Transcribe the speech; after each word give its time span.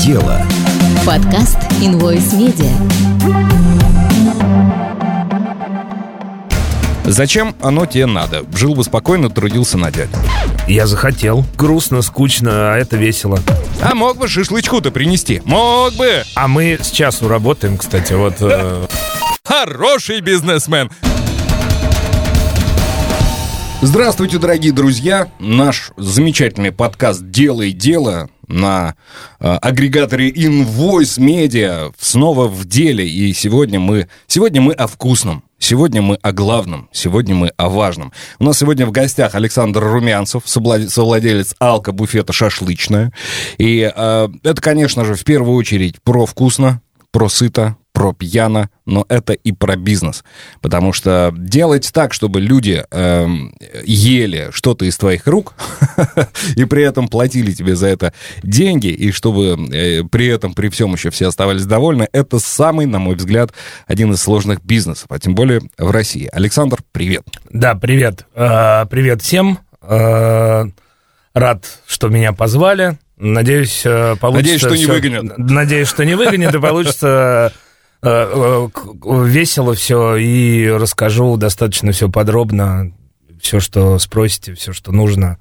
дело. 0.00 0.40
Подкаст 1.04 1.58
Invoice 1.82 2.32
Media. 2.32 2.72
Зачем 7.04 7.54
оно 7.60 7.84
тебе 7.84 8.06
надо? 8.06 8.44
Жил 8.54 8.74
бы 8.74 8.82
спокойно, 8.82 9.28
трудился 9.28 9.76
на 9.76 9.90
дядь. 9.90 10.08
Я 10.66 10.86
захотел. 10.86 11.44
Грустно, 11.58 12.00
скучно, 12.00 12.72
а 12.72 12.78
это 12.78 12.96
весело. 12.96 13.40
А 13.82 13.94
мог 13.94 14.16
бы 14.16 14.26
шашлычку-то 14.26 14.90
принести? 14.90 15.42
Мог 15.44 15.92
бы! 15.94 16.22
А 16.34 16.48
мы 16.48 16.78
с 16.80 16.90
часу 16.90 17.28
работаем, 17.28 17.76
кстати, 17.76 18.14
вот. 18.14 18.36
э, 18.40 18.86
Хороший 19.44 20.20
бизнесмен! 20.22 20.90
Здравствуйте, 23.82 24.38
дорогие 24.38 24.72
друзья! 24.72 25.28
Наш 25.38 25.90
замечательный 25.98 26.72
подкаст 26.72 27.28
«Делай 27.30 27.72
дело» 27.72 28.30
на 28.50 28.94
э, 29.38 29.48
агрегаторе 29.48 30.30
Invoice 30.30 31.18
Media 31.18 31.92
снова 31.98 32.48
в 32.48 32.64
деле. 32.64 33.08
И 33.08 33.32
сегодня 33.32 33.80
мы, 33.80 34.08
сегодня 34.26 34.60
мы 34.60 34.72
о 34.72 34.86
вкусном. 34.86 35.44
Сегодня 35.58 36.00
мы 36.00 36.14
о 36.16 36.32
главном, 36.32 36.88
сегодня 36.90 37.34
мы 37.34 37.48
о 37.58 37.68
важном. 37.68 38.12
У 38.38 38.44
нас 38.44 38.58
сегодня 38.58 38.86
в 38.86 38.92
гостях 38.92 39.34
Александр 39.34 39.84
Румянцев, 39.84 40.44
совла- 40.46 40.88
совладелец 40.88 41.54
алко-буфета 41.60 42.32
«Шашлычная». 42.32 43.12
И 43.58 43.80
э, 43.94 44.28
это, 44.42 44.62
конечно 44.62 45.04
же, 45.04 45.14
в 45.14 45.22
первую 45.22 45.54
очередь 45.56 46.00
про 46.02 46.24
вкусно, 46.24 46.80
про 47.12 47.28
сыто, 47.28 47.76
про 47.92 48.12
пьяно, 48.12 48.70
но 48.86 49.04
это 49.08 49.32
и 49.32 49.52
про 49.52 49.76
бизнес. 49.76 50.24
Потому 50.60 50.92
что 50.92 51.32
делать 51.36 51.90
так, 51.92 52.12
чтобы 52.12 52.40
люди 52.40 52.84
эм, 52.90 53.54
ели 53.84 54.48
что-то 54.52 54.84
из 54.84 54.96
твоих 54.96 55.26
рук, 55.26 55.54
и 56.56 56.64
при 56.64 56.82
этом 56.84 57.08
платили 57.08 57.52
тебе 57.52 57.76
за 57.76 57.88
это 57.88 58.12
деньги, 58.42 58.88
и 58.88 59.12
чтобы 59.12 59.58
э, 59.72 60.02
при 60.04 60.26
этом, 60.28 60.54
при 60.54 60.68
всем 60.68 60.92
еще 60.92 61.10
все 61.10 61.28
оставались 61.28 61.66
довольны, 61.66 62.08
это 62.12 62.38
самый, 62.38 62.86
на 62.86 62.98
мой 62.98 63.14
взгляд, 63.16 63.52
один 63.86 64.12
из 64.12 64.22
сложных 64.22 64.64
бизнесов, 64.64 65.06
а 65.10 65.18
тем 65.18 65.34
более 65.34 65.60
в 65.78 65.90
России. 65.90 66.28
Александр, 66.32 66.78
привет. 66.92 67.24
Да, 67.50 67.74
привет. 67.74 68.26
Э, 68.34 68.86
Привет 68.90 69.22
всем. 69.22 69.58
Э, 69.82 70.64
Рад, 71.34 71.64
что 71.86 72.08
меня 72.08 72.32
позвали. 72.32 72.98
Надеюсь, 73.16 73.82
э, 73.84 74.16
получится... 74.16 74.42
Надеюсь, 74.54 74.60
что 74.60 74.70
не 74.76 74.84
всё- 74.84 74.92
выгонят. 74.92 75.38
Надеюсь, 75.38 75.88
что 75.88 76.04
не 76.04 76.14
выгонят, 76.16 76.54
и 76.54 76.58
получится 76.58 77.52
э, 77.52 77.56
э, 77.56 77.69
весело 78.02 79.74
все, 79.74 80.16
и 80.16 80.68
расскажу 80.68 81.36
достаточно 81.36 81.92
все 81.92 82.08
подробно, 82.08 82.92
все, 83.40 83.60
что 83.60 83.98
спросите, 83.98 84.54
все, 84.54 84.72
что 84.72 84.92
нужно. 84.92 85.38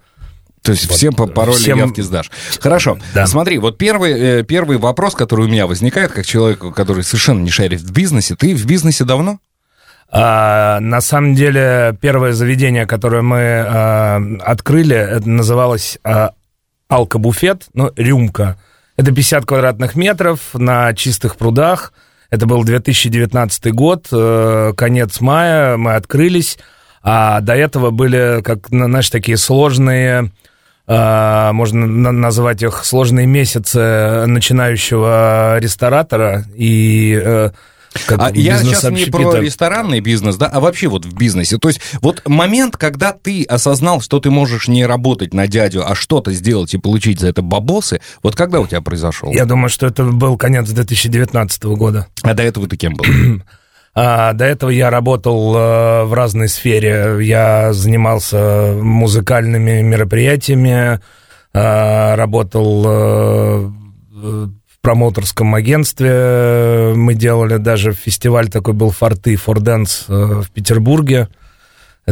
То 0.61 0.73
есть 0.73 0.87
Вот, 0.89 0.97
всем 0.97 1.13
по 1.13 1.25
паролю 1.25 1.57
всем- 1.57 1.77
явки 1.77 2.01
сдашь. 2.01 2.29
Хорошо. 2.59 2.97
Да. 3.13 3.25
Смотри, 3.27 3.59
вот 3.59 3.77
первый, 3.77 4.39
э, 4.39 4.43
первый 4.43 4.77
вопрос, 4.77 5.15
который 5.15 5.45
у 5.45 5.47
меня 5.49 5.67
возникает, 5.67 6.11
как 6.11 6.25
человеку, 6.25 6.71
который 6.71 7.03
совершенно 7.03 7.39
не 7.39 7.49
шарит 7.49 7.81
в 7.81 7.91
бизнесе. 7.93 8.35
Ты 8.35 8.53
в 8.55 8.65
бизнесе 8.65 9.05
давно? 9.05 9.39
А, 10.11 10.79
на 10.79 11.01
самом 11.01 11.35
деле, 11.35 11.97
первое 12.01 12.33
заведение, 12.33 12.85
которое 12.87 13.21
мы 13.21 13.37
а, 13.39 14.21
открыли, 14.41 14.95
это 14.95 15.29
называлось 15.29 15.99
а, 16.03 16.31
алкобуфет, 16.87 17.67
ну, 17.73 17.91
рюмка. 17.95 18.57
Это 18.97 19.11
50 19.13 19.45
квадратных 19.45 19.95
метров 19.95 20.39
на 20.53 20.93
чистых 20.93 21.37
прудах. 21.37 21.93
Это 22.29 22.45
был 22.45 22.63
2019 22.63 23.71
год, 23.71 24.07
э, 24.11 24.73
конец 24.77 25.19
мая, 25.19 25.77
мы 25.77 25.95
открылись. 25.95 26.57
А 27.01 27.41
до 27.41 27.55
этого 27.55 27.91
были, 27.91 28.41
как, 28.43 28.69
на- 28.71 28.85
знаешь, 28.85 29.09
такие 29.09 29.37
сложные, 29.37 30.31
а, 30.85 31.53
можно 31.53 31.85
на- 31.87 32.11
назвать 32.11 32.61
их 32.61 32.83
сложные 32.83 33.25
месяцы 33.25 34.25
начинающего 34.25 35.57
ресторатора. 35.59 36.45
И 36.55 37.19
э, 37.23 37.51
как 38.05 38.19
А 38.21 38.31
я 38.33 38.59
сейчас 38.59 38.83
не 38.89 39.05
про 39.05 39.39
ресторанный 39.39 39.99
бизнес, 39.99 40.35
да, 40.35 40.47
а 40.47 40.59
вообще 40.59 40.87
вот 40.87 41.05
в 41.05 41.13
бизнесе. 41.15 41.57
То 41.57 41.69
есть 41.69 41.81
вот 42.01 42.27
момент, 42.27 42.77
когда 42.77 43.13
ты 43.13 43.43
осознал, 43.43 44.01
что 44.01 44.19
ты 44.19 44.29
можешь 44.29 44.67
не 44.67 44.85
работать 44.85 45.33
на 45.33 45.47
дядю, 45.47 45.89
а 45.89 45.95
что-то 45.95 46.31
сделать 46.33 46.73
и 46.73 46.77
получить 46.77 47.19
за 47.19 47.27
это 47.27 47.41
бабосы, 47.41 48.01
вот 48.23 48.35
когда 48.35 48.59
у 48.59 48.67
тебя 48.67 48.81
произошел? 48.81 49.31
Я 49.31 49.45
думаю, 49.45 49.69
что 49.69 49.87
это 49.87 50.03
был 50.03 50.37
конец 50.37 50.69
2019 50.69 51.63
года. 51.63 52.07
А 52.21 52.33
до 52.33 52.43
этого 52.43 52.67
ты 52.67 52.77
кем 52.77 52.95
был? 52.95 53.05
А, 53.95 54.33
до 54.33 54.45
этого 54.45 54.69
я 54.69 54.89
работал 54.91 55.55
э, 55.57 56.03
в 56.05 56.13
разной 56.13 56.47
сфере. 56.47 57.17
Я 57.21 57.73
занимался 57.73 58.73
музыкальными 58.79 59.81
мероприятиями, 59.81 61.01
э, 61.53 62.15
работал 62.15 62.85
э, 62.85 63.71
в 64.11 64.68
промоутерском 64.89 65.53
агентстве. 65.53 66.93
Мы 66.95 67.13
делали 67.13 67.57
даже 67.57 67.93
фестиваль 67.93 68.49
такой 68.49 68.73
был 68.73 68.89
«Форты», 68.89 69.35
«Форденс» 69.35 70.05
э, 70.07 70.41
в 70.43 70.49
Петербурге. 70.49 71.27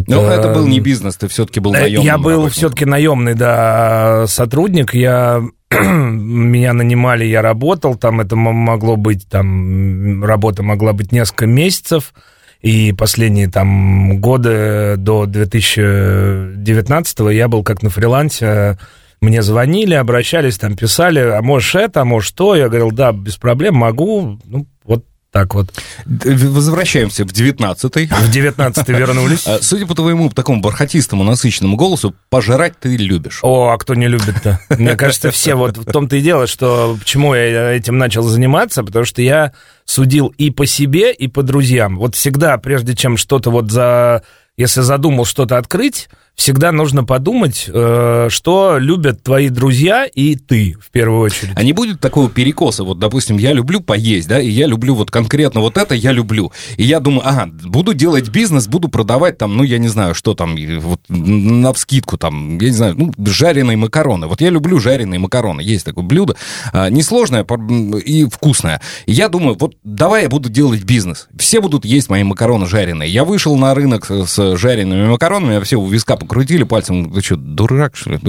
Ну, 0.05 0.21
это 0.21 0.53
был 0.53 0.67
не 0.67 0.79
бизнес, 0.79 1.15
ты 1.15 1.27
все-таки 1.27 1.59
был 1.59 1.73
Э, 1.73 1.79
наемным 1.79 2.05
Я 2.05 2.19
был 2.19 2.47
все-таки 2.49 2.85
наемный, 2.85 3.33
да, 3.33 4.25
сотрудник. 4.27 4.93
Я 4.93 5.41
меня 5.71 6.73
нанимали, 6.73 7.25
я 7.25 7.41
работал. 7.41 7.95
Там 7.95 8.21
это 8.21 8.35
могло 8.35 8.95
быть, 8.95 9.27
там 9.27 10.23
работа 10.23 10.61
могла 10.61 10.93
быть 10.93 11.11
несколько 11.11 11.47
месяцев. 11.47 12.13
И 12.61 12.93
последние 12.93 13.49
там 13.49 14.21
годы 14.21 14.97
до 14.97 15.25
2019 15.25 17.19
я 17.31 17.47
был 17.47 17.63
как 17.63 17.81
на 17.81 17.89
фрилансе. 17.89 18.77
Мне 19.19 19.41
звонили, 19.41 19.95
обращались, 19.95 20.57
там 20.57 20.75
писали, 20.75 21.19
а 21.19 21.41
можешь 21.41 21.75
это, 21.75 22.01
а 22.01 22.05
можешь 22.05 22.31
то. 22.31 22.55
Я 22.55 22.67
говорил, 22.67 22.91
да, 22.91 23.11
без 23.11 23.37
проблем, 23.37 23.75
могу. 23.75 24.39
Ну, 24.45 24.67
вот 24.83 25.05
так 25.31 25.53
вот. 25.53 25.69
Возвращаемся 26.05 27.25
в 27.25 27.27
19-й. 27.27 28.07
В 28.07 28.31
19 28.31 28.87
вернулись. 28.89 29.45
А, 29.45 29.59
Судя 29.61 29.85
по 29.85 29.93
твоему 29.93 30.29
такому 30.29 30.61
бархатистому, 30.61 31.23
насыщенному 31.23 31.75
голосу, 31.75 32.15
пожрать 32.29 32.79
ты 32.79 32.95
любишь. 32.95 33.39
О, 33.41 33.69
а 33.69 33.77
кто 33.77 33.93
не 33.93 34.07
любит-то? 34.07 34.59
Мне 34.69 34.95
кажется, 34.95 35.31
все 35.31 35.55
вот 35.55 35.77
в 35.77 35.85
том-то 35.85 36.15
и 36.15 36.21
дело, 36.21 36.47
что 36.47 36.95
почему 36.99 37.35
я 37.35 37.71
этим 37.71 37.97
начал 37.97 38.23
заниматься, 38.23 38.83
потому 38.83 39.05
что 39.05 39.21
я 39.21 39.53
судил 39.85 40.33
и 40.37 40.49
по 40.49 40.65
себе, 40.65 41.11
и 41.11 41.27
по 41.27 41.43
друзьям. 41.43 41.97
Вот 41.97 42.15
всегда, 42.15 42.57
прежде 42.57 42.95
чем 42.95 43.17
что-то 43.17 43.51
вот 43.51 43.71
за... 43.71 44.23
Если 44.55 44.81
задумал 44.81 45.25
что-то 45.25 45.59
открыть, 45.59 46.09
всегда 46.37 46.71
нужно 46.71 47.03
подумать, 47.03 47.65
э, 47.67 48.27
что 48.29 48.77
любят 48.77 49.23
твои 49.23 49.49
друзья 49.49 50.05
и 50.05 50.35
ты, 50.35 50.77
в 50.79 50.91
первую 50.91 51.21
очередь. 51.21 51.53
А 51.55 51.63
не 51.63 51.73
будет 51.73 51.99
такого 51.99 52.29
перекоса? 52.29 52.83
Вот, 52.83 52.99
допустим, 52.99 53.37
я 53.37 53.53
люблю 53.53 53.81
поесть, 53.81 54.27
да, 54.27 54.39
и 54.39 54.47
я 54.47 54.67
люблю 54.67 54.93
вот 54.93 55.09
конкретно 55.09 55.61
вот 55.61 55.77
это 55.77 55.95
я 55.95 56.11
люблю. 56.11 56.51
И 56.77 56.83
я 56.83 56.99
думаю, 56.99 57.27
ага, 57.27 57.49
буду 57.65 57.93
делать 57.93 58.29
бизнес, 58.29 58.67
буду 58.67 58.87
продавать 58.87 59.37
там, 59.37 59.57
ну, 59.57 59.63
я 59.63 59.79
не 59.79 59.87
знаю, 59.87 60.13
что 60.13 60.35
там, 60.35 60.55
вот 60.79 61.01
на 61.09 61.73
вскидку 61.73 62.17
там, 62.17 62.59
я 62.59 62.69
не 62.69 62.75
знаю, 62.75 62.95
ну, 62.95 63.11
жареные 63.25 63.75
макароны. 63.75 64.27
Вот 64.27 64.39
я 64.39 64.51
люблю 64.51 64.79
жареные 64.79 65.19
макароны. 65.19 65.61
Есть 65.61 65.85
такое 65.85 66.03
блюдо, 66.03 66.35
а, 66.71 66.89
несложное 66.89 67.45
и 68.05 68.25
вкусное. 68.25 68.79
И 69.07 69.11
я 69.11 69.29
думаю, 69.29 69.57
вот 69.59 69.75
давай 69.83 70.23
я 70.23 70.29
буду 70.29 70.49
делать 70.49 70.83
бизнес. 70.83 71.27
Все 71.37 71.61
будут 71.61 71.83
есть 71.83 72.09
мои 72.09 72.23
макароны 72.23 72.67
жареные. 72.67 73.09
Я 73.09 73.25
вышел 73.25 73.57
на 73.57 73.73
рынок 73.73 74.05
с, 74.05 74.55
жареными 74.55 75.07
макаронами, 75.07 75.57
а 75.57 75.61
все 75.61 75.77
у 75.77 75.87
виска 75.87 76.15
покрутили 76.27 76.63
пальцем. 76.63 77.11
Ты 77.11 77.21
что, 77.21 77.37
дурак, 77.37 77.95
что 77.95 78.11
ли? 78.11 78.19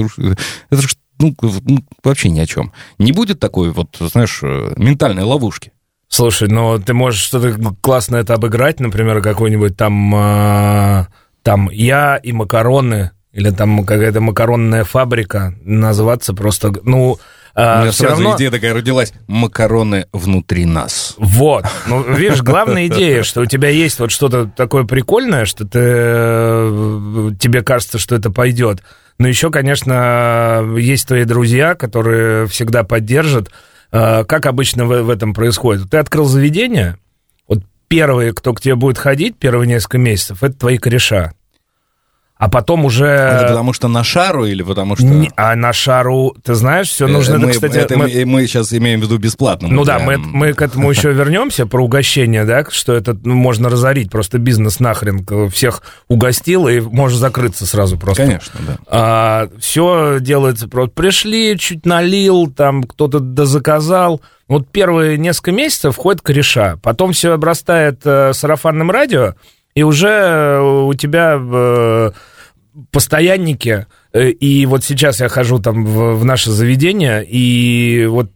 Это 0.71 0.83
ж 0.83 0.95
ну, 1.21 1.35
ну, 1.43 1.85
вообще 2.05 2.31
ни 2.31 2.39
о 2.39 2.47
чем. 2.47 2.73
Не 2.99 3.11
будет 3.11 3.41
такой 3.41 3.71
вот, 3.71 3.97
знаешь, 3.99 4.39
э, 4.43 4.73
ментальной 4.77 5.25
ловушки. 5.25 5.73
Слушай, 6.09 6.49
ну 6.49 6.79
ты 6.79 6.95
можешь 6.95 7.21
что-то 7.21 7.75
классно 7.81 8.17
это 8.17 8.35
обыграть, 8.35 8.81
например, 8.81 9.21
какой-нибудь 9.21 9.77
там, 9.77 10.15
а, 10.15 11.09
там 11.43 11.69
я 11.71 12.17
и 12.17 12.33
макароны, 12.33 13.11
или 13.33 13.51
там 13.51 13.85
какая-то 13.85 14.21
макаронная 14.21 14.85
фабрика, 14.85 15.55
называться 15.65 16.35
просто, 16.35 16.73
ну, 16.85 17.19
У 17.59 17.81
меня 17.83 17.93
сразу 17.93 18.23
равно... 18.23 18.37
идея 18.37 18.51
такая 18.53 18.73
родилась. 18.73 19.13
Макароны 19.27 20.07
внутри 20.13 20.65
нас. 20.65 21.15
Вот. 21.19 21.65
Ну, 21.89 22.03
видишь, 22.15 22.43
главная 22.43 22.87
идея, 22.87 23.25
что 23.25 23.41
у 23.41 23.47
тебя 23.47 23.69
есть 23.69 23.99
вот 23.99 24.13
что-то 24.13 24.47
такое 24.47 24.85
прикольное, 24.85 25.45
что 25.45 25.65
ты, 25.65 25.79
э, 25.83 27.31
тебе 27.41 27.63
кажется, 27.63 27.99
что 27.99 28.15
это 28.15 28.31
пойдет. 28.31 28.83
Но 29.19 29.27
еще, 29.27 29.51
конечно, 29.51 30.65
есть 30.79 31.09
твои 31.09 31.25
друзья, 31.25 31.75
которые 31.75 32.47
всегда 32.47 32.85
поддержат. 32.85 33.51
Э, 33.91 34.25
Как 34.25 34.47
обычно 34.47 34.87
в 34.87 35.11
этом 35.11 35.35
происходит? 35.35 35.91
Ты 35.91 35.97
открыл 35.97 36.27
заведение, 36.27 36.97
вот 37.49 37.65
первые, 37.89 38.33
кто 38.35 38.55
к 38.55 38.61
тебе 38.61 38.77
будет 38.77 38.99
ходить, 38.99 39.37
первые 39.37 39.67
несколько 39.67 39.99
месяцев, 39.99 40.45
это 40.45 40.57
твои 40.57 40.79
кореша. 40.79 41.33
А 42.39 42.49
потом 42.49 42.85
уже... 42.85 43.07
Это 43.07 43.49
потому 43.49 43.73
что 43.73 43.89
на 43.89 44.05
шару 44.05 44.47
или 44.47 44.63
потому 44.63 44.95
что... 44.95 45.07
Не, 45.07 45.31
а 45.37 45.57
на 45.57 45.73
шару, 45.73 46.37
ты 46.45 46.55
знаешь, 46.55 46.89
все 46.89 47.09
нужно... 47.09 47.35
Э, 47.35 47.39
мы, 47.39 47.45
это, 47.47 47.53
кстати, 47.55 47.79
это 47.79 47.99
мы... 47.99 48.25
мы 48.27 48.47
сейчас 48.47 48.73
имеем 48.73 49.01
в 49.01 49.03
виду 49.03 49.19
бесплатно. 49.19 49.67
Ну 49.69 49.85
да, 49.85 49.99
мы, 49.99 50.19
мы 50.19 50.53
к 50.53 50.63
этому 50.63 50.89
еще 50.89 51.13
вернемся, 51.13 51.67
про 51.67 51.83
угощение, 51.83 52.45
да, 52.45 52.65
что 52.71 52.95
это 52.95 53.19
ну, 53.25 53.35
можно 53.35 53.69
разорить, 53.69 54.11
просто 54.11 54.39
бизнес 54.39 54.79
нахрен 54.79 55.27
всех 55.51 55.83
угостил, 56.07 56.69
и 56.69 56.79
можешь 56.79 57.19
закрыться 57.19 57.67
сразу 57.67 57.99
просто. 57.99 58.25
Конечно, 58.25 58.61
да. 58.87 59.49
все 59.59 60.19
делается 60.21 60.69
просто. 60.69 60.93
Пришли, 60.95 61.59
чуть 61.59 61.87
налил, 61.87 62.53
там 62.53 62.85
кто-то 62.85 63.19
дозаказал. 63.19 64.23
Вот 64.47 64.71
первые 64.71 65.19
несколько 65.19 65.53
месяцев 65.53 65.95
входит 65.97 66.23
кореша. 66.23 66.79
Потом 66.83 67.13
все 67.13 67.33
обрастает 67.33 68.01
э, 68.05 68.33
сарафанным 68.33 68.91
радио, 68.91 69.35
и 69.79 69.83
уже 69.85 70.09
э, 70.09 70.61
у 70.61 70.93
тебя 70.95 71.39
э, 71.41 72.11
постоянники. 72.91 73.87
Э, 74.13 74.31
И 74.31 74.67
вот 74.67 74.83
сейчас 74.83 75.21
я 75.21 75.29
хожу 75.29 75.61
там 75.61 75.85
в, 75.85 76.17
в 76.17 76.25
наше 76.25 76.51
заведение, 76.51 77.25
и 77.25 78.07
вот 78.07 78.29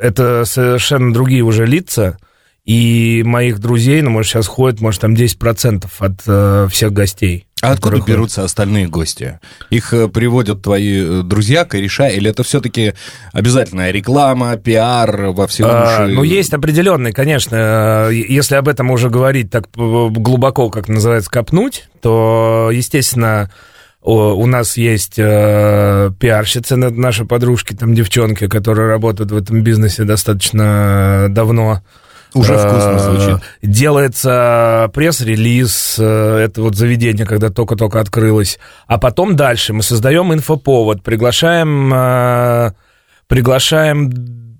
это 0.00 0.46
совершенно 0.46 1.12
другие 1.12 1.42
уже 1.42 1.66
лица. 1.66 2.16
И 2.64 3.22
моих 3.22 3.58
друзей, 3.58 4.00
ну, 4.00 4.08
может, 4.10 4.30
сейчас 4.30 4.46
ходит, 4.46 4.80
может, 4.80 5.02
там 5.02 5.12
10% 5.12 5.84
от 5.98 6.72
всех 6.72 6.92
гостей. 6.94 7.46
А 7.62 7.70
откуда 7.70 7.92
ходят. 8.00 8.08
берутся 8.08 8.42
остальные 8.44 8.88
гости? 8.88 9.38
Их 9.70 9.94
э, 9.94 10.08
приводят 10.08 10.62
твои 10.62 11.20
э, 11.20 11.22
друзья, 11.22 11.64
кореша, 11.64 12.08
или 12.08 12.28
это 12.28 12.42
все-таки 12.42 12.94
обязательная 13.32 13.92
реклама, 13.92 14.56
пиар 14.56 15.28
во 15.28 15.46
всем? 15.46 15.68
А, 15.70 16.06
ну, 16.08 16.24
есть 16.24 16.52
определенный, 16.52 17.12
конечно. 17.12 18.08
э, 18.10 18.14
Если 18.28 18.56
об 18.56 18.66
этом 18.68 18.90
уже 18.90 19.10
говорить 19.10 19.50
так 19.50 19.68
глубоко, 19.74 20.70
как 20.70 20.88
называется, 20.88 21.30
копнуть, 21.30 21.88
то, 22.00 22.70
естественно, 22.72 23.48
у 24.02 24.46
нас 24.46 24.76
есть 24.76 25.14
э, 25.18 26.10
пиарщицы, 26.18 26.74
на- 26.74 26.90
наши 26.90 27.24
подружки, 27.24 27.74
там 27.74 27.94
девчонки, 27.94 28.48
которые 28.48 28.88
работают 28.88 29.30
в 29.30 29.36
этом 29.36 29.62
бизнесе 29.62 30.02
достаточно 30.02 31.28
давно. 31.30 31.82
Уже 32.34 32.54
Э, 32.54 32.58
вкусно 32.58 32.98
звучит. 32.98 33.42
Делается 33.62 34.90
пресс-релиз, 34.94 35.96
э, 35.98 36.38
это 36.44 36.62
вот 36.62 36.76
заведение, 36.76 37.26
когда 37.26 37.50
только-только 37.50 38.00
открылось. 38.00 38.58
А 38.86 38.98
потом 38.98 39.36
дальше 39.36 39.72
мы 39.72 39.82
создаем 39.82 40.32
инфоповод, 40.32 41.02
приглашаем, 41.02 41.92
э, 41.92 42.72
приглашаем 43.26 44.58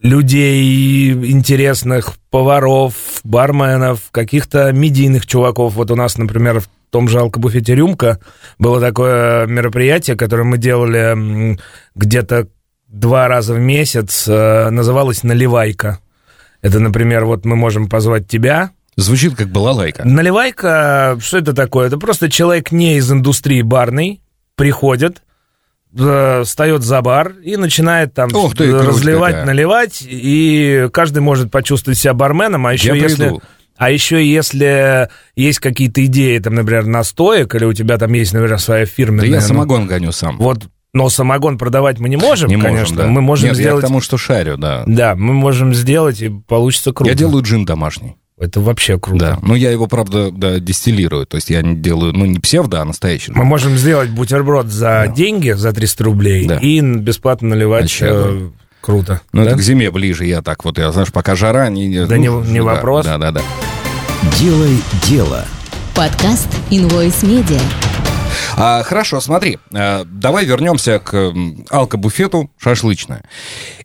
людей 0.00 1.12
интересных, 1.12 2.14
поваров, 2.30 2.94
барменов, 3.24 4.10
каких-то 4.12 4.72
медийных 4.72 5.26
чуваков. 5.26 5.74
Вот 5.74 5.90
у 5.90 5.96
нас, 5.96 6.16
например, 6.16 6.60
в 6.60 6.68
том 6.90 7.08
же 7.08 7.18
алкобуфете 7.18 7.74
«Рюмка» 7.74 8.18
было 8.58 8.80
такое 8.80 9.46
мероприятие, 9.46 10.16
которое 10.16 10.44
мы 10.44 10.58
делали 10.58 11.58
где-то 11.94 12.48
два 12.88 13.28
раза 13.28 13.54
в 13.54 13.58
месяц, 13.58 14.26
называлось 14.26 15.22
«Наливайка». 15.22 15.98
Это, 16.62 16.78
например, 16.78 17.24
вот 17.24 17.44
мы 17.44 17.56
можем 17.56 17.88
позвать 17.88 18.28
тебя. 18.28 18.70
Звучит 18.96 19.34
как 19.34 19.48
балалайка. 19.48 20.04
Наливайка, 20.04 21.18
что 21.20 21.38
это 21.38 21.54
такое? 21.54 21.86
Это 21.86 21.96
просто 21.98 22.30
человек 22.30 22.70
не 22.70 22.96
из 22.96 23.10
индустрии 23.10 23.62
барной, 23.62 24.20
приходит, 24.56 25.22
э, 25.98 26.42
встает 26.44 26.82
за 26.82 27.00
бар 27.00 27.32
и 27.42 27.56
начинает 27.56 28.12
там 28.12 28.28
Ух 28.34 28.54
ты, 28.54 28.72
разливать, 28.72 29.32
какая. 29.32 29.46
наливать, 29.46 30.02
и 30.06 30.88
каждый 30.92 31.20
может 31.20 31.50
почувствовать 31.50 31.98
себя 31.98 32.12
барменом, 32.14 32.66
а 32.66 32.72
еще 32.72 32.88
Я 32.88 32.94
если... 32.94 33.24
приду. 33.24 33.42
А 33.76 33.90
еще 33.90 34.22
если 34.22 35.08
есть 35.36 35.58
какие-то 35.58 36.04
идеи, 36.04 36.38
там, 36.38 36.54
например, 36.54 36.84
настоек, 36.84 37.54
или 37.54 37.64
у 37.64 37.72
тебя 37.72 37.96
там 37.96 38.12
есть, 38.12 38.34
например, 38.34 38.58
своя 38.58 38.84
Да 38.84 38.90
фирменная... 38.90 39.24
я 39.24 39.40
ну, 39.40 39.46
самогон 39.46 39.86
гоню 39.86 40.12
сам. 40.12 40.36
Вот, 40.36 40.64
но 40.92 41.08
самогон 41.08 41.58
продавать 41.58 41.98
мы 41.98 42.08
не 42.08 42.16
можем, 42.16 42.48
Не 42.48 42.56
конечно. 42.56 42.80
можем, 42.80 42.96
да. 42.96 43.06
Мы 43.06 43.20
можем 43.20 43.48
Нет, 43.48 43.56
я 43.58 43.62
сделать... 43.62 43.84
к 43.84 43.86
тому, 43.86 44.00
что 44.00 44.16
шарю, 44.18 44.56
да. 44.56 44.82
Да, 44.86 45.14
мы 45.14 45.32
можем 45.32 45.74
сделать, 45.74 46.20
и 46.22 46.28
получится 46.28 46.92
круто. 46.92 47.10
Я 47.10 47.16
делаю 47.16 47.42
джин 47.42 47.64
домашний. 47.64 48.16
Это 48.38 48.60
вообще 48.60 48.98
круто. 48.98 49.18
Да. 49.24 49.38
Но 49.42 49.54
я 49.54 49.70
его, 49.70 49.86
правда, 49.86 50.30
да, 50.30 50.58
дистиллирую. 50.58 51.26
То 51.26 51.36
есть 51.36 51.50
я 51.50 51.60
не 51.60 51.76
делаю, 51.76 52.14
ну, 52.14 52.24
не 52.24 52.38
псевдо, 52.38 52.80
а 52.80 52.84
настоящий. 52.86 53.32
Мы 53.32 53.44
можем 53.44 53.76
сделать 53.76 54.08
бутерброд 54.08 54.68
за 54.68 55.12
деньги, 55.14 55.50
за 55.50 55.72
300 55.72 56.04
рублей, 56.04 56.46
Да. 56.46 56.56
и 56.56 56.80
бесплатно 56.80 57.50
наливать. 57.50 57.82
Вообще, 57.82 58.06
э, 58.08 58.48
круто. 58.80 59.20
Ну, 59.34 59.44
да? 59.44 59.50
это 59.50 59.58
к 59.58 59.62
зиме 59.62 59.90
ближе, 59.90 60.24
я 60.24 60.40
так 60.40 60.64
вот, 60.64 60.78
я, 60.78 60.90
знаешь, 60.90 61.12
пока 61.12 61.36
жара... 61.36 61.68
Не, 61.68 62.06
Да 62.06 62.16
не- 62.16 62.28
не 62.28 62.60
да, 62.60 62.64
вопрос. 62.64 63.04
Да, 63.04 63.18
да, 63.18 63.30
да. 63.30 63.42
Делай 64.38 64.78
дело. 65.06 65.44
Подкаст 65.94 66.48
Invoice 66.70 67.22
Media. 67.22 67.60
А, 68.56 68.82
хорошо, 68.82 69.20
смотри, 69.20 69.58
э, 69.72 70.04
давай 70.04 70.44
вернемся 70.44 70.98
к 70.98 71.32
алкобуфету 71.70 72.50
шашлычное. 72.58 73.22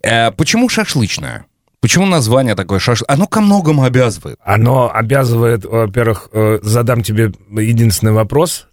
Э, 0.04 0.32
почему 0.32 0.70
шашлычное? 0.70 1.46
Почему 1.82 2.06
название 2.06 2.56
такое 2.56 2.80
шашлык? 2.80 3.10
Оно 3.10 3.28
ко 3.28 3.42
многому 3.42 3.84
обязывает. 3.84 4.40
Оно 4.44 4.92
обязывает, 4.94 5.66
во-первых, 5.66 6.30
э, 6.32 6.60
задам 6.64 7.04
тебе 7.04 7.32
единственный 7.52 8.14
вопрос. 8.14 8.68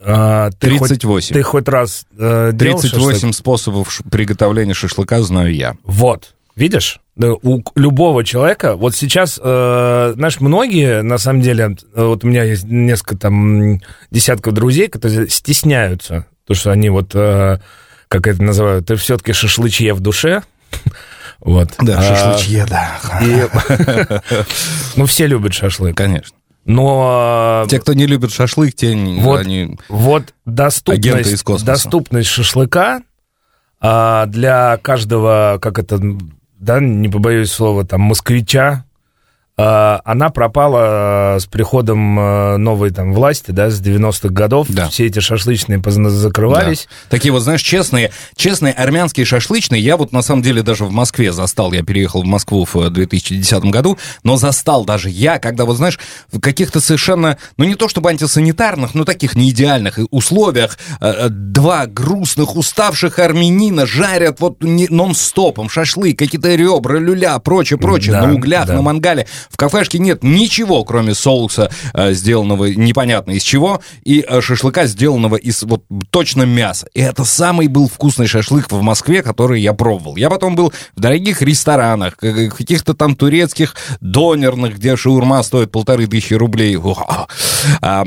А, 0.00 0.50
Ты 0.50 0.76
хоть, 0.78 0.88
38. 0.88 1.34
ты 1.34 1.42
хоть 1.42 1.68
раз 1.68 2.04
э, 2.18 2.50
делал 2.52 2.78
38 2.78 3.14
шашлык? 3.14 3.34
способов 3.34 4.00
приготовления 4.10 4.74
шашлыка 4.74 5.22
знаю 5.22 5.54
я. 5.54 5.76
Вот, 5.84 6.34
видишь? 6.56 7.00
У 7.18 7.62
любого 7.76 8.24
человека, 8.24 8.76
вот 8.76 8.94
сейчас, 8.94 9.38
э, 9.42 10.12
знаешь, 10.16 10.40
многие, 10.40 11.02
на 11.02 11.18
самом 11.18 11.40
деле, 11.42 11.76
э, 11.94 12.04
вот 12.04 12.24
у 12.24 12.26
меня 12.26 12.42
есть 12.44 12.64
несколько 12.64 13.16
там 13.16 13.80
десятков 14.10 14.52
друзей, 14.54 14.88
которые 14.88 15.28
стесняются, 15.30 16.26
потому 16.44 16.60
что 16.60 16.72
они 16.72 16.90
вот, 16.90 17.12
э, 17.14 17.58
как 18.08 18.26
это 18.26 18.42
называют, 18.42 18.86
ты 18.86 18.96
все-таки 18.96 19.32
шашлычье 19.32 19.94
в 19.94 20.00
душе, 20.00 20.42
вот. 21.40 21.70
Да, 21.80 21.98
А, 21.98 22.02
шашлычье, 22.02 22.66
да. 22.68 22.98
и- 23.22 24.42
Ну, 24.96 25.06
все 25.06 25.26
любят 25.26 25.54
шашлык. 25.54 25.96
Конечно. 25.96 26.36
Но 26.66 27.64
Те, 27.70 27.78
кто 27.78 27.92
не 27.92 28.06
любит 28.06 28.32
шашлык, 28.32 28.74
те 28.74 28.94
Вот. 29.20 29.40
они... 29.40 29.78
вот 29.88 30.34
Агенты 30.44 30.50
из 30.50 30.54
доступность, 30.54 31.42
космоса. 31.44 31.64
доступность 31.66 32.28
шашлыка 32.28 33.00
а, 33.80 34.26
для 34.26 34.76
каждого, 34.78 35.58
как 35.62 35.78
это, 35.78 36.00
да, 36.66 36.80
не 36.80 37.08
побоюсь 37.08 37.52
слова, 37.52 37.84
там, 37.84 38.00
москвича, 38.02 38.84
она 39.58 40.28
пропала 40.28 41.38
с 41.40 41.46
приходом 41.46 42.18
а, 42.18 42.56
новой 42.58 42.90
там 42.90 43.14
власти, 43.14 43.52
да, 43.52 43.70
с 43.70 43.80
90-х 43.80 44.28
годов. 44.28 44.66
Да. 44.68 44.88
Все 44.90 45.06
эти 45.06 45.20
шашлычные 45.20 45.80
закрывались. 46.10 46.86
Да. 46.90 47.16
Такие 47.16 47.32
вот, 47.32 47.40
знаешь, 47.40 47.62
честные, 47.62 48.12
честные 48.36 48.74
армянские 48.74 49.24
шашлычные. 49.24 49.80
Я 49.80 49.96
вот, 49.96 50.12
на 50.12 50.20
самом 50.20 50.42
деле, 50.42 50.62
даже 50.62 50.84
в 50.84 50.90
Москве 50.90 51.32
застал. 51.32 51.72
Я 51.72 51.82
переехал 51.82 52.22
в 52.22 52.26
Москву 52.26 52.66
в 52.70 52.90
2010 52.90 53.64
году, 53.64 53.96
но 54.22 54.36
застал 54.36 54.84
даже 54.84 55.08
я, 55.08 55.38
когда, 55.38 55.64
вот, 55.64 55.78
знаешь, 55.78 55.98
в 56.30 56.38
каких-то 56.38 56.80
совершенно, 56.80 57.38
ну, 57.56 57.64
не 57.64 57.76
то 57.76 57.88
чтобы 57.88 58.10
антисанитарных, 58.10 58.94
но 58.94 59.04
таких 59.04 59.36
неидеальных 59.36 59.98
условиях 60.10 60.76
э, 61.00 61.06
э, 61.06 61.28
два 61.30 61.86
грустных, 61.86 62.56
уставших 62.56 63.18
армянина 63.18 63.86
жарят 63.86 64.40
вот 64.40 64.58
нон-стопом 64.60 65.70
шашлык, 65.70 66.18
какие-то 66.18 66.54
ребра, 66.54 66.98
люля, 66.98 67.38
прочее, 67.38 67.78
прочее, 67.78 68.12
Да, 68.12 68.26
на 68.26 68.34
углях, 68.34 68.66
да. 68.66 68.74
на 68.74 68.82
мангале. 68.82 69.26
В 69.50 69.56
кафешке 69.56 69.98
нет 69.98 70.22
ничего, 70.22 70.84
кроме 70.84 71.14
соуса, 71.14 71.70
э, 71.94 72.12
сделанного 72.12 72.66
непонятно 72.66 73.32
из 73.32 73.42
чего, 73.42 73.80
и 74.04 74.24
э, 74.26 74.40
шашлыка, 74.40 74.86
сделанного 74.86 75.36
из 75.36 75.62
вот 75.62 75.84
точно 76.10 76.42
мяса. 76.42 76.88
И 76.94 77.00
это 77.00 77.24
самый 77.24 77.68
был 77.68 77.88
вкусный 77.88 78.26
шашлык 78.26 78.70
в 78.70 78.82
Москве, 78.82 79.22
который 79.22 79.60
я 79.60 79.72
пробовал. 79.72 80.16
Я 80.16 80.30
потом 80.30 80.56
был 80.56 80.72
в 80.94 81.00
дорогих 81.00 81.42
ресторанах, 81.42 82.16
каких-то 82.16 82.94
там 82.94 83.16
турецких 83.16 83.74
донерных, 84.00 84.76
где 84.76 84.96
шаурма 84.96 85.42
стоит 85.42 85.70
полторы 85.70 86.06
тысячи 86.06 86.34
рублей. 86.34 86.76
Э, 87.82 88.04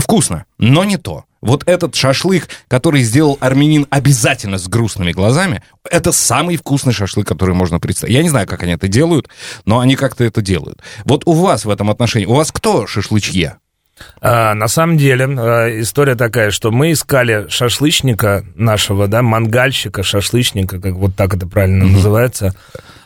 Вкусно, 0.00 0.44
но 0.58 0.84
не 0.84 0.96
то. 0.96 1.24
Вот 1.44 1.62
этот 1.66 1.94
шашлык, 1.94 2.48
который 2.68 3.02
сделал 3.02 3.36
армянин 3.38 3.86
обязательно 3.90 4.56
с 4.56 4.66
грустными 4.66 5.12
глазами, 5.12 5.62
это 5.90 6.10
самый 6.10 6.56
вкусный 6.56 6.94
шашлык, 6.94 7.28
который 7.28 7.54
можно 7.54 7.78
представить. 7.78 8.14
Я 8.14 8.22
не 8.22 8.30
знаю, 8.30 8.48
как 8.48 8.62
они 8.62 8.72
это 8.72 8.88
делают, 8.88 9.28
но 9.66 9.80
они 9.80 9.94
как-то 9.94 10.24
это 10.24 10.40
делают. 10.40 10.80
Вот 11.04 11.24
у 11.26 11.32
вас 11.34 11.66
в 11.66 11.70
этом 11.70 11.90
отношении, 11.90 12.24
у 12.24 12.32
вас 12.32 12.50
кто 12.50 12.86
шашлычье? 12.86 13.58
А, 14.20 14.54
на 14.54 14.68
самом 14.68 14.96
деле, 14.96 15.24
а, 15.26 15.80
история 15.80 16.14
такая, 16.16 16.50
что 16.50 16.70
мы 16.72 16.92
искали 16.92 17.46
шашлычника 17.48 18.44
нашего, 18.56 19.06
да, 19.06 19.22
мангальщика, 19.22 20.02
шашлычника, 20.02 20.80
как 20.80 20.94
вот 20.94 21.14
так 21.14 21.34
это 21.34 21.46
правильно 21.46 21.84
называется. 21.86 22.54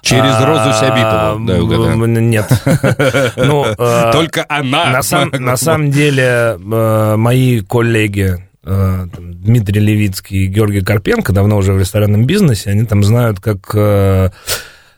Через 0.01 0.33
А, 0.35 0.47
Розу 0.47 0.73
Сябитову, 0.79 1.65
угадаю. 1.65 1.93
м, 2.05 2.31
Нет. 2.31 2.47
Ну, 3.37 3.67
а, 3.79 4.13
Только 4.13 4.47
она. 4.49 4.91
на, 4.91 5.03
сам- 5.03 5.31
на 5.33 5.57
самом 5.57 5.91
деле, 5.91 6.57
мои 6.59 7.61
коллеги 7.61 8.45
Дмитрий 8.65 9.81
Левицкий 9.81 10.45
и 10.45 10.47
Георгий 10.47 10.83
Карпенко 10.83 11.33
давно 11.33 11.57
уже 11.57 11.73
в 11.73 11.79
ресторанном 11.79 12.25
бизнесе, 12.27 12.71
они 12.71 12.85
там 12.85 13.03
знают, 13.05 13.41
как 13.41 13.75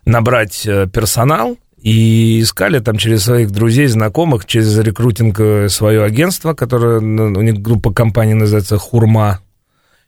набрать 0.06 0.66
э, 0.66 0.86
персонал 0.92 1.56
И 1.82 2.40
искали 2.42 2.78
там 2.80 2.96
через 2.98 3.22
своих 3.24 3.50
друзей, 3.50 3.86
знакомых, 3.86 4.44
через 4.46 4.76
рекрутинг 4.78 5.40
э, 5.40 5.68
свое 5.68 6.02
агентство, 6.04 6.52
которое, 6.54 7.00
ну, 7.00 7.24
у 7.26 7.42
них 7.42 7.58
группа 7.62 7.92
компаний 7.92 8.34
называется 8.34 8.76
«Хурма». 8.76 9.40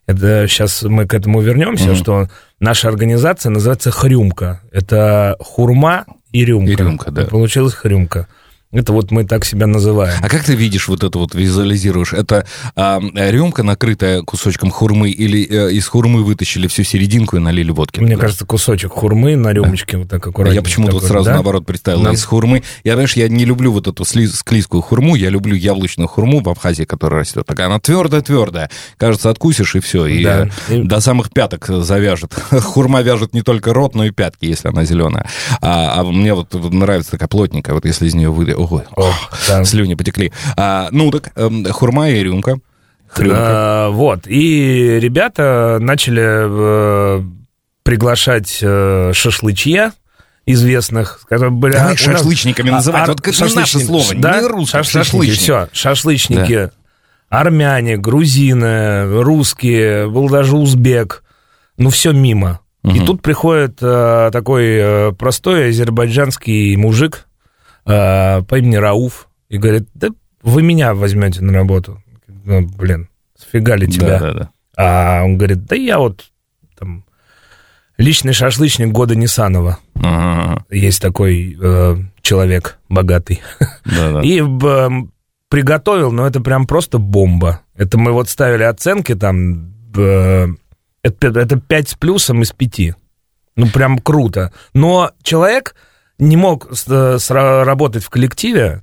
Это 0.07 0.47
сейчас 0.49 0.83
мы 0.83 1.07
к 1.07 1.15
этому 1.15 1.41
вернемся, 1.41 1.87
Мгм. 1.87 1.95
что 1.97 2.29
наша 2.61 2.89
организация 2.89 3.51
называется 3.51 3.91
«Хрюмка». 3.91 4.61
Это 4.73 5.37
хурма 5.41 6.05
и 6.33 6.45
рюмка. 6.45 6.73
И 6.73 6.77
рюмка, 6.77 7.11
да. 7.11 7.23
И 7.23 7.27
получилась 7.27 7.73
хрюмка. 7.75 8.27
Это 8.73 8.95
вот 8.95 9.11
мы 9.11 9.25
так 9.25 9.45
себя 9.45 9.67
называем. 9.67 10.17
А 10.23 10.29
как 10.31 10.45
ты 10.45 10.55
видишь 10.55 10.89
вот 10.89 11.05
это 11.05 11.19
вот, 11.19 11.35
визуализируешь? 11.35 12.15
Это 12.15 12.47
а, 12.75 13.01
рюмка, 13.15 13.63
накрытая 13.63 14.23
кусочком 14.23 14.71
хурмы, 14.71 15.11
или 15.11 15.47
э, 15.47 15.73
из 15.73 15.87
хурмы 15.87 16.25
вытащили 16.25 16.67
всю 16.69 16.83
серединку 16.83 17.37
и 17.37 17.39
налили 17.39 17.71
водки? 17.71 18.01
Мне 18.01 18.15
туда? 18.15 18.23
кажется, 18.23 18.47
кусочек 18.47 18.93
хурмы 18.93 19.37
на 19.37 19.53
рюмочке 19.53 19.99
вот 19.99 20.09
так 20.09 20.27
аккуратно. 20.27 20.55
Я 20.55 20.63
почему-то 20.63 20.95
вот 20.95 21.05
сразу 21.05 21.31
наоборот 21.31 21.67
представил 21.67 22.11
из 22.11 22.25
хурмы. 22.25 22.63
Я, 22.83 22.95
знаешь, 22.95 23.15
я 23.15 23.29
не 23.29 23.45
люблю 23.45 23.73
вот 23.73 23.89
эту 23.89 24.05
склизкую 24.05 24.81
хурму, 24.81 25.17
я 25.17 25.29
люблю 25.29 25.55
яблочную 25.55 26.09
хурму 26.09 26.41
в 26.41 26.49
Абхазии, 26.49 26.85
которая 26.85 27.21
растет. 27.21 27.45
Такая 27.47 27.67
она 27.67 27.79
твердая-твердая. 27.79 28.71
Кажется, 28.97 29.29
откусишь 29.29 29.75
и 29.75 29.81
все. 29.81 30.07
И 30.07 30.25
Да. 30.25 30.49
э, 30.69 30.77
И- 30.77 30.83
до 30.83 31.01
самых 31.01 31.31
пяток 31.31 31.67
завяжет. 31.67 32.33
Хурма 32.51 33.03
вяжет 33.03 33.35
не 33.35 33.43
только 33.43 33.75
рот, 33.75 33.95
но 33.95 34.07
и 34.07 34.11
пятки, 34.11 34.47
если 34.47 34.69
она 34.69 34.85
зеленая. 34.85 35.29
А, 35.61 36.01
а 36.01 36.05
мне 36.05 36.33
вот 36.33 36.55
нравится 36.73 37.11
такая 37.13 37.29
плотненькая, 37.29 37.75
вот 37.75 37.85
если 37.85 38.07
из 38.07 38.15
нее 38.15 38.31
вы... 38.31 38.62
Ой, 38.71 38.83
да. 39.49 39.65
слюни 39.65 39.95
потекли. 39.95 40.33
А, 40.57 40.89
ну 40.91 41.11
так, 41.11 41.31
эм, 41.37 41.65
хурма 41.67 42.11
и 42.11 42.23
рюмка. 42.23 42.57
Хрюмка. 43.09 43.37
А, 43.39 43.89
вот. 43.91 44.27
И 44.27 44.99
ребята 45.01 45.79
начали 45.81 46.23
э, 46.25 47.23
приглашать 47.83 48.59
э, 48.63 49.13
шашлычья 49.15 49.93
известных, 50.47 51.21
которые 51.29 51.51
были... 51.51 51.73
Давай 51.75 51.89
а, 51.89 51.91
нас- 51.91 52.01
шашлычниками 52.01 52.71
называть. 52.71 53.03
ар- 53.03 53.09
Вот 53.11 53.21
это 53.21 53.31
не 53.31 53.55
наше 53.55 53.73
шашлычник, 53.79 53.87
слово, 53.87 54.15
да? 54.21 54.41
не 54.41 54.47
русское, 54.49 54.83
Шашлычники, 54.83 55.05
шашлычник. 55.05 55.39
все, 55.41 55.69
шашлычники. 55.73 56.71
Армяне, 57.29 57.97
грузины, 57.97 59.23
русские, 59.23 60.09
был 60.09 60.29
даже 60.29 60.55
узбек. 60.57 61.23
Ну, 61.79 61.89
все 61.91 62.13
мимо. 62.13 62.61
И 62.85 62.89
Мгм. 62.99 63.07
тут 63.07 63.23
приходит 63.23 63.79
э, 63.81 64.31
такой 64.33 64.65
э, 64.67 65.13
простой 65.13 65.69
азербайджанский 65.71 66.77
мужик 66.77 67.27
э, 67.87 68.43
по 68.43 68.59
имени 68.59 68.77
Рауф 68.77 69.29
и 69.49 69.59
говорит, 69.59 69.89
да 69.95 70.09
вы 70.43 70.63
меня 70.63 70.95
возьмете 70.95 71.43
на 71.43 71.53
работу. 71.53 72.03
Ну, 72.45 72.67
блин, 72.67 73.09
сфига 73.37 73.77
ли 73.77 73.87
тебя? 73.87 74.19
Да, 74.19 74.33
да, 74.33 74.33
да. 74.33 74.51
А 74.77 75.25
он 75.25 75.37
говорит, 75.37 75.65
да 75.67 75.77
я 75.77 75.99
вот 75.99 76.25
там 76.79 77.05
личный 77.97 78.33
шашлычник 78.33 78.89
года 78.89 79.15
Нисанова. 79.15 79.79
Ага, 79.95 80.65
Есть 80.71 81.01
такой 81.01 81.57
э, 81.61 81.97
человек 82.23 82.79
богатый. 82.89 83.41
да, 83.85 84.13
да. 84.13 84.21
И 84.25 84.39
эм, 84.41 85.13
приготовил, 85.49 86.13
но 86.13 86.27
это 86.27 86.41
прям 86.41 86.67
просто 86.67 86.99
бомба. 86.99 87.61
Это 87.77 87.99
мы 87.99 88.13
вот 88.13 88.29
ставили 88.29 88.63
оценки 88.63 89.15
там, 89.15 89.73
э, 89.97 90.49
это, 91.03 91.27
это 91.29 91.61
5 91.61 91.89
с 91.89 91.95
плюсом 91.95 92.43
из 92.43 92.53
5. 92.53 92.95
Ну, 93.57 93.67
прям 93.69 93.99
круто. 93.99 94.53
Но 94.73 95.13
человек 95.23 95.75
не 96.23 96.37
мог 96.37 96.69
э, 96.89 97.19
работать 97.29 98.05
в 98.05 98.11
коллективе, 98.11 98.83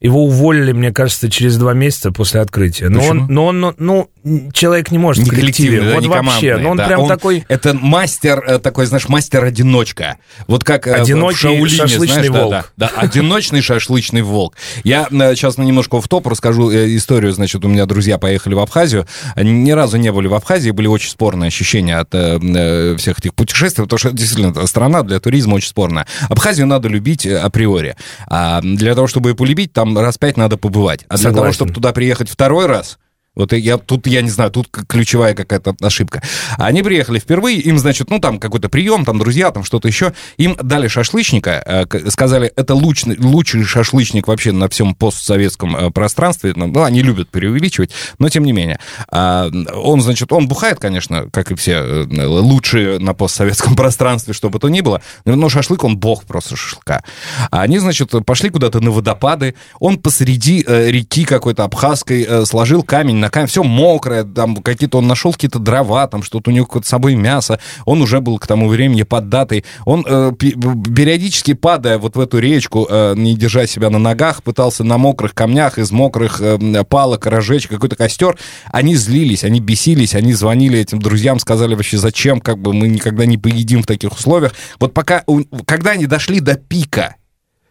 его 0.00 0.24
уволили, 0.24 0.72
мне 0.72 0.92
кажется, 0.92 1.30
через 1.30 1.56
два 1.56 1.72
месяца 1.72 2.12
после 2.12 2.40
открытия. 2.40 2.88
Но 2.90 3.02
он, 3.02 3.26
но 3.28 3.46
он, 3.46 3.74
ну, 3.78 4.10
человек 4.52 4.90
не 4.90 4.98
может 4.98 5.24
Не 5.24 5.30
в 5.30 5.34
коллективе. 5.34 5.80
да, 5.80 5.94
вот 5.94 6.02
не 6.02 6.08
вообще. 6.08 6.50
командный, 6.50 6.62
Ну, 6.62 6.70
он 6.70 6.76
да. 6.76 6.86
прям 6.86 7.08
такой... 7.08 7.44
Это 7.48 7.72
мастер, 7.74 8.44
э, 8.46 8.58
такой, 8.58 8.84
знаешь, 8.86 9.08
мастер-одиночка. 9.08 10.16
Вот 10.48 10.64
как 10.64 10.86
э, 10.86 10.92
в- 10.96 10.98
в 10.98 11.02
Одинокий 11.02 11.36
Шаолине, 11.38 11.68
шашлычный 11.68 12.06
знаешь, 12.08 12.30
да, 12.30 12.40
волк. 12.42 12.72
Да, 12.76 12.90
да, 12.94 13.00
одиночный 13.00 13.62
шашлычный 13.62 14.22
волк. 14.22 14.56
Я 14.84 15.06
сейчас 15.10 15.56
немножко 15.58 16.00
в 16.00 16.08
топ 16.08 16.26
расскажу 16.26 16.70
э, 16.70 16.94
историю. 16.96 17.32
Значит, 17.32 17.64
у 17.64 17.68
меня 17.68 17.86
друзья 17.86 18.18
поехали 18.18 18.54
в 18.54 18.58
Абхазию. 18.58 19.06
Они 19.34 19.50
ни 19.52 19.70
разу 19.70 19.96
не 19.96 20.12
были 20.12 20.26
в 20.28 20.34
Абхазии, 20.34 20.70
были 20.72 20.88
очень 20.88 21.10
спорные 21.10 21.48
ощущения 21.48 21.96
от 21.98 22.14
э, 22.14 22.38
э, 22.38 22.96
всех 22.96 23.18
этих 23.18 23.34
путешествий, 23.34 23.84
потому 23.84 23.98
что 23.98 24.12
действительно 24.12 24.66
страна 24.66 25.02
для 25.02 25.20
туризма 25.20 25.54
очень 25.54 25.68
спорная. 25.68 26.06
Абхазию 26.28 26.66
надо 26.66 26.88
любить 26.88 27.24
э, 27.26 27.38
априори. 27.38 27.96
А 28.26 28.60
для 28.62 28.94
того, 28.94 29.06
чтобы 29.06 29.30
ее 29.30 29.34
полюбить, 29.36 29.72
там 29.72 29.85
раз 29.94 30.18
пять 30.18 30.36
надо 30.36 30.56
побывать. 30.56 31.04
А 31.08 31.16
для 31.16 31.24
того, 31.24 31.36
Согласен. 31.36 31.54
чтобы 31.54 31.72
туда 31.72 31.92
приехать 31.92 32.28
второй 32.28 32.66
раз, 32.66 32.98
вот 33.36 33.52
я, 33.52 33.76
тут, 33.76 34.06
я 34.06 34.22
не 34.22 34.30
знаю, 34.30 34.50
тут 34.50 34.68
ключевая 34.70 35.34
какая-то 35.34 35.76
ошибка. 35.82 36.22
Они 36.56 36.82
приехали 36.82 37.18
впервые, 37.18 37.58
им, 37.58 37.78
значит, 37.78 38.08
ну, 38.10 38.18
там 38.18 38.40
какой-то 38.40 38.70
прием, 38.70 39.04
там 39.04 39.18
друзья, 39.18 39.50
там 39.50 39.62
что-то 39.62 39.88
еще. 39.88 40.14
Им 40.38 40.56
дали 40.60 40.88
шашлычника, 40.88 41.62
э, 41.66 42.10
сказали, 42.10 42.50
это 42.56 42.74
лучший, 42.74 43.16
лучший 43.18 43.62
шашлычник 43.64 44.26
вообще 44.26 44.52
на 44.52 44.68
всем 44.70 44.94
постсоветском 44.94 45.76
э, 45.76 45.90
пространстве. 45.90 46.54
Ну, 46.56 46.66
ну, 46.66 46.82
они 46.82 47.02
любят 47.02 47.28
преувеличивать, 47.28 47.90
но 48.18 48.30
тем 48.30 48.44
не 48.44 48.52
менее. 48.52 48.80
А, 49.10 49.50
Он, 49.74 50.00
значит, 50.00 50.32
он 50.32 50.48
бухает, 50.48 50.78
конечно, 50.80 51.28
как 51.30 51.52
и 51.52 51.54
все 51.56 51.72
э, 51.72 52.24
лучшие 52.24 52.98
на 52.98 53.12
постсоветском 53.12 53.76
пространстве, 53.76 54.32
что 54.32 54.48
бы 54.48 54.58
то 54.58 54.70
ни 54.70 54.80
было, 54.80 55.02
но 55.26 55.48
шашлык, 55.50 55.84
он 55.84 55.98
бог 55.98 56.24
просто 56.24 56.56
шашлыка. 56.56 57.04
А 57.50 57.60
они, 57.60 57.78
значит, 57.78 58.12
пошли 58.24 58.48
куда-то 58.48 58.80
на 58.80 58.90
водопады, 58.90 59.54
он 59.78 59.98
посреди 59.98 60.64
реки 60.66 61.24
какой-то 61.24 61.64
абхазской 61.64 62.46
сложил 62.46 62.82
камень 62.82 63.25
на 63.26 63.30
камень, 63.30 63.48
все 63.48 63.64
мокрое, 63.64 64.22
там 64.22 64.58
какие-то, 64.58 64.98
он 64.98 65.08
нашел 65.08 65.32
какие-то 65.32 65.58
дрова, 65.58 66.06
там 66.06 66.22
что-то 66.22 66.50
у 66.50 66.54
него 66.54 66.68
с 66.80 66.86
собой 66.86 67.16
мясо, 67.16 67.58
он 67.84 68.00
уже 68.00 68.20
был 68.20 68.38
к 68.38 68.46
тому 68.46 68.68
времени 68.68 69.02
поддатый, 69.02 69.64
он 69.84 70.06
э, 70.08 70.32
пе- 70.38 70.52
периодически 70.52 71.54
падая 71.54 71.98
вот 71.98 72.14
в 72.14 72.20
эту 72.20 72.38
речку, 72.38 72.86
э, 72.88 73.14
не 73.16 73.34
держа 73.34 73.66
себя 73.66 73.90
на 73.90 73.98
ногах, 73.98 74.44
пытался 74.44 74.84
на 74.84 74.96
мокрых 74.96 75.34
камнях 75.34 75.78
из 75.78 75.90
мокрых 75.90 76.40
э, 76.40 76.84
палок 76.84 77.26
разжечь 77.26 77.66
какой-то 77.66 77.96
костер, 77.96 78.38
они 78.70 78.94
злились, 78.94 79.42
они 79.42 79.58
бесились, 79.58 80.14
они 80.14 80.32
звонили 80.32 80.78
этим 80.78 81.00
друзьям, 81.00 81.40
сказали 81.40 81.74
вообще, 81.74 81.98
зачем, 81.98 82.40
как 82.40 82.58
бы 82.58 82.72
мы 82.72 82.86
никогда 82.86 83.26
не 83.26 83.38
поедим 83.38 83.82
в 83.82 83.86
таких 83.86 84.12
условиях. 84.12 84.54
Вот 84.78 84.94
пока, 84.94 85.24
когда 85.66 85.90
они 85.90 86.06
дошли 86.06 86.38
до 86.38 86.54
пика, 86.54 87.16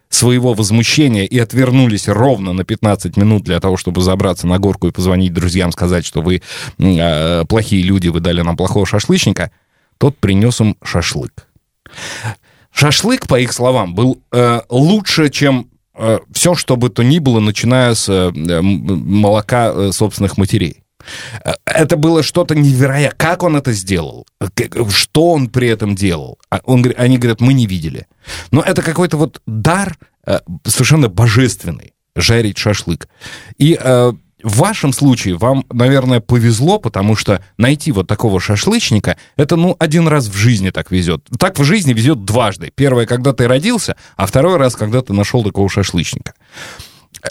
своего 0.10 0.54
возмущения 0.54 1.26
и 1.26 1.38
отвернулись 1.38 2.08
ровно 2.08 2.54
на 2.54 2.64
15 2.64 3.18
минут 3.18 3.44
для 3.44 3.60
того, 3.60 3.78
чтобы 3.78 4.02
забраться 4.02 4.48
на 4.48 4.60
горку 4.60 4.88
и 4.88 4.92
позвонить 4.92 5.34
друзьям, 5.34 5.72
сказать, 5.72 6.06
что 6.06 6.22
вы 6.22 6.42
э, 6.78 7.46
плохие 7.46 7.84
люди, 7.84 8.08
вы 8.08 8.20
дали 8.20 8.42
нам 8.42 8.56
плохого 8.56 8.86
шашлычника, 8.86 9.52
тот 9.98 10.18
принес 10.18 10.62
им 10.62 10.78
шашлык. 10.84 11.48
Шашлык, 12.72 13.28
по 13.28 13.40
их 13.40 13.54
словам, 13.54 13.96
был 13.96 14.22
э, 14.32 14.62
лучше, 14.70 15.30
чем 15.30 15.70
все, 16.34 16.56
что 16.56 16.76
бы 16.76 16.90
то 16.90 17.04
ни 17.04 17.20
было, 17.20 17.40
начиная 17.40 17.94
с 17.96 18.10
э, 18.10 18.32
молока 18.62 19.72
э, 19.74 19.92
собственных 19.94 20.38
матерей. 20.38 20.85
Э, 21.44 21.54
Это 21.66 21.98
было 21.98 22.24
что-то 22.24 22.56
невероятное. 22.56 23.18
Как 23.18 23.44
он 23.44 23.56
это 23.56 23.72
сделал? 23.74 24.26
Что 24.90 25.32
он 25.32 25.50
при 25.50 25.68
этом 25.68 25.96
делал? 25.96 26.38
А 26.50 26.60
Он, 26.64 26.86
они 26.98 27.18
говорят, 27.18 27.42
мы 27.42 27.54
не 27.54 27.68
видели. 27.68 28.08
Но 28.52 28.62
это 28.62 28.82
какой-то 28.82 29.18
вот 29.18 29.42
дар 29.46 29.98
э, 30.26 30.40
совершенно 30.66 31.10
божественный, 31.10 31.94
жарить 32.16 32.58
шашлык. 32.58 33.08
И 33.58 33.78
э, 33.80 34.14
в 34.46 34.58
вашем 34.58 34.94
случае 34.94 35.38
вам, 35.38 35.66
наверное, 35.72 36.20
повезло, 36.20 36.78
потому 36.78 37.16
что 37.16 37.44
найти 37.58 37.92
вот 37.92 38.08
такого 38.08 38.40
шашлычника, 38.40 39.18
это, 39.38 39.56
ну, 39.56 39.76
один 39.80 40.08
раз 40.08 40.28
в 40.28 40.36
жизни 40.36 40.70
так 40.70 40.92
везет. 40.92 41.28
Так 41.40 41.58
в 41.58 41.64
жизни 41.64 41.94
везет 41.94 42.26
дважды. 42.26 42.72
Первое, 42.76 43.08
когда 43.08 43.34
ты 43.34 43.48
родился, 43.48 43.96
а 44.16 44.28
второй 44.28 44.58
раз, 44.58 44.76
когда 44.76 45.02
ты 45.02 45.14
нашел 45.14 45.44
такого 45.44 45.68
шашлычника. 45.68 46.34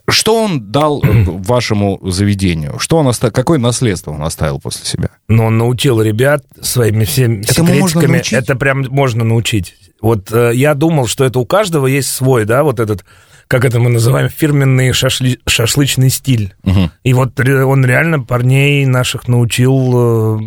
Что 0.09 0.43
он 0.45 0.71
дал 0.71 1.03
вашему 1.27 1.99
заведению? 2.03 2.79
Что 2.79 2.99
он 2.99 3.09
оставил? 3.09 3.33
Какое 3.33 3.59
наследство 3.59 4.11
он 4.13 4.23
оставил 4.23 4.61
после 4.61 4.85
себя? 4.87 5.09
Но 5.29 5.47
он 5.47 5.59
научил 5.59 6.01
ребят 6.03 6.45
своими 6.61 7.05
всеми 7.05 7.43
Этому 7.43 7.75
можно 7.75 8.01
секретиками. 8.01 8.13
научить? 8.17 8.33
Это 8.35 8.57
прям 8.57 8.85
можно 8.91 9.25
научить. 9.25 9.75
Вот 10.01 10.31
э, 10.33 10.53
я 10.55 10.75
думал, 10.75 11.07
что 11.07 11.25
это 11.25 11.39
у 11.39 11.47
каждого 11.47 11.87
есть 11.87 12.11
свой, 12.11 12.45
да, 12.45 12.63
вот 12.63 12.79
этот, 12.81 13.05
как 13.49 13.65
это 13.65 13.81
мы 13.81 13.89
называем, 13.91 14.29
фирменный 14.29 14.91
шашли- 14.91 15.39
шашлычный 15.47 16.11
стиль. 16.11 16.55
Мгм. 16.63 16.91
И 17.05 17.15
вот 17.15 17.39
он 17.41 17.85
реально 17.87 18.21
парней 18.21 18.85
наших 18.87 19.29
научил 19.29 20.39
э, 20.39 20.41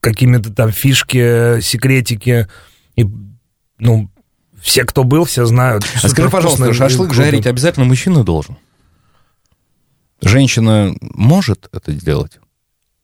какими-то 0.00 0.52
там 0.52 0.70
фишки, 0.72 1.60
секретики. 1.60 2.48
И, 2.96 3.06
ну, 3.78 4.10
все, 4.60 4.84
кто 4.84 5.04
был, 5.04 5.24
все 5.24 5.44
знают. 5.44 5.84
А 6.02 6.08
скажи, 6.08 6.30
пожалуйста, 6.30 6.72
шашлык 6.72 7.12
жарить 7.12 7.46
обязательно 7.46 7.84
мужчина 7.84 8.24
должен? 8.24 8.56
Женщина 10.22 10.94
может 11.00 11.68
это 11.72 11.92
сделать? 11.92 12.38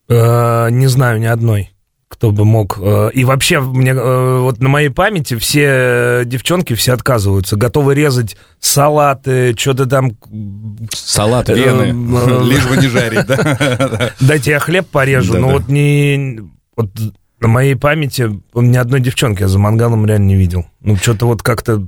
Э, 0.09 0.69
не 0.71 0.87
знаю 0.87 1.21
ни 1.21 1.27
одной, 1.27 1.71
кто 2.09 2.31
бы 2.31 2.45
мог. 2.45 2.79
Э, 2.81 3.11
И 3.13 3.25
вообще, 3.25 3.61
мне, 3.61 3.91
э, 3.91 4.39
вот 4.41 4.61
на 4.61 4.69
моей 4.69 4.89
памяти 4.89 5.37
все 5.37 6.23
девчонки 6.25 6.75
все 6.75 6.93
отказываются, 6.95 7.57
готовы 7.57 7.95
резать 7.95 8.37
салаты, 8.61 9.55
что-то 9.59 9.87
там. 9.87 10.13
Салат, 10.95 11.49
вены, 11.49 11.87
лишь 12.49 12.67
бы 12.67 12.77
не 12.77 12.89
жарить, 12.89 13.27
да? 13.27 14.13
Дайте 14.21 14.53
я 14.53 14.59
хлеб 14.61 14.87
порежу, 14.87 15.39
но 15.39 15.49
вот 15.51 15.69
не... 15.69 16.41
Вот 16.77 16.91
на 17.41 17.49
моей 17.49 17.75
памяти 17.75 18.41
ни 18.55 18.77
одной 18.77 19.01
девчонки 19.01 19.43
я 19.43 19.49
за 19.49 19.59
мангалом 19.59 20.07
реально 20.07 20.27
не 20.27 20.37
видел. 20.37 20.67
Ну, 20.81 20.97
что-то 20.97 21.27
вот 21.27 21.43
как-то... 21.43 21.87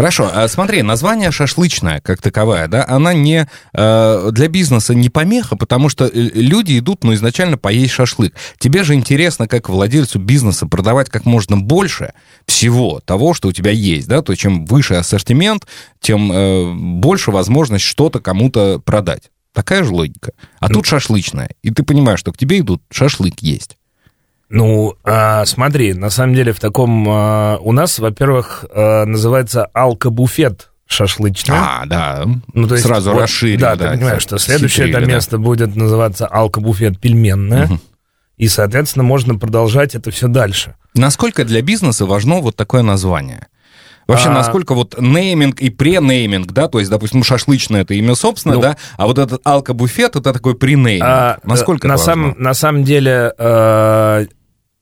Хорошо, 0.00 0.30
а 0.32 0.48
смотри, 0.48 0.80
название 0.80 1.30
шашлычная, 1.30 2.00
как 2.00 2.22
таковая, 2.22 2.68
да, 2.68 2.86
она 2.88 3.12
не 3.12 3.46
э, 3.74 4.28
для 4.32 4.48
бизнеса 4.48 4.94
не 4.94 5.10
помеха, 5.10 5.56
потому 5.56 5.90
что 5.90 6.06
э, 6.06 6.10
люди 6.14 6.78
идут, 6.78 7.04
ну, 7.04 7.12
изначально 7.12 7.58
поесть 7.58 7.92
шашлык. 7.92 8.34
Тебе 8.58 8.82
же 8.82 8.94
интересно, 8.94 9.46
как 9.46 9.68
владельцу 9.68 10.18
бизнеса 10.18 10.64
продавать 10.64 11.10
как 11.10 11.26
можно 11.26 11.58
больше 11.58 12.14
всего 12.46 13.00
того, 13.04 13.34
что 13.34 13.48
у 13.48 13.52
тебя 13.52 13.72
есть, 13.72 14.08
да, 14.08 14.22
то 14.22 14.34
чем 14.34 14.64
выше 14.64 14.94
ассортимент, 14.94 15.66
тем 16.00 16.32
э, 16.32 16.72
больше 16.72 17.30
возможность 17.30 17.84
что-то 17.84 18.20
кому-то 18.20 18.78
продать. 18.82 19.24
Такая 19.52 19.84
же 19.84 19.92
логика. 19.92 20.32
А 20.60 20.70
тут 20.70 20.86
шашлычная, 20.86 21.50
и 21.60 21.70
ты 21.70 21.82
понимаешь, 21.82 22.20
что 22.20 22.32
к 22.32 22.38
тебе 22.38 22.60
идут 22.60 22.80
шашлык 22.90 23.40
есть. 23.40 23.76
Ну, 24.50 24.96
а, 25.04 25.44
смотри, 25.46 25.94
на 25.94 26.10
самом 26.10 26.34
деле 26.34 26.52
в 26.52 26.58
таком... 26.60 27.06
А, 27.08 27.58
у 27.62 27.72
нас, 27.72 27.98
во-первых, 28.00 28.64
а, 28.74 29.04
называется 29.06 29.66
алкобуфет 29.72 30.70
шашлычный. 30.86 31.56
А, 31.56 31.84
да. 31.86 32.24
Ну, 32.52 32.66
то 32.66 32.74
есть, 32.74 32.84
Сразу 32.84 33.12
вот, 33.12 33.22
расширили. 33.22 33.60
Да, 33.60 33.76
ты 33.76 33.88
понимаешь, 33.88 34.22
что 34.22 34.38
следующее 34.38 34.88
это 34.88 34.98
Хитрили, 34.98 35.10
да. 35.10 35.16
место 35.16 35.38
будет 35.38 35.76
называться 35.76 36.26
алкобуфет 36.26 36.98
пельменное. 37.00 37.66
Мгм. 37.66 37.80
И, 38.38 38.48
соответственно, 38.48 39.04
можно 39.04 39.36
продолжать 39.38 39.94
это 39.94 40.10
все 40.10 40.26
дальше. 40.26 40.74
Насколько 40.94 41.44
для 41.44 41.62
бизнеса 41.62 42.04
важно 42.06 42.40
вот 42.40 42.56
такое 42.56 42.82
название? 42.82 43.46
Вообще, 44.08 44.30
А- 44.30 44.32
насколько 44.32 44.74
вот 44.74 45.00
нейминг 45.00 45.60
и 45.60 45.70
пренейминг, 45.70 46.50
да, 46.50 46.66
то 46.66 46.80
есть, 46.80 46.90
допустим, 46.90 47.22
шашлычное 47.22 47.82
это 47.82 47.94
имя 47.94 48.16
собственное, 48.16 48.56
Ну. 48.56 48.62
да, 48.62 48.76
а 48.96 49.06
вот 49.06 49.18
этот 49.18 49.40
алкобуфет 49.44 50.16
это 50.16 50.32
такой 50.32 50.56
пренейминг. 50.56 51.04
А, 51.04 51.38
Насколько 51.44 51.86
на 51.86 51.92
это 51.92 52.02
самом, 52.02 52.28
важно? 52.30 52.42
на 52.42 52.54
самом 52.54 52.82
деле 52.82 53.32
э, 53.38 54.26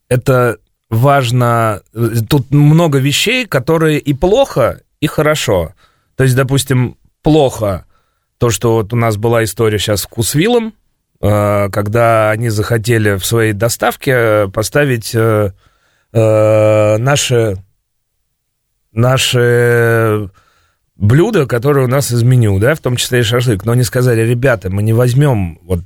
это 0.09 0.59
важно. 0.91 1.83
Тут 2.29 2.51
много 2.51 2.99
вещей, 2.99 3.47
которые 3.47 3.99
и 3.99 4.15
плохо, 4.15 4.81
и 5.01 5.07
хорошо. 5.07 5.75
То 6.17 6.25
есть, 6.25 6.35
допустим, 6.35 6.97
плохо 7.23 7.85
то, 8.39 8.51
что 8.51 8.75
вот 8.75 8.93
у 8.93 8.97
нас 8.97 9.17
была 9.17 9.45
история 9.45 9.79
сейчас 9.79 10.03
с 10.03 10.05
Вкусвиллом, 10.05 10.73
э, 11.21 11.69
когда 11.71 12.31
они 12.31 12.49
захотели 12.49 13.17
в 13.17 13.25
своей 13.25 13.53
доставке 13.53 14.49
поставить 14.49 15.15
э, 15.15 15.53
э, 16.13 16.97
наши 16.99 17.57
наши 18.93 20.31
блюда, 20.97 21.47
которые 21.47 21.87
у 21.87 21.89
нас 21.89 22.11
из 22.11 22.23
меню, 22.23 22.59
да, 22.59 22.75
в 22.75 22.81
том 22.81 22.97
числе 22.97 23.21
и 23.21 23.23
шашлык. 23.23 23.65
Но 23.65 23.73
они 23.73 23.85
сказали, 23.85 24.23
ребята, 24.23 24.71
мы 24.71 24.83
не 24.83 24.93
возьмем, 24.93 25.59
вот, 25.63 25.81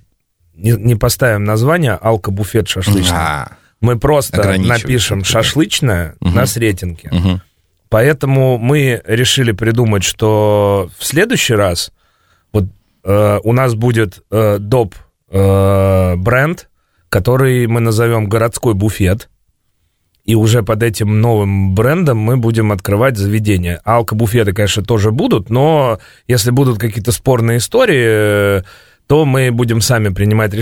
не, 0.54 0.72
не 0.72 0.94
поставим 0.94 1.44
название 1.44 1.92
алкобуфет 1.92 2.68
шашлычный. 2.68 3.18
А, 3.18 3.52
Мы 3.82 3.98
просто 3.98 4.56
напишем 4.58 5.24
шашлычное 5.24 6.14
Мгм. 6.20 6.34
на 6.34 6.46
сретенке. 6.46 7.10
мгм. 7.12 7.42
Поэтому 7.90 8.56
мы 8.56 9.02
решили 9.04 9.52
придумать, 9.52 10.02
что 10.04 10.88
в 10.98 11.04
следующий 11.04 11.54
раз 11.54 11.92
вот 12.50 12.64
э, 13.04 13.38
у 13.44 13.52
нас 13.52 13.74
будет 13.74 14.22
э, 14.30 14.56
доп 14.58 14.94
э, 15.30 16.14
бренд, 16.16 16.70
который 17.10 17.66
мы 17.66 17.80
назовем 17.80 18.28
городской 18.30 18.72
буфет. 18.72 19.28
И 20.24 20.36
уже 20.36 20.62
под 20.62 20.82
этим 20.84 21.20
новым 21.20 21.74
брендом 21.74 22.16
мы 22.16 22.36
будем 22.36 22.70
открывать 22.70 23.18
заведения. 23.18 23.80
Алкобуфеты, 23.84 24.52
конечно, 24.52 24.84
тоже 24.84 25.10
будут, 25.10 25.50
но 25.50 25.98
если 26.28 26.52
будут 26.52 26.78
какие-то 26.78 27.10
спорные 27.12 27.58
истории, 27.58 28.60
э, 28.60 28.62
то 29.08 29.24
мы 29.26 29.50
будем 29.50 29.80
сами 29.80 30.10
принимать 30.10 30.54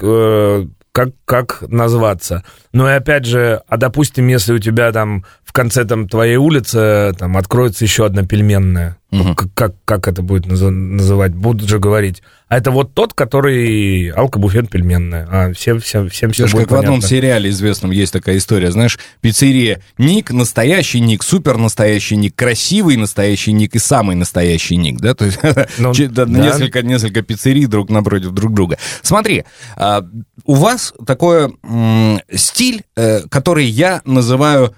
э, 0.00 0.66
как, 0.92 1.10
как 1.24 1.62
назваться. 1.68 2.44
Ну 2.72 2.88
и 2.88 2.92
опять 2.92 3.24
же, 3.24 3.62
а 3.68 3.76
допустим, 3.76 4.26
если 4.28 4.52
у 4.52 4.58
тебя 4.58 4.92
там 4.92 5.24
в 5.44 5.52
конце 5.52 5.84
там 5.84 6.08
твоей 6.08 6.36
улицы 6.36 7.12
там 7.18 7.36
откроется 7.36 7.84
еще 7.84 8.06
одна 8.06 8.24
пельменная, 8.24 8.96
Мгм. 9.10 9.34
как, 9.34 9.48
как, 9.54 9.74
как 9.84 10.08
это 10.08 10.22
будет 10.22 10.46
назы- 10.46 10.70
называть? 10.70 11.34
Будут 11.34 11.68
же 11.68 11.78
говорить. 11.78 12.22
А 12.48 12.56
это 12.56 12.70
вот 12.70 12.94
тот, 12.94 13.12
который 13.14 14.08
алкобуфет 14.10 14.70
пельменная. 14.70 15.26
А 15.30 15.52
всем, 15.52 15.80
всем, 15.80 16.08
всем 16.08 16.30
все 16.32 16.42
Знаешь, 16.42 16.52
будет 16.52 16.62
как 16.64 16.70
в 16.70 16.74
одном 16.76 16.94
понятно. 16.96 17.08
сериале 17.08 17.50
известном 17.50 17.90
есть 17.92 18.12
такая 18.12 18.36
история, 18.38 18.70
знаешь, 18.72 18.98
пиццерия 19.20 19.80
Ник, 19.98 20.30
настоящий 20.32 21.00
Ник, 21.00 21.22
супер 21.22 21.58
настоящий 21.58 22.16
Ник, 22.16 22.34
красивый 22.34 22.96
настоящий 22.96 23.52
Ник 23.52 23.74
и 23.74 23.78
самый 23.78 24.16
настоящий 24.16 24.76
Ник, 24.76 25.00
да, 25.00 25.14
то 25.14 25.24
есть 25.26 25.38
Ну, 25.78 25.92
да, 26.10 26.24
несколько, 26.26 26.82
несколько 26.82 27.22
пиццерий 27.22 27.66
друг 27.66 27.90
напротив 27.90 28.30
друг 28.32 28.52
друга. 28.54 28.78
Смотри, 29.02 29.44
а, 29.76 30.04
у 30.44 30.54
вас 30.54 30.92
такой 31.06 31.54
стиль, 32.34 32.82
э, 32.96 33.20
который 33.28 33.66
я 33.66 34.02
называю 34.04 34.74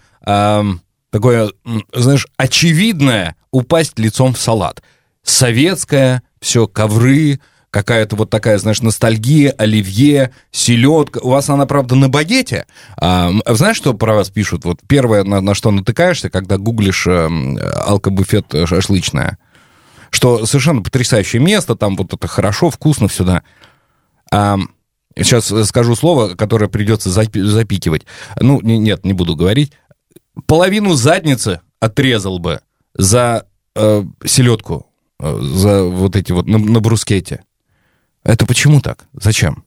такое, 1.10 1.50
знаешь, 1.94 2.26
очевидное 2.36 3.36
упасть 3.52 3.98
лицом 3.98 4.34
в 4.34 4.38
салат. 4.38 4.82
Советское, 5.22 6.22
все, 6.40 6.66
ковры, 6.66 7.38
какая-то 7.70 8.16
вот 8.16 8.28
такая, 8.28 8.58
знаешь, 8.58 8.82
ностальгия, 8.82 9.54
оливье, 9.56 10.32
селедка. 10.50 11.20
У 11.20 11.30
вас 11.30 11.48
она, 11.48 11.66
правда, 11.66 11.94
на 11.94 12.08
багете. 12.08 12.66
А, 12.96 13.30
знаешь, 13.46 13.76
что 13.76 13.94
про 13.94 14.14
вас 14.14 14.30
пишут? 14.30 14.64
Вот 14.64 14.80
первое, 14.86 15.24
на, 15.24 15.40
на 15.40 15.54
что 15.54 15.70
натыкаешься, 15.70 16.28
когда 16.28 16.58
гуглишь 16.58 17.06
эм, 17.06 17.58
алкобуфет 17.74 18.54
э, 18.54 18.66
шашлычное, 18.66 19.38
что 20.10 20.44
совершенно 20.44 20.82
потрясающее 20.82 21.40
место, 21.40 21.74
там 21.74 21.96
вот 21.96 22.12
это 22.12 22.26
хорошо, 22.28 22.68
вкусно, 22.68 23.08
все, 23.08 23.24
да. 23.24 23.42
А, 24.30 24.58
сейчас 25.16 25.52
скажу 25.66 25.96
слово, 25.96 26.34
которое 26.34 26.68
придется 26.68 27.08
запи- 27.08 27.42
запикивать. 27.42 28.06
Ну, 28.38 28.60
не- 28.60 28.78
нет, 28.78 29.04
не 29.04 29.14
буду 29.14 29.34
говорить. 29.34 29.72
Половину 30.46 30.92
задницы 30.94 31.60
отрезал 31.80 32.38
бы 32.38 32.60
за 32.94 33.46
э, 33.74 34.02
селедку, 34.24 34.86
э, 35.20 35.38
за 35.40 35.84
вот 35.84 36.16
эти 36.16 36.32
вот 36.32 36.46
на, 36.46 36.58
на 36.58 36.80
брускете. 36.80 37.42
Это 38.24 38.46
почему 38.46 38.80
так? 38.80 39.04
Зачем? 39.14 39.64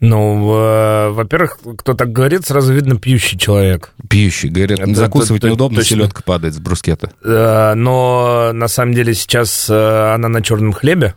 Ну, 0.00 0.54
э, 0.54 1.10
во-первых, 1.10 1.58
кто 1.76 1.92
так 1.94 2.12
говорит, 2.12 2.46
сразу 2.46 2.72
видно 2.72 2.96
пьющий 3.00 3.36
человек. 3.36 3.94
Пьющий, 4.08 4.48
говорят, 4.48 4.78
Это- 4.78 4.94
закусывать 4.94 5.40
это- 5.40 5.48
неудобно, 5.48 5.78
точно. 5.78 5.96
селедка 5.96 6.22
падает 6.22 6.54
с 6.54 6.58
брускета. 6.60 7.10
Э, 7.24 7.74
Но 7.74 8.52
на 8.52 8.68
самом 8.68 8.94
деле 8.94 9.12
сейчас 9.14 9.68
э, 9.68 10.14
она 10.14 10.28
на 10.28 10.40
черном 10.40 10.72
хлебе, 10.72 11.14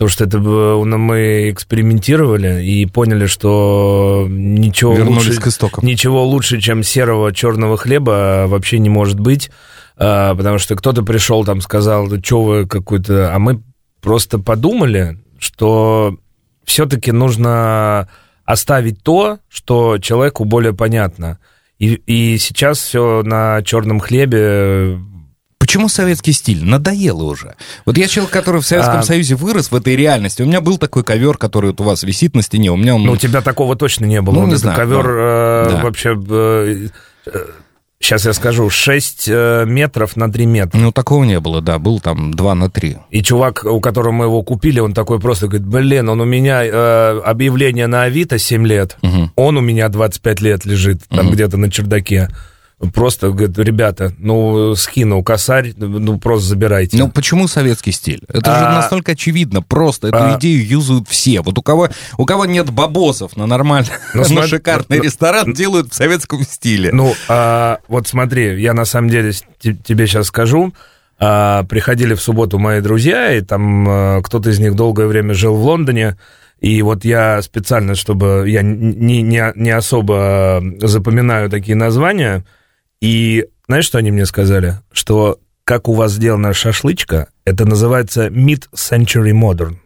потому 0.00 0.08
что 0.08 0.24
это 0.24 0.38
ну, 0.38 0.96
мы 0.96 1.50
экспериментировали 1.50 2.64
и 2.64 2.86
поняли, 2.86 3.26
что 3.26 4.26
ничего 4.30 4.94
Вернулись 4.94 5.26
лучше, 5.26 5.40
к 5.42 5.46
истокам. 5.48 5.84
ничего 5.84 6.24
лучше, 6.24 6.58
чем 6.58 6.82
серого 6.82 7.34
черного 7.34 7.76
хлеба 7.76 8.46
вообще 8.48 8.78
не 8.78 8.88
может 8.88 9.20
быть, 9.20 9.50
э, 9.98 10.34
потому 10.34 10.56
что 10.56 10.74
кто-то 10.74 11.02
пришел 11.02 11.44
там 11.44 11.60
сказал, 11.60 12.08
что 12.22 12.42
вы 12.42 12.66
какой-то, 12.66 13.34
а 13.34 13.38
мы 13.38 13.60
просто 14.00 14.38
подумали, 14.38 15.18
что 15.38 16.16
все-таки 16.64 17.12
нужно 17.12 18.08
оставить 18.46 19.02
то, 19.02 19.38
что 19.50 19.98
человеку 19.98 20.46
более 20.46 20.72
понятно. 20.72 21.40
И, 21.78 21.92
и 22.06 22.38
сейчас 22.38 22.78
все 22.78 23.22
на 23.22 23.60
черном 23.64 24.00
хлебе 24.00 24.98
Почему 25.70 25.88
советский 25.88 26.32
стиль? 26.32 26.64
Надоело 26.64 27.22
уже. 27.22 27.54
Вот 27.86 27.96
я 27.96 28.08
человек, 28.08 28.32
который 28.32 28.60
в 28.60 28.66
Советском 28.66 28.98
А- 28.98 29.02
Союзе 29.04 29.36
вырос 29.36 29.70
в 29.70 29.76
этой 29.76 29.94
реальности. 29.94 30.42
У 30.42 30.46
меня 30.46 30.60
был 30.60 30.78
такой 30.78 31.04
ковер, 31.04 31.36
который 31.36 31.66
вот 31.70 31.80
у 31.80 31.84
вас 31.84 32.02
висит 32.02 32.34
на 32.34 32.42
стене. 32.42 32.72
У 32.72 32.76
меня 32.76 32.96
он... 32.96 33.04
Ну, 33.04 33.12
у 33.12 33.16
тебя 33.16 33.40
такого 33.40 33.76
точно 33.76 34.06
не 34.06 34.20
было. 34.20 34.34
Ну, 34.34 34.40
Вот 34.40 34.48
не 34.48 34.56
знаю, 34.56 34.76
ковер 34.76 35.04
ну, 35.06 35.12
э, 35.16 35.68
да. 35.70 35.80
вообще... 35.84 36.90
сейчас 38.00 38.26
я 38.26 38.32
скажу, 38.32 38.68
6 38.68 39.26
э, 39.28 39.64
метров 39.64 40.16
на 40.16 40.28
3 40.32 40.46
метра. 40.46 40.76
Ну, 40.76 40.90
такого 40.90 41.22
не 41.22 41.38
было, 41.38 41.60
да. 41.62 41.78
Был 41.78 42.00
там 42.00 42.34
2 42.34 42.54
на 42.56 42.68
3. 42.68 42.96
И 43.10 43.22
чувак, 43.22 43.64
у 43.64 43.80
которого 43.80 44.10
мы 44.10 44.24
его 44.24 44.42
купили, 44.42 44.80
он 44.80 44.92
такой 44.92 45.20
просто 45.20 45.46
говорит, 45.46 45.68
блин, 45.68 46.08
он 46.08 46.20
у 46.20 46.24
меня 46.24 46.64
э, 46.64 47.20
объявление 47.24 47.86
на 47.86 48.02
Авито 48.02 48.40
7 48.40 48.66
лет, 48.66 48.96
Мгм. 49.02 49.30
он 49.36 49.56
у 49.56 49.60
меня 49.60 49.88
25 49.88 50.40
лет 50.40 50.64
лежит 50.64 51.02
там 51.08 51.26
Мгм. 51.26 51.34
где-то 51.34 51.58
на 51.58 51.70
чердаке. 51.70 52.28
Просто, 52.94 53.30
говорит, 53.30 53.58
ребята, 53.58 54.12
ну, 54.16 54.74
скинул 54.74 55.22
косарь, 55.22 55.74
ну, 55.76 56.18
просто 56.18 56.48
забирайте. 56.48 56.96
Ну, 56.96 57.10
почему 57.10 57.46
советский 57.46 57.92
стиль? 57.92 58.22
Это 58.26 58.58
же 58.58 58.64
А- 58.64 58.74
настолько 58.76 59.12
очевидно, 59.12 59.60
просто. 59.60 60.08
Эту 60.08 60.16
А- 60.16 60.38
идею 60.38 60.66
юзают 60.66 61.06
все. 61.06 61.42
Вот 61.42 61.58
у 61.58 61.62
кого, 61.62 61.90
у 62.16 62.24
кого 62.24 62.46
нет 62.46 62.70
бабосов 62.70 63.36
на 63.36 63.46
нормальный, 63.46 63.90
Ну, 64.14 64.24
на 64.30 64.46
шикарный 64.46 64.96
ну, 64.96 65.02
ресторан, 65.04 65.52
делают 65.52 65.92
в 65.92 65.94
советском 65.94 66.42
стиле. 66.42 66.90
Ну, 66.90 67.14
а, 67.28 67.80
вот 67.86 68.08
смотри, 68.08 68.60
я 68.62 68.72
на 68.72 68.86
самом 68.86 69.10
деле 69.10 69.32
тебе 69.60 70.06
сейчас 70.06 70.28
скажу. 70.28 70.72
А, 71.18 71.64
приходили 71.64 72.14
в 72.14 72.22
субботу 72.22 72.58
мои 72.58 72.80
друзья, 72.80 73.34
и 73.34 73.42
там 73.42 73.86
а, 73.86 74.22
кто-то 74.22 74.48
из 74.48 74.58
них 74.58 74.74
долгое 74.74 75.06
время 75.06 75.34
жил 75.34 75.54
в 75.54 75.62
Лондоне. 75.62 76.16
И 76.60 76.80
вот 76.80 77.04
я 77.04 77.42
специально, 77.42 77.94
чтобы 77.94 78.44
я 78.48 78.62
не, 78.62 79.20
не, 79.20 79.52
не 79.54 79.70
особо 79.70 80.62
запоминаю 80.80 81.50
такие 81.50 81.76
названия, 81.76 82.44
и 83.00 83.46
знаешь, 83.66 83.84
что 83.84 83.98
они 83.98 84.10
мне 84.10 84.26
сказали? 84.26 84.78
Что 84.92 85.38
как 85.64 85.88
у 85.88 85.94
вас 85.94 86.12
сделана 86.12 86.52
шашлычка, 86.52 87.28
это 87.44 87.64
называется 87.64 88.26
Mid-Century 88.28 89.32
Modern. 89.32 89.76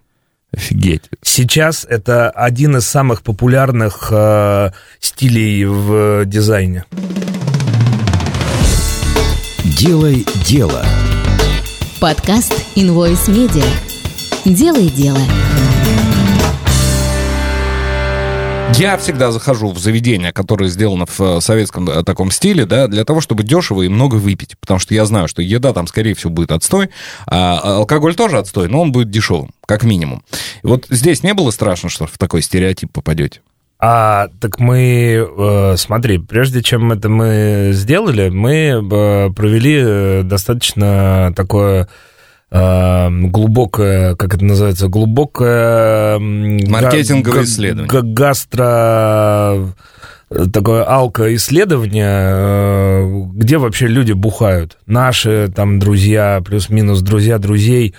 Офигеть. 0.53 1.11
Сейчас 1.20 1.85
это 1.85 2.31
один 2.31 2.77
из 2.77 2.87
самых 2.87 3.22
популярных 3.22 4.09
э, 4.11 4.70
стилей 5.00 5.64
в 5.64 6.24
дизайне. 6.27 6.85
Делай 9.64 10.24
дело. 10.46 10.85
Подкаст 12.00 12.53
Invoice 12.77 13.29
Media. 13.29 13.66
Делай 14.44 14.88
дело. 14.88 15.20
Я 18.77 18.97
всегда 18.97 19.31
захожу 19.31 19.71
в 19.71 19.79
заведение, 19.79 20.33
которое 20.33 20.69
сделано 20.69 21.07
в 21.07 21.21
э, 21.21 21.41
советском 21.41 21.89
э, 21.89 22.03
таком 22.03 22.33
стиле, 22.33 22.67
да, 22.67 22.89
для 22.89 23.05
того, 23.05 23.21
чтобы 23.21 23.45
дешево 23.45 23.83
и 23.83 23.89
много 23.89 24.17
выпить. 24.17 24.59
Потому 24.59 24.81
что 24.81 24.95
я 24.95 25.05
знаю, 25.05 25.29
что 25.29 25.43
еда 25.43 25.73
там, 25.73 25.87
скорее 25.87 26.15
всего, 26.15 26.31
будет 26.31 26.51
отстой, 26.51 26.91
а 27.27 27.61
алкоголь 27.77 28.17
тоже 28.17 28.39
отстой, 28.39 28.69
но 28.69 28.83
он 28.83 28.91
будет 28.91 29.11
дешевым, 29.11 29.51
как 29.67 29.85
минимум. 29.85 30.25
Вот 30.65 30.87
здесь 30.91 31.23
не 31.23 31.35
было 31.35 31.53
страшно, 31.53 31.89
что 31.89 32.07
в 32.07 32.19
такой 32.19 32.43
стереотип 32.43 32.91
попадете? 32.93 33.41
А, 33.79 34.29
так 34.41 34.59
мы, 34.59 35.25
э, 35.25 35.77
смотри, 35.77 36.19
прежде 36.19 36.63
чем 36.63 36.91
это 36.91 37.09
мы 37.09 37.71
сделали, 37.73 38.31
мы 38.31 38.55
э, 38.55 39.31
провели 39.31 39.83
э, 39.85 40.23
достаточно 40.25 41.33
такое 41.37 41.89
глубокое, 43.31 44.14
как 44.17 44.35
это 44.35 44.45
называется, 44.45 44.88
глубокое... 44.88 46.19
Маркетинговое 46.19 47.38
га- 47.40 47.45
исследование. 47.45 47.88
га- 47.88 48.03
Гастро... 48.03 49.75
Такое 50.53 50.83
алко-исследование, 50.85 52.07
э, 52.33 53.23
где 53.35 53.59
вообще 53.59 53.87
люди 53.87 54.12
бухают. 54.12 54.79
Наши 54.87 55.53
там 55.55 55.79
друзья, 55.79 56.43
плюс-минус 56.45 57.03
друзья 57.03 57.38
друзей. 57.38 57.95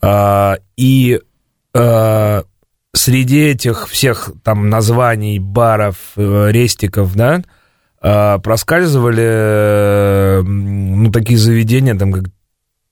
А, 0.00 0.58
И 0.76 1.18
э, 1.74 2.42
среди 2.92 3.40
этих 3.46 3.88
всех 3.88 4.30
там 4.44 4.68
названий 4.68 5.40
баров, 5.40 5.96
э, 6.16 6.48
рестиков, 6.52 7.14
да, 7.16 7.42
э, 8.02 8.38
проскальзывали 8.40 9.24
э, 9.26 10.42
ну, 10.42 11.10
такие 11.10 11.38
заведения, 11.38 11.96
там, 11.96 12.12
как 12.12 12.24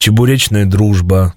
Чебуречная 0.03 0.67
дружба, 0.67 1.35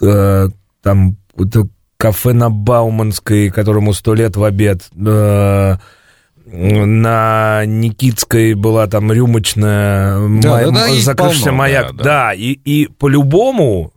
э, 0.00 0.48
там 0.84 1.16
какое-то 1.32 1.66
кафе 1.96 2.32
на 2.32 2.48
Бауманской, 2.48 3.50
которому 3.50 3.92
сто 3.92 4.14
лет 4.14 4.36
в 4.36 4.44
обед, 4.44 4.88
э, 4.94 5.76
на 6.46 7.62
Никитской 7.66 8.54
была 8.54 8.86
там 8.86 9.10
рюмочная, 9.10 10.12
Да, 10.40 10.66
ма- 10.66 10.70
да, 10.70 10.94
закрывшийся 10.94 11.46
полно, 11.46 11.58
маяк. 11.58 11.86
да, 11.88 11.92
Да, 11.96 12.04
да. 12.04 12.34
и, 12.34 12.52
и 12.52 12.86
по-любому 12.86 13.92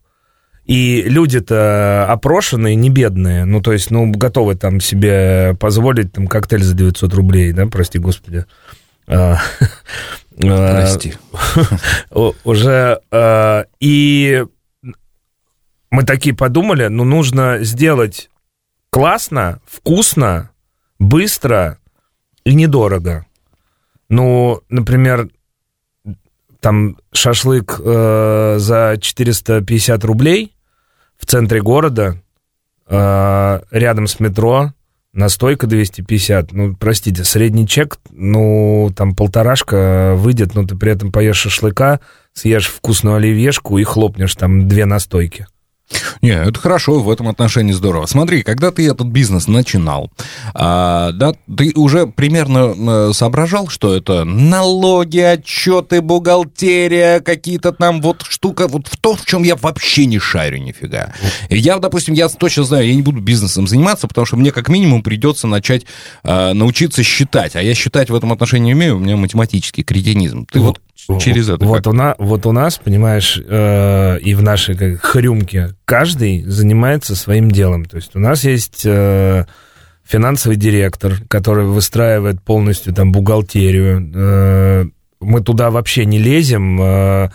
и 0.66 1.04
люди-то 1.04 2.08
опрошенные, 2.10 2.74
не 2.74 2.90
бедные, 2.90 3.46
ну, 3.46 3.62
то 3.62 3.72
есть, 3.72 3.92
ну, 3.92 4.10
готовы 4.12 4.56
там 4.56 4.80
себе 4.82 5.56
позволить 5.60 6.12
там 6.12 6.26
коктейль 6.26 6.64
за 6.64 6.74
900 6.74 7.14
рублей, 7.14 7.52
да, 7.54 7.68
прости 7.68 8.00
господи. 8.00 8.46
Прости. 10.42 11.14
уже 12.44 13.00
э, 13.12 13.64
и 13.80 14.46
мы 15.92 16.04
такие 16.04 16.36
подумали, 16.36 16.88
ну 16.88 17.04
нужно 17.04 17.60
сделать 17.64 18.30
классно, 18.90 19.60
вкусно, 19.66 20.52
быстро 21.00 21.78
и 22.44 22.54
недорого. 22.54 23.26
Ну, 24.10 24.62
например, 24.70 25.30
там 26.60 26.98
шашлык 27.12 27.80
э, 27.84 28.56
за 28.60 28.98
450 29.00 30.04
рублей 30.06 30.56
в 31.18 31.26
центре 31.26 31.62
города, 31.62 32.22
э, 32.88 33.62
рядом 33.72 34.08
с 34.08 34.20
метро, 34.20 34.74
настойка 35.14 35.68
250. 35.68 36.52
Ну, 36.54 36.76
простите, 36.76 37.24
средний 37.24 37.68
чек, 37.68 37.98
ну, 38.12 38.92
там 38.96 39.16
полторашка 39.16 40.14
выйдет, 40.16 40.56
но 40.56 40.66
ты 40.66 40.76
при 40.76 40.92
этом 40.92 41.12
поешь 41.12 41.38
шашлыка, 41.38 42.00
съешь 42.34 42.68
вкусную 42.68 43.18
оливьешку 43.18 43.78
и 43.78 43.84
хлопнешь 43.84 44.36
там 44.36 44.68
две 44.68 44.86
настойки. 44.86 45.48
Не, 46.22 46.32
это 46.32 46.60
хорошо, 46.60 47.00
в 47.00 47.10
этом 47.10 47.28
отношении 47.28 47.74
здорово. 47.74 48.06
Смотри, 48.06 48.44
когда 48.44 48.72
ты 48.72 48.88
этот 48.88 49.08
бизнес 49.08 49.48
начинал, 49.48 50.12
а, 50.54 51.12
да, 51.12 51.34
ты 51.56 51.72
уже 51.76 52.08
примерно 52.08 53.14
соображал, 53.14 53.68
что 53.68 53.96
это 53.96 54.24
налоги, 54.24 55.20
отчеты, 55.20 56.02
бухгалтерия, 56.02 57.20
какие-то 57.20 57.72
там 57.72 58.02
вот 58.02 58.24
штука, 58.28 58.68
вот 58.68 58.88
в 58.88 58.98
том, 58.98 59.18
в 59.18 59.26
чем 59.26 59.44
я 59.44 59.56
вообще 59.56 60.06
не 60.06 60.20
шарю 60.20 60.58
нифига. 60.58 61.14
Я, 61.50 61.78
допустим, 61.80 62.14
я 62.14 62.30
точно 62.30 62.64
знаю, 62.64 62.88
я 62.88 62.96
не 62.96 63.02
буду 63.02 63.20
бизнесом 63.20 63.68
заниматься, 63.68 64.08
потому 64.08 64.26
что 64.26 64.38
мне 64.38 64.52
как 64.52 64.70
минимум 64.70 65.04
придется 65.04 65.48
начать 65.48 65.86
э, 66.24 66.54
научиться 66.54 67.04
считать, 67.04 67.56
а 67.56 67.62
я 67.62 67.74
считать 67.74 68.10
в 68.10 68.16
этом 68.16 68.32
отношении 68.32 68.68
не 68.68 68.74
умею, 68.74 68.98
у 68.98 69.00
меня 69.00 69.18
математический 69.18 69.84
кретинизм. 69.84 70.46
Ты 70.46 70.60
вот, 70.60 70.80
через 71.20 71.50
это 71.50 71.66
Вот 71.66 71.88
у, 71.88 71.94
на, 71.94 72.16
вот 72.18 72.46
у 72.46 72.52
нас, 72.52 72.78
понимаешь, 72.78 73.42
э, 73.44 74.20
и 74.20 74.34
в 74.36 74.42
нашей 74.44 74.76
как, 74.76 75.02
хрюмке 75.02 75.76
каждый 75.86 76.44
занимается 76.44 77.16
своим 77.16 77.52
делом. 77.52 77.86
То 77.86 77.98
есть 77.98 78.16
у 78.16 78.20
нас 78.20 78.44
есть 78.44 78.82
э, 78.86 79.46
финансовый 80.04 80.56
директор, 80.58 81.14
который 81.28 81.66
выстраивает 81.66 82.42
полностью 82.42 82.94
там 82.94 83.12
бухгалтерию. 83.12 84.12
Э, 84.14 84.86
мы 85.20 85.42
туда 85.42 85.70
вообще 85.72 86.06
не 86.06 86.18
лезем. 86.20 87.30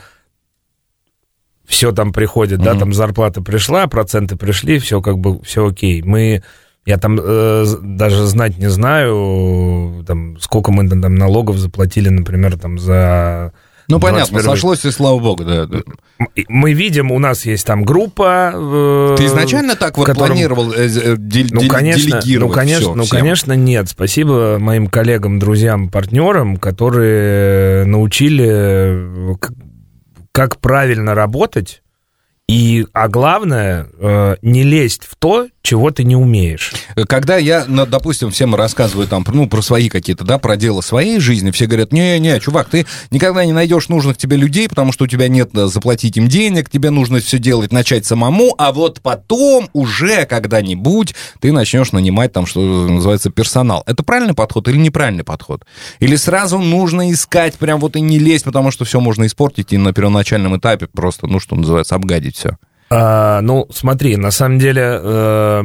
все 1.66 1.92
там 1.92 2.12
приходит, 2.12 2.60
да, 2.60 2.72
Мгм. 2.72 2.80
там 2.80 2.92
зарплата 2.92 3.42
пришла, 3.42 3.86
проценты 3.88 4.36
пришли, 4.36 4.78
все 4.78 5.00
как 5.00 5.18
бы, 5.18 5.42
все 5.42 5.66
окей. 5.66 6.02
Мы 6.02 6.42
я 6.86 6.98
там 6.98 7.18
э, 7.22 7.64
даже 7.82 8.24
знать 8.26 8.58
не 8.58 8.70
знаю, 8.70 10.04
там, 10.06 10.38
сколько 10.40 10.70
мы 10.70 10.88
там, 10.88 11.14
налогов 11.16 11.58
заплатили, 11.58 12.08
например, 12.08 12.56
там 12.58 12.78
за... 12.78 13.52
Ну, 13.88 14.00
понятно, 14.00 14.40
21 14.40 14.42
сошлось, 14.50 14.84
и 14.84 14.90
слава 14.90 15.18
богу, 15.20 15.44
да. 15.44 15.68
Мы 16.48 16.72
видим, 16.72 17.12
у 17.12 17.18
нас 17.20 17.44
есть 17.44 17.64
там 17.66 17.84
группа. 17.84 18.52
э, 18.54 19.14
Ты 19.16 19.26
изначально 19.26 19.76
так 19.76 19.96
вот 19.96 20.06
котором- 20.06 20.28
планировал 20.28 20.72
э, 20.72 20.86
э, 20.88 21.14
дель- 21.16 21.50
Ну, 21.52 21.68
конечно, 21.68 22.16
ну, 22.16 22.20
делегировать 22.22 22.54
конечно, 22.54 22.80
всё 22.80 22.94
ну, 22.94 23.02
всем? 23.04 23.18
конечно, 23.18 23.52
нет. 23.52 23.88
Спасибо 23.88 24.58
моим 24.58 24.88
коллегам, 24.88 25.38
друзьям, 25.38 25.88
партнерам, 25.88 26.56
которые 26.56 27.84
научили, 27.84 28.46
э, 28.48 29.34
как 30.32 30.58
правильно 30.58 31.14
работать. 31.14 31.82
И, 32.48 32.86
а 32.92 33.08
главное, 33.08 33.88
э, 33.98 34.36
не 34.40 34.62
лезть 34.62 35.02
в 35.02 35.16
то, 35.16 35.48
чего 35.62 35.90
ты 35.90 36.04
не 36.04 36.14
умеешь. 36.14 36.74
Когда 37.08 37.38
я, 37.38 37.64
ну, 37.66 37.86
допустим, 37.86 38.30
всем 38.30 38.54
рассказываю 38.54 39.08
там, 39.08 39.26
ну, 39.32 39.48
про 39.48 39.62
свои 39.62 39.88
какие-то, 39.88 40.24
да, 40.24 40.38
про 40.38 40.56
дело 40.56 40.80
своей 40.80 41.18
жизни, 41.18 41.50
все 41.50 41.66
говорят, 41.66 41.92
не-не, 41.92 42.38
чувак, 42.38 42.68
ты 42.68 42.86
никогда 43.10 43.44
не 43.44 43.52
найдешь 43.52 43.88
нужных 43.88 44.16
тебе 44.16 44.36
людей, 44.36 44.68
потому 44.68 44.92
что 44.92 45.04
у 45.04 45.06
тебя 45.08 45.26
нет 45.26 45.50
э, 45.54 45.66
заплатить 45.66 46.16
им 46.18 46.28
денег, 46.28 46.70
тебе 46.70 46.90
нужно 46.90 47.18
все 47.18 47.40
делать, 47.40 47.72
начать 47.72 48.06
самому, 48.06 48.54
а 48.58 48.70
вот 48.70 49.00
потом 49.02 49.68
уже 49.72 50.24
когда-нибудь 50.24 51.16
ты 51.40 51.50
начнешь 51.50 51.90
нанимать 51.90 52.32
там, 52.32 52.46
что 52.46 52.60
называется, 52.60 53.30
персонал. 53.30 53.82
Это 53.86 54.04
правильный 54.04 54.34
подход 54.34 54.68
или 54.68 54.76
неправильный 54.76 55.24
подход? 55.24 55.64
Или 55.98 56.14
сразу 56.14 56.58
нужно 56.58 57.10
искать, 57.10 57.54
прям 57.54 57.80
вот 57.80 57.96
и 57.96 58.00
не 58.00 58.20
лезть, 58.20 58.44
потому 58.44 58.70
что 58.70 58.84
все 58.84 59.00
можно 59.00 59.26
испортить 59.26 59.72
и 59.72 59.78
на 59.78 59.92
первоначальном 59.92 60.56
этапе 60.56 60.86
просто, 60.86 61.26
ну, 61.26 61.40
что 61.40 61.56
называется, 61.56 61.96
обгадить 61.96 62.35
все. 62.36 62.56
А, 62.90 63.40
ну, 63.40 63.66
смотри, 63.72 64.16
на 64.16 64.30
самом 64.30 64.58
деле, 64.58 64.82
э, 65.02 65.64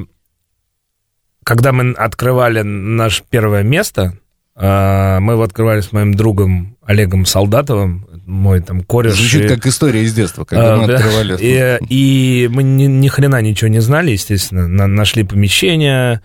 когда 1.43 1.71
мы 1.71 1.91
открывали 1.93 2.61
наше 2.61 3.23
первое 3.29 3.63
место, 3.63 4.13
э, 4.55 5.19
мы 5.19 5.33
его 5.33 5.43
открывали 5.43 5.81
с 5.81 5.91
моим 5.91 6.13
другом 6.13 6.77
Олегом 6.83 7.25
Солдатовым, 7.25 8.07
мой 8.25 8.61
там 8.61 8.83
кореш. 8.83 9.13
Звучит 9.15 9.45
и- 9.45 9.47
как 9.47 9.65
история 9.65 10.03
из 10.03 10.13
детства, 10.13 10.45
когда 10.45 10.73
А, 10.73 10.77
мы 10.77 10.87
да. 10.87 10.95
открывали... 10.95 11.37
И, 11.39 11.77
и 11.89 12.47
мы 12.47 12.63
ни, 12.63 12.85
ни 12.85 13.07
хрена 13.07 13.41
ничего 13.41 13.67
не 13.69 13.79
знали, 13.81 14.11
естественно. 14.11 14.67
На- 14.67 14.87
нашли 14.87 15.23
помещение. 15.23 16.21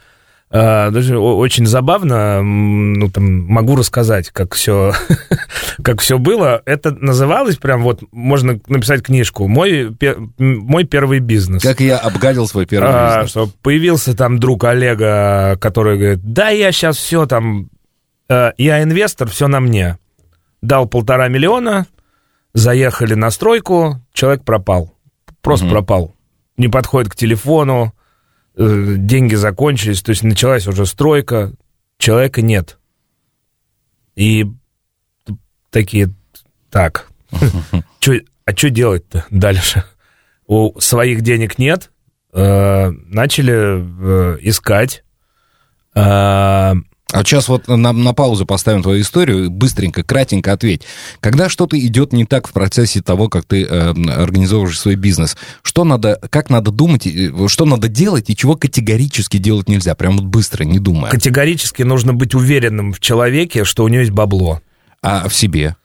А, 0.48 0.90
даже 0.90 1.18
очень 1.18 1.66
забавно, 1.66 2.40
ну, 2.42 3.11
там, 3.11 3.40
могу 3.46 3.74
рассказать, 3.74 4.30
как 4.30 4.54
все, 4.54 4.92
как 5.82 6.00
все 6.00 6.18
было. 6.18 6.62
Это 6.66 6.92
называлось 6.92 7.56
прям 7.56 7.82
вот, 7.82 8.02
можно 8.12 8.61
написать 8.68 9.02
книжку 9.02 9.48
«Мой, 9.48 9.92
пе- 9.94 10.16
мой 10.38 10.85
первый 10.85 11.18
бизнес». 11.18 11.62
Как 11.62 11.80
я 11.80 11.98
обгадил 11.98 12.46
свой 12.46 12.64
первый 12.64 12.90
А, 12.92 13.14
бизнес. 13.22 13.30
что 13.30 13.50
появился 13.62 14.16
там 14.16 14.38
друг 14.38 14.62
Олега, 14.64 15.59
который 15.61 15.98
говорит, 15.98 16.20
да, 16.32 16.50
я 16.50 16.70
сейчас 16.70 16.96
все 16.96 17.26
там, 17.26 17.68
э, 18.28 18.52
я 18.56 18.82
инвестор, 18.85 19.28
все 19.28 19.48
на 19.48 19.59
мне. 19.59 19.98
Дал 20.62 20.87
полтора 20.87 21.26
миллиона, 21.28 21.87
заехали 22.54 23.14
на 23.14 23.30
стройку, 23.32 24.00
человек 24.12 24.44
пропал. 24.44 24.94
Просто 25.42 25.66
Мгм. 25.66 25.74
пропал. 25.74 26.14
Не 26.56 26.68
подходит 26.68 27.11
к 27.11 27.16
телефону, 27.16 27.92
э, 27.92 27.95
деньги 28.56 29.34
закончились, 29.34 30.02
то 30.02 30.10
есть 30.10 30.22
началась 30.22 30.66
уже 30.66 30.86
стройка, 30.86 31.52
человека 31.98 32.42
нет. 32.42 32.78
И 34.14 34.46
такие, 35.70 36.10
так, 36.70 37.08
чё- 38.00 38.20
а 38.44 38.56
что 38.56 38.70
делать-то 38.70 39.26
дальше? 39.30 39.84
У 40.46 40.78
своих 40.80 41.20
денег 41.22 41.58
нет, 41.58 41.90
э, 42.32 42.90
начали 42.90 44.34
э, 44.34 44.38
искать. 44.40 45.04
Э, 45.94 46.74
А 47.12 47.22
сейчас 47.22 47.46
вот 47.48 47.68
на, 47.68 47.92
на 47.92 48.12
паузу 48.14 48.46
поставим 48.46 48.82
твою 48.82 49.02
историю, 49.02 49.48
быстренько, 49.48 50.02
кратенько 50.02 50.52
ответь. 50.52 50.82
Когда 51.20 51.48
что-то 51.48 51.78
идет 51.78 52.12
не 52.12 52.24
так 52.24 52.48
в 52.48 52.52
процессе 52.52 53.00
того, 53.00 53.28
как 53.28 53.44
ты 53.44 53.64
э, 53.64 53.90
организовываешь 53.90 54.78
свой 54.78 54.96
бизнес, 54.96 55.36
что 55.62 55.84
надо, 55.84 56.18
как 56.30 56.50
надо 56.50 56.72
думать, 56.72 57.06
что 57.46 57.64
надо 57.64 57.86
делать 57.86 58.28
и 58.28 58.34
чего 58.34 58.56
категорически 58.56 59.36
делать 59.36 59.68
нельзя? 59.68 59.94
Прям 59.94 60.16
вот 60.16 60.26
быстро, 60.26 60.64
не 60.64 60.80
думая. 60.80 61.12
Категорически 61.12 61.82
нужно 61.84 62.12
быть 62.12 62.34
уверенным 62.34 62.92
в 62.92 62.98
человеке, 62.98 63.64
что 63.64 63.84
у 63.84 63.88
него 63.88 64.00
есть 64.00 64.12
бабло. 64.12 64.60
А 65.00 65.28
в 65.28 65.34
себе? 65.34 65.76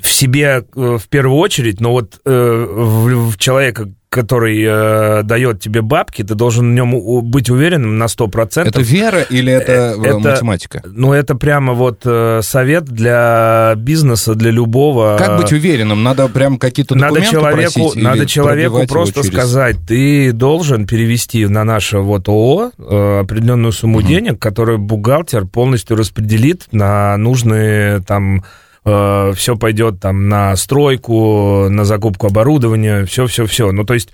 В 0.00 0.12
себе 0.12 0.64
э, 0.74 0.98
в 1.00 1.08
первую 1.08 1.38
очередь, 1.38 1.80
но 1.80 1.92
вот 1.92 2.20
э, 2.24 2.30
в, 2.30 3.30
в 3.30 3.38
человека, 3.38 3.88
который 4.16 4.64
э, 4.66 5.22
дает 5.24 5.60
тебе 5.60 5.82
бабки, 5.82 6.22
ты 6.22 6.34
должен 6.34 6.72
в 6.72 6.74
нем 6.74 7.22
быть 7.30 7.50
уверенным 7.50 7.98
на 7.98 8.04
100%. 8.04 8.64
Это 8.64 8.80
вера 8.80 9.20
или 9.20 9.52
это, 9.52 9.72
э, 9.96 10.02
это 10.02 10.18
математика? 10.18 10.82
Ну, 10.86 11.12
это 11.12 11.34
прямо 11.34 11.74
вот 11.74 12.00
э, 12.04 12.40
совет 12.42 12.84
для 12.84 13.74
бизнеса, 13.76 14.34
для 14.34 14.50
любого. 14.50 15.16
Как 15.18 15.38
быть 15.38 15.52
уверенным? 15.52 16.02
Надо 16.02 16.28
прям 16.28 16.58
какие-то 16.58 16.94
документы 16.94 17.20
надо 17.20 17.30
человеку, 17.30 17.72
просить 17.72 18.02
Надо 18.02 18.26
человеку 18.26 18.86
просто 18.86 19.22
через... 19.22 19.34
сказать, 19.34 19.76
ты 19.86 20.32
должен 20.32 20.86
перевести 20.86 21.46
на 21.46 21.64
наше 21.64 21.98
вот 21.98 22.28
ООО 22.28 22.72
э, 22.78 23.20
определенную 23.20 23.72
сумму 23.72 23.98
угу. 23.98 24.06
денег, 24.06 24.38
которую 24.38 24.78
бухгалтер 24.78 25.46
полностью 25.46 25.96
распределит 25.96 26.68
на 26.72 27.16
нужные 27.18 28.00
там 28.00 28.42
Э, 28.86 29.32
все 29.34 29.56
пойдет 29.56 29.98
там 29.98 30.28
на 30.28 30.54
стройку, 30.54 31.68
на 31.68 31.84
закупку 31.84 32.28
оборудования, 32.28 33.04
все-все-все. 33.04 33.72
Ну, 33.72 33.84
то 33.84 33.94
есть 33.94 34.10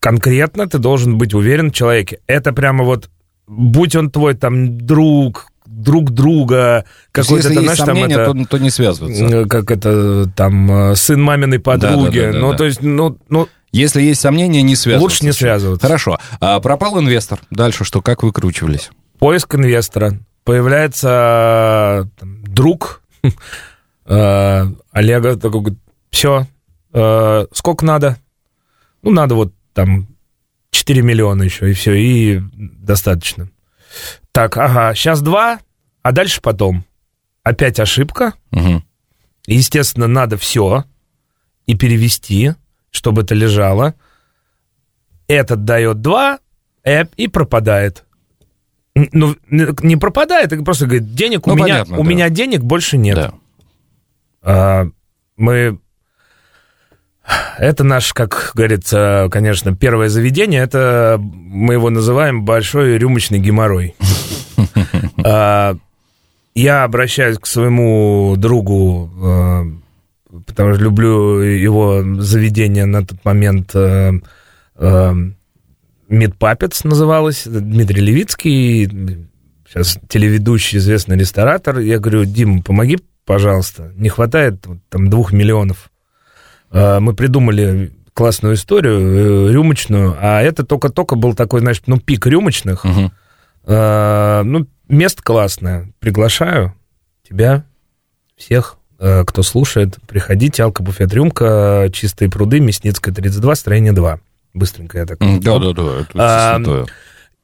конкретно 0.00 0.68
ты 0.68 0.76
должен 0.76 1.16
быть 1.16 1.32
уверен 1.32 1.70
в 1.70 1.74
человеке. 1.74 2.18
Это 2.26 2.52
прямо 2.52 2.84
вот, 2.84 3.08
будь 3.46 3.96
он 3.96 4.10
твой 4.10 4.34
там 4.34 4.78
друг, 4.78 5.46
друг 5.64 6.10
друга, 6.10 6.84
какой-то, 7.10 7.48
если 7.48 7.62
знаешь, 7.62 7.78
там 7.78 7.96
это, 7.96 8.34
то, 8.34 8.44
то 8.50 8.58
не 8.58 8.68
связываться. 8.68 9.46
Как 9.46 9.70
это, 9.70 10.30
там, 10.36 10.90
э, 10.90 10.94
сын 10.94 11.22
маминой 11.22 11.58
подруги. 11.58 12.20
Да, 12.20 12.26
да, 12.26 12.32
да, 12.32 12.38
ну, 12.38 12.50
да. 12.50 12.58
то 12.58 12.64
есть, 12.66 12.82
ну, 12.82 13.16
ну, 13.30 13.48
если 13.72 14.02
есть 14.02 14.20
сомнения, 14.20 14.60
не 14.60 14.76
связываться. 14.76 15.02
Лучше 15.02 15.24
не 15.24 15.32
связываться. 15.32 15.86
Хорошо. 15.86 16.18
А 16.38 16.60
пропал 16.60 17.00
инвестор. 17.00 17.40
Дальше 17.50 17.84
что? 17.84 18.02
Как 18.02 18.24
выкручивались? 18.24 18.90
Поиск 19.18 19.54
инвестора. 19.54 20.18
Появляется 20.44 22.10
там, 22.18 22.44
друг, 22.44 23.00
Э, 23.03 23.03
Олега 24.06 25.36
такой 25.36 25.60
говорит, 25.60 25.78
все, 26.10 26.46
э, 26.92 27.46
сколько 27.52 27.84
надо? 27.84 28.18
Ну, 29.02 29.10
надо 29.10 29.34
вот 29.34 29.54
там 29.72 30.06
4 30.70 31.02
миллиона 31.02 31.42
еще, 31.42 31.70
и 31.70 31.74
все, 31.74 31.94
и 31.94 32.40
достаточно. 32.52 33.50
Так, 34.32 34.56
ага, 34.56 34.94
сейчас 34.94 35.22
два, 35.22 35.60
а 36.02 36.12
дальше 36.12 36.40
потом. 36.40 36.84
Опять 37.42 37.80
ошибка. 37.80 38.34
Угу. 38.52 38.82
Естественно, 39.46 40.06
надо 40.06 40.36
все 40.36 40.84
и 41.66 41.74
перевести, 41.74 42.54
чтобы 42.90 43.22
это 43.22 43.34
лежало. 43.34 43.94
Этот 45.28 45.64
дает 45.64 46.00
два 46.00 46.38
и 47.16 47.28
пропадает. 47.28 48.04
Ну, 48.94 49.34
не 49.48 49.96
пропадает, 49.96 50.52
а 50.52 50.62
просто 50.62 50.86
говорит, 50.86 51.14
денег 51.14 51.46
ну, 51.46 51.54
у, 51.54 51.56
понятно, 51.56 51.92
меня, 51.92 52.00
у 52.00 52.04
меня 52.04 52.28
денег 52.28 52.60
больше 52.60 52.96
нет. 52.96 53.16
Да. 53.16 53.32
А, 54.42 54.86
мы... 55.36 55.78
Это 57.58 57.82
наш, 57.82 58.12
как 58.12 58.52
говорится, 58.54 59.28
конечно, 59.32 59.74
первое 59.74 60.10
заведение, 60.10 60.62
это 60.62 61.18
мы 61.18 61.74
его 61.74 61.90
называем 61.90 62.44
большой 62.44 62.98
рюмочный 62.98 63.38
геморрой. 63.38 63.94
А, 65.26 65.74
я 66.54 66.84
обращаюсь 66.84 67.38
к 67.38 67.46
своему 67.46 68.34
другу, 68.36 69.10
а, 69.22 69.64
потому 70.46 70.74
что 70.74 70.82
люблю 70.82 71.40
его 71.40 72.04
заведение 72.18 72.84
на 72.84 73.06
тот 73.06 73.24
момент 73.24 73.74
Медпапец 76.14 76.84
называлась, 76.84 77.44
Дмитрий 77.46 78.00
Левицкий, 78.00 79.28
сейчас 79.68 79.98
телеведущий, 80.08 80.78
известный 80.78 81.16
ресторатор. 81.16 81.78
Я 81.78 81.98
говорю, 81.98 82.24
Дим, 82.24 82.62
помоги, 82.62 82.98
пожалуйста, 83.24 83.92
не 83.96 84.08
хватает 84.08 84.64
там 84.88 85.10
двух 85.10 85.32
миллионов. 85.32 85.90
А, 86.70 87.00
мы 87.00 87.14
придумали 87.14 87.92
классную 88.12 88.54
историю, 88.54 89.48
э, 89.48 89.52
рюмочную, 89.52 90.16
а 90.20 90.40
это 90.40 90.64
только-только 90.64 91.16
был 91.16 91.34
такой, 91.34 91.60
значит, 91.60 91.88
ну, 91.88 91.98
пик 91.98 92.26
рюмочных. 92.26 92.84
Угу. 92.84 93.10
Ну, 93.66 94.66
место 94.88 95.22
классное, 95.22 95.92
приглашаю 95.98 96.74
тебя, 97.28 97.64
всех, 98.36 98.76
э, 98.98 99.24
кто 99.24 99.42
слушает, 99.42 99.98
приходите, 100.06 100.62
алкобуфет 100.62 101.12
рюмка, 101.12 101.88
чистые 101.92 102.30
пруды, 102.30 102.60
Мясницкая, 102.60 103.14
32, 103.14 103.54
строение 103.54 103.92
2. 103.92 104.20
Быстренько 104.54 104.98
я 104.98 105.06
так... 105.06 105.18
Да, 105.18 105.58
да, 105.58 105.72
да, 105.72 106.00
это 106.00 106.10
а, 106.14 106.56
святое. 106.56 106.86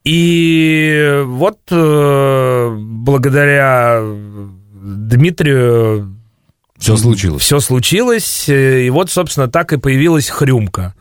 И 0.03 1.21
вот 1.25 1.59
э, 1.69 2.75
благодаря 2.79 4.01
Дмитрию... 4.01 6.17
Все 6.77 6.97
случилось. 6.97 7.43
Все 7.43 7.59
случилось, 7.59 8.49
и 8.49 8.89
вот, 8.89 9.11
собственно, 9.11 9.47
так 9.47 9.73
и 9.73 9.77
появилась 9.77 10.29
хрюмка. 10.29 10.95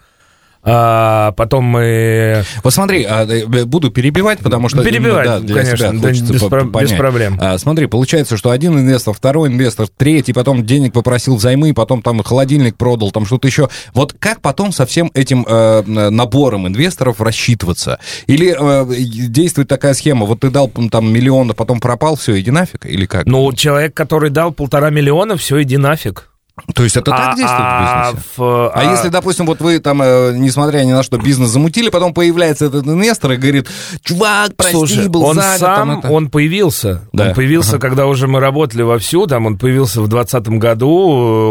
А, 0.62 1.32
потом 1.32 1.64
мы... 1.64 2.44
Вот 2.62 2.74
смотри, 2.74 3.04
а, 3.08 3.26
буду 3.64 3.90
перебивать, 3.90 4.40
потому 4.40 4.68
что... 4.68 4.84
Перебивать, 4.84 5.26
да, 5.26 5.40
для 5.40 5.54
конечно, 5.62 5.76
себя 5.76 6.00
да, 6.00 6.10
без, 6.10 6.42
про- 6.42 6.64
без 6.64 6.92
проблем. 6.92 7.38
А, 7.40 7.56
смотри, 7.56 7.86
получается, 7.86 8.36
что 8.36 8.50
один 8.50 8.78
инвестор, 8.78 9.14
второй 9.14 9.48
инвестор, 9.48 9.88
третий, 9.88 10.34
потом 10.34 10.66
денег 10.66 10.92
попросил 10.92 11.36
взаймы, 11.36 11.72
потом 11.72 12.02
там 12.02 12.22
холодильник 12.22 12.76
продал, 12.76 13.10
там 13.10 13.24
что-то 13.24 13.48
еще. 13.48 13.70
Вот 13.94 14.14
как 14.18 14.42
потом 14.42 14.72
со 14.72 14.84
всем 14.84 15.10
этим 15.14 15.46
э, 15.48 15.82
набором 15.86 16.68
инвесторов 16.68 17.20
рассчитываться? 17.22 17.98
Или 18.26 18.54
э, 18.58 18.94
действует 19.28 19.68
такая 19.68 19.94
схема, 19.94 20.26
вот 20.26 20.40
ты 20.40 20.50
дал 20.50 20.68
там 20.68 21.10
миллион, 21.10 21.50
а 21.52 21.54
потом 21.54 21.80
пропал, 21.80 22.16
все, 22.16 22.38
иди 22.38 22.50
нафиг, 22.50 22.84
или 22.84 23.06
как? 23.06 23.24
Ну, 23.26 23.50
человек, 23.54 23.94
который 23.94 24.28
дал 24.28 24.52
полтора 24.52 24.90
миллиона, 24.90 25.36
все, 25.38 25.62
иди 25.62 25.78
нафиг. 25.78 26.29
То 26.74 26.84
есть 26.84 26.96
это 26.96 27.10
так 27.10 27.32
а, 27.32 27.36
действует 27.36 27.60
а, 27.60 28.10
в 28.10 28.14
бизнесе? 28.14 28.32
В, 28.36 28.42
а, 28.42 28.72
а 28.74 28.84
если, 28.90 29.08
допустим, 29.08 29.46
вот 29.46 29.60
вы 29.60 29.78
там, 29.78 30.02
э, 30.02 30.32
несмотря 30.36 30.84
ни 30.84 30.92
на 30.92 31.02
что, 31.02 31.18
бизнес 31.18 31.50
замутили, 31.50 31.90
потом 31.90 32.14
появляется 32.14 32.66
этот 32.66 32.86
инвестор 32.86 33.32
и 33.32 33.36
говорит, 33.36 33.68
чувак, 34.02 34.52
прости, 34.56 34.72
Слушай, 34.72 35.08
был 35.08 35.24
он 35.24 35.36
занят. 35.36 35.60
сам, 35.60 35.88
там, 35.88 35.98
это... 35.98 36.08
он 36.10 36.28
появился. 36.28 37.02
Да. 37.12 37.28
Он 37.28 37.34
появился, 37.34 37.76
ага. 37.76 37.88
когда 37.88 38.06
уже 38.06 38.26
мы 38.26 38.40
работали 38.40 38.82
вовсю, 38.82 39.26
там 39.26 39.46
он 39.46 39.58
появился 39.58 40.00
в 40.00 40.08
2020 40.08 40.58
году, 40.58 40.90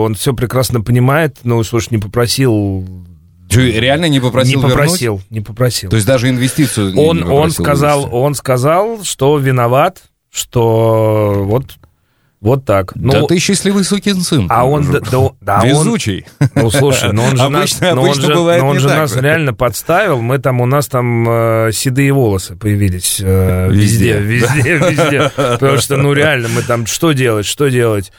он 0.04 0.16
все 0.16 0.34
прекрасно 0.34 0.82
понимает, 0.82 1.38
ну, 1.44 1.64
слушай, 1.64 1.90
не 1.92 2.00
попросил 2.00 2.86
реально 3.52 4.06
не 4.10 4.20
попросил 4.20 4.62
Не 4.62 4.68
попросил, 4.68 5.14
вернуть? 5.14 5.32
не 5.32 5.42
попросил. 5.42 5.90
То 5.90 5.96
есть 5.96 6.08
даже 6.08 6.30
инвестицию 6.30 6.98
он, 7.00 7.18
не 7.18 7.24
он 7.24 7.52
сказал, 7.52 8.02
вывести. 8.02 8.16
он 8.16 8.36
сказал, 8.36 9.04
что 9.04 9.38
виноват, 9.38 10.04
что 10.32 11.44
вот 11.46 11.66
вот 12.42 12.64
так. 12.64 12.94
Ну, 12.96 13.12
да 13.12 13.24
ты 13.24 13.38
счастливый 13.38 13.84
сукин 13.84 14.22
сын. 14.22 14.48
А 14.50 14.66
он... 14.66 14.90
Да, 14.92 15.32
да, 15.42 15.66
Везучий. 15.66 16.26
Он, 16.40 16.48
ну, 16.56 16.72
слушай, 16.72 17.12
но 17.12 17.26
он 17.26 17.36
же 17.36 17.44
обычно, 17.44 17.88
нас, 17.88 17.96
но 17.96 18.02
он 18.02 18.14
же, 18.14 18.34
но 18.34 18.68
он 18.68 18.80
же 18.80 18.88
нас 18.88 19.16
реально 19.18 19.54
подставил. 19.54 20.22
Мы 20.22 20.40
там, 20.40 20.62
у 20.62 20.66
нас 20.66 20.88
там 20.88 21.28
э, 21.30 21.72
седые 21.74 22.14
волосы 22.14 22.56
появились 22.56 23.20
э, 23.22 23.70
везде, 23.70 24.20
везде, 24.20 24.78
везде. 24.78 25.32
Потому 25.36 25.78
что, 25.80 25.98
ну, 25.98 26.14
реально, 26.14 26.48
мы 26.48 26.62
там 26.62 26.86
что 26.86 27.12
делать, 27.12 27.46
что 27.46 27.68
делать? 27.68 28.12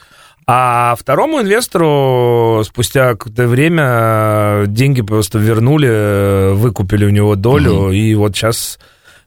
А 0.45 0.95
второму 0.99 1.41
инвестору 1.41 2.63
спустя 2.65 3.11
какое-то 3.11 3.47
время 3.47 3.83
э, 3.85 4.65
деньги 4.67 5.01
просто 5.01 5.39
вернули, 5.39 5.89
э, 5.89 6.53
выкупили 6.53 7.05
у 7.05 7.09
него 7.09 7.35
долю, 7.35 7.73
угу. 7.73 7.91
и 7.91 8.13
вот 8.15 8.35
сейчас 8.35 8.79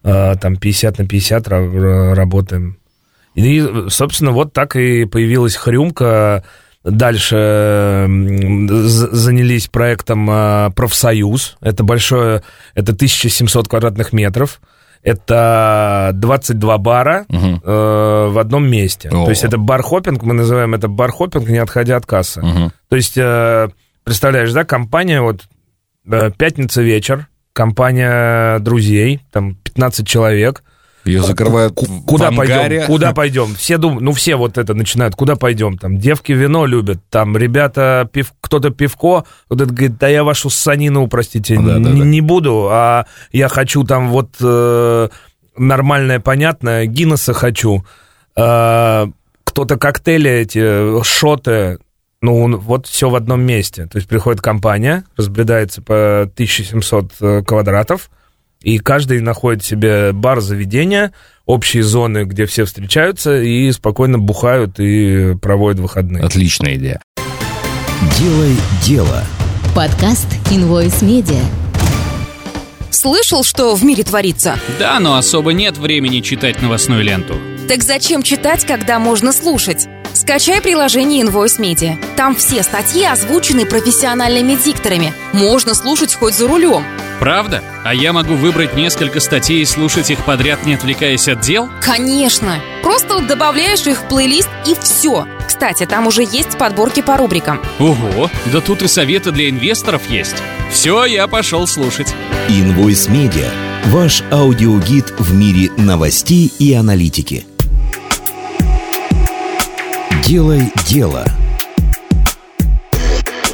э, 0.03 0.35
там 0.41 0.57
50 0.57 0.99
на 0.99 1.07
50 1.07 1.49
работаем. 1.49 2.79
И, 3.35 3.67
собственно, 3.89 4.31
вот 4.31 4.53
так 4.53 4.77
и 4.77 5.05
появилась 5.05 5.57
хрюмка. 5.57 6.45
Дальше 6.85 8.07
занялись 8.07 9.69
проектом 9.69 10.29
а, 10.31 10.71
«Профсоюз». 10.71 11.57
Это 11.63 11.83
большое, 11.83 12.43
это 12.75 12.93
1700 12.93 13.69
квадратных 13.69 14.13
метров. 14.13 14.61
Это 15.03 16.11
22 16.15 16.79
бара 16.79 17.27
угу. 17.29 17.61
э, 17.63 18.29
в 18.31 18.39
одном 18.39 18.67
месте. 18.71 19.09
О. 19.11 19.25
То 19.25 19.31
есть 19.31 19.45
это 19.45 19.59
бар-хоппинг, 19.59 20.23
мы 20.23 20.33
называем 20.33 20.75
это 20.75 20.89
бар-хоппинг, 20.89 21.49
не 21.49 21.59
отходя 21.59 21.97
от 21.97 22.07
кассы. 22.07 22.41
Угу. 22.41 22.73
То 22.89 22.97
есть, 22.97 23.17
э, 23.17 23.69
представляешь, 24.03 24.53
да, 24.53 24.65
компания, 24.65 25.21
вот, 25.21 25.43
э, 26.11 26.31
пятница 26.37 26.81
вечер, 26.81 27.29
компания 27.53 28.59
друзей, 28.61 29.21
там 29.31 29.57
15 29.57 30.07
человек– 30.07 30.63
ее 31.05 31.23
закрывают 31.23 31.75
куда 32.07 32.31
в 32.31 32.37
пойдем? 32.37 32.87
Куда 32.87 33.13
пойдем? 33.13 33.55
Все 33.55 33.79
думают, 33.79 34.03
ну 34.03 34.13
все 34.13 34.37
вот 34.37 34.59
это 34.59 34.75
начинают, 34.75 35.15
куда 35.15 35.37
пойдем? 35.37 35.79
Там 35.79 35.99
девки 35.99 36.33
вино 36.33 36.67
любят, 36.67 37.01
там 37.11 37.37
ребята 37.37 38.09
пив, 38.13 38.33
кто-то 38.41 38.71
пивко, 38.71 39.25
кто-то 39.47 39.67
говорит, 39.67 39.99
да 39.99 40.09
я 40.09 40.25
вашу 40.25 40.51
санину, 40.51 41.07
простите, 41.09 41.57
да, 41.57 41.79
не, 41.79 41.85
да, 41.85 41.91
да. 41.91 41.97
не 42.05 42.21
буду, 42.21 42.69
а 42.71 43.07
я 43.33 43.49
хочу 43.49 43.85
там 43.85 44.09
вот 44.09 44.37
э, 44.41 45.09
нормальное, 45.57 46.21
понятное, 46.21 46.87
Гиннесса 46.87 47.33
хочу. 47.35 47.85
э, 48.37 49.07
кто-то 49.45 49.77
коктейли 49.77 50.31
эти, 50.31 51.03
шоты, 51.05 51.79
ну, 52.21 52.57
вот 52.57 52.87
все 52.87 53.11
в 53.11 53.15
одном 53.15 53.43
месте. 53.43 53.87
То 53.87 53.99
есть 53.99 54.09
приходит 54.09 54.41
компания, 54.41 55.05
разбредается 55.17 55.83
по 55.83 56.23
1700 56.23 57.13
э, 57.21 57.43
квадратов, 57.43 58.11
и 58.65 58.79
каждый 58.79 59.21
находит 59.21 59.63
себе 59.63 60.13
бар, 60.13 60.41
заведение, 60.41 61.13
общие 61.45 61.83
зоны, 61.83 62.25
где 62.25 62.47
все 62.47 62.65
встречаются 62.65 63.41
и 63.41 63.71
спокойно 63.73 64.19
бухают 64.19 64.81
и 64.81 65.37
проводят 65.41 65.81
выходные. 65.81 66.25
Отличная 66.25 66.77
идея. 66.77 67.03
Делай 68.19 68.57
дело. 68.83 69.23
Подкаст 69.77 70.27
Invoice 70.51 71.03
Media. 71.03 71.43
Слышал, 72.91 73.45
что 73.45 73.75
в 73.75 73.85
мире 73.85 74.03
творится? 74.03 74.57
Да, 74.79 74.99
но 74.99 75.17
особо 75.17 75.53
нет 75.53 75.77
времени 75.77 76.21
читать 76.21 76.63
новостную 76.63 77.05
ленту. 77.05 77.35
Так 77.69 77.83
зачем 77.83 78.23
читать, 78.23 78.65
когда 78.65 78.99
можно 78.99 79.33
слушать? 79.33 79.89
Скачай 80.15 80.63
приложение 80.63 81.23
Invoice 81.23 81.61
Media. 81.61 81.97
Там 82.17 82.35
все 82.35 82.63
статьи 82.63 83.05
озвучены 83.05 83.67
профессиональными 83.67 84.55
дикторами. 84.55 85.13
Можно 85.33 85.75
слушать 85.75 86.15
хоть 86.15 86.35
за 86.35 86.47
рулем. 86.49 86.85
Правда? 87.21 87.63
А 87.85 87.95
я 87.95 88.13
могу 88.13 88.35
выбрать 88.35 88.75
несколько 88.75 89.21
статей 89.21 89.63
и 89.63 89.65
слушать 89.65 90.11
их 90.11 90.25
подряд, 90.25 90.65
не 90.67 90.75
отвлекаясь 90.75 91.29
от 91.29 91.41
дел? 91.41 91.69
Конечно! 91.81 92.61
Просто 92.83 93.21
добавляешь 93.21 93.87
их 93.87 94.03
в 94.03 94.09
плейлист 94.09 94.49
и 94.67 94.75
все. 94.81 95.27
Кстати, 95.47 95.87
там 95.87 96.07
уже 96.07 96.23
есть 96.23 96.59
подборки 96.59 97.01
по 97.01 97.17
рубрикам. 97.17 97.61
Ого, 97.79 98.31
да 98.53 98.61
тут 98.61 98.83
и 98.83 98.89
советы 98.89 99.31
для 99.31 99.49
инвесторов 99.49 100.03
есть. 100.11 100.37
Все, 100.71 101.05
я 101.05 101.27
пошел 101.29 101.67
слушать. 101.67 102.15
Invoice 102.49 103.09
Media. 103.11 103.49
Ваш 103.87 104.23
аудиогид 104.31 105.15
в 105.19 105.35
мире 105.35 105.71
новостей 105.77 106.53
и 106.59 106.73
аналитики. 106.75 107.47
Делай 110.25 110.73
дело. 110.87 111.25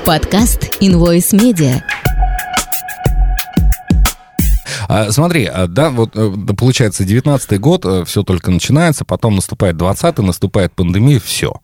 Подкаст 0.04 0.76
Invoice 0.80 1.32
Media. 1.32 1.82
А, 4.92 5.12
смотри, 5.12 5.44
а, 5.46 5.68
да, 5.68 5.90
вот 5.90 6.16
э, 6.16 6.32
получается, 6.58 7.04
19-й 7.04 7.58
год, 7.58 7.86
все 8.08 8.24
только 8.24 8.50
начинается, 8.50 9.04
потом 9.04 9.36
наступает 9.36 9.76
20-й, 9.76 10.24
наступает 10.24 10.72
пандемия, 10.72 11.20
все. 11.20 11.60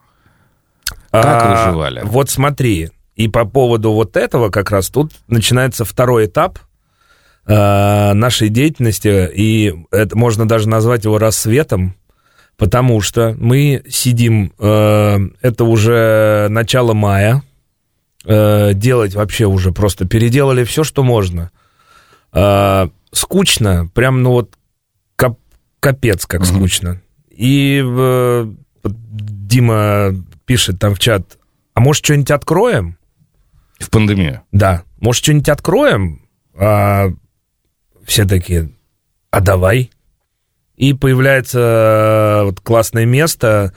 Как 1.11 1.43
А, 1.43 1.65
выживали? 1.67 2.03
Вот 2.05 2.31
смотри, 2.31 2.91
и 3.17 3.27
по 3.27 3.45
поводу 3.45 3.91
вот 3.91 4.17
этого 4.17 4.51
как 4.51 4.71
раз 4.71 4.91
тут 4.91 5.11
начинается 5.27 5.85
второй 5.85 6.27
этап 6.27 6.61
э, 7.47 8.12
нашей 8.12 8.49
деятельности, 8.49 9.29
и 9.35 9.75
это 9.91 10.17
можно 10.17 10.47
даже 10.47 10.69
назвать 10.69 11.05
его 11.05 11.19
рассветом, 11.19 11.97
потому 12.57 13.01
что 13.01 13.35
мы 13.37 13.83
сидим, 13.89 14.53
э, 14.57 15.19
это 15.43 15.65
уже 15.65 16.47
начало 16.49 16.93
мая, 16.95 17.43
э, 18.25 18.73
делать 18.75 19.17
вообще 19.17 19.47
уже 19.47 19.73
просто 19.73 20.07
переделали 20.07 20.62
все, 20.62 20.85
что 20.85 21.03
можно. 21.03 21.51
Э, 22.33 22.89
скучно, 23.17 23.89
прям, 23.95 24.23
ну 24.23 24.31
вот, 24.31 24.57
кап- 25.17 25.41
капец 25.81 26.27
как 26.27 26.45
скучно. 26.45 27.03
И 27.31 27.83
э, 27.85 28.53
Дима 28.85 30.15
пишет 30.45 30.79
там 30.79 30.95
в 30.95 30.99
чат, 30.99 31.39
а 31.75 31.81
может 31.81 32.05
что-нибудь 32.05 32.31
откроем? 32.31 32.99
В 33.79 33.91
пандемию. 33.91 34.43
Да, 34.53 34.85
может 35.01 35.23
что-нибудь 35.23 35.49
откроем? 35.49 36.27
А 36.59 37.09
все 38.05 38.25
такие, 38.25 38.73
а 39.31 39.41
давай. 39.41 39.91
И 40.77 40.93
появляется 40.93 41.61
э, 41.61 42.45
вот 42.45 42.61
классное 42.61 43.07
место, 43.07 43.75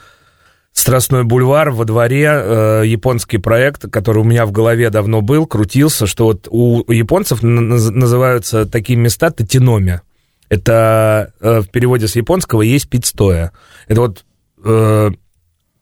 Страстной 0.80 1.24
бульвар 1.24 1.70
во 1.72 1.84
дворе, 1.84 2.26
э, 2.26 2.82
японский 2.86 3.36
проект, 3.36 3.90
который 3.90 4.22
у 4.22 4.24
меня 4.24 4.46
в 4.46 4.50
голове 4.50 4.88
давно 4.88 5.20
был, 5.20 5.46
крутился, 5.46 6.06
что 6.06 6.24
вот 6.24 6.48
у 6.50 6.90
японцев 6.90 7.44
н- 7.44 7.74
наз- 7.74 7.90
называются 7.90 8.64
такие 8.64 8.98
места 8.98 9.30
татиноми. 9.30 10.00
Это 10.48 11.34
э, 11.40 11.60
в 11.60 11.68
переводе 11.68 12.08
с 12.08 12.16
японского 12.16 12.62
есть 12.62 12.88
пить 12.88 13.04
стоя. 13.04 13.52
Это 13.88 14.00
вот 14.00 14.24
э, 14.64 15.10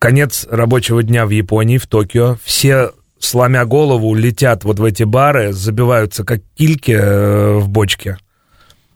конец 0.00 0.48
рабочего 0.50 1.04
дня 1.04 1.26
в 1.26 1.30
Японии, 1.30 1.78
в 1.78 1.86
Токио. 1.86 2.36
Все, 2.42 2.90
сломя 3.20 3.64
голову, 3.66 4.12
летят 4.16 4.64
вот 4.64 4.80
в 4.80 4.84
эти 4.84 5.04
бары, 5.04 5.52
забиваются 5.52 6.24
как 6.24 6.40
кильки 6.56 6.90
э, 6.98 7.58
в 7.58 7.68
бочке 7.68 8.18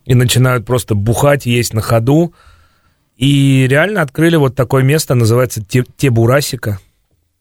и 0.05 0.15
начинают 0.17 0.67
просто 0.67 0.97
бухать, 0.97 1.47
есть 1.47 1.75
на 1.75 1.81
ходу. 1.81 2.35
И 3.23 3.69
реально 3.71 4.03
открыли 4.03 4.35
вот 4.35 4.57
такое 4.57 4.83
место, 4.83 5.15
называется 5.15 5.63
Те- 5.65 5.85
Тебурасика. 5.97 6.81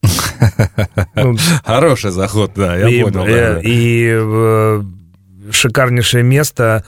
Хороший 1.65 2.11
заход, 2.11 2.51
да, 2.55 2.75
я 2.75 2.87
понял. 3.03 3.25
э, 3.25 3.61
и, 3.63 4.09
э, 4.13 4.83
шикарнейшее 5.51 6.23
место. 6.23 6.83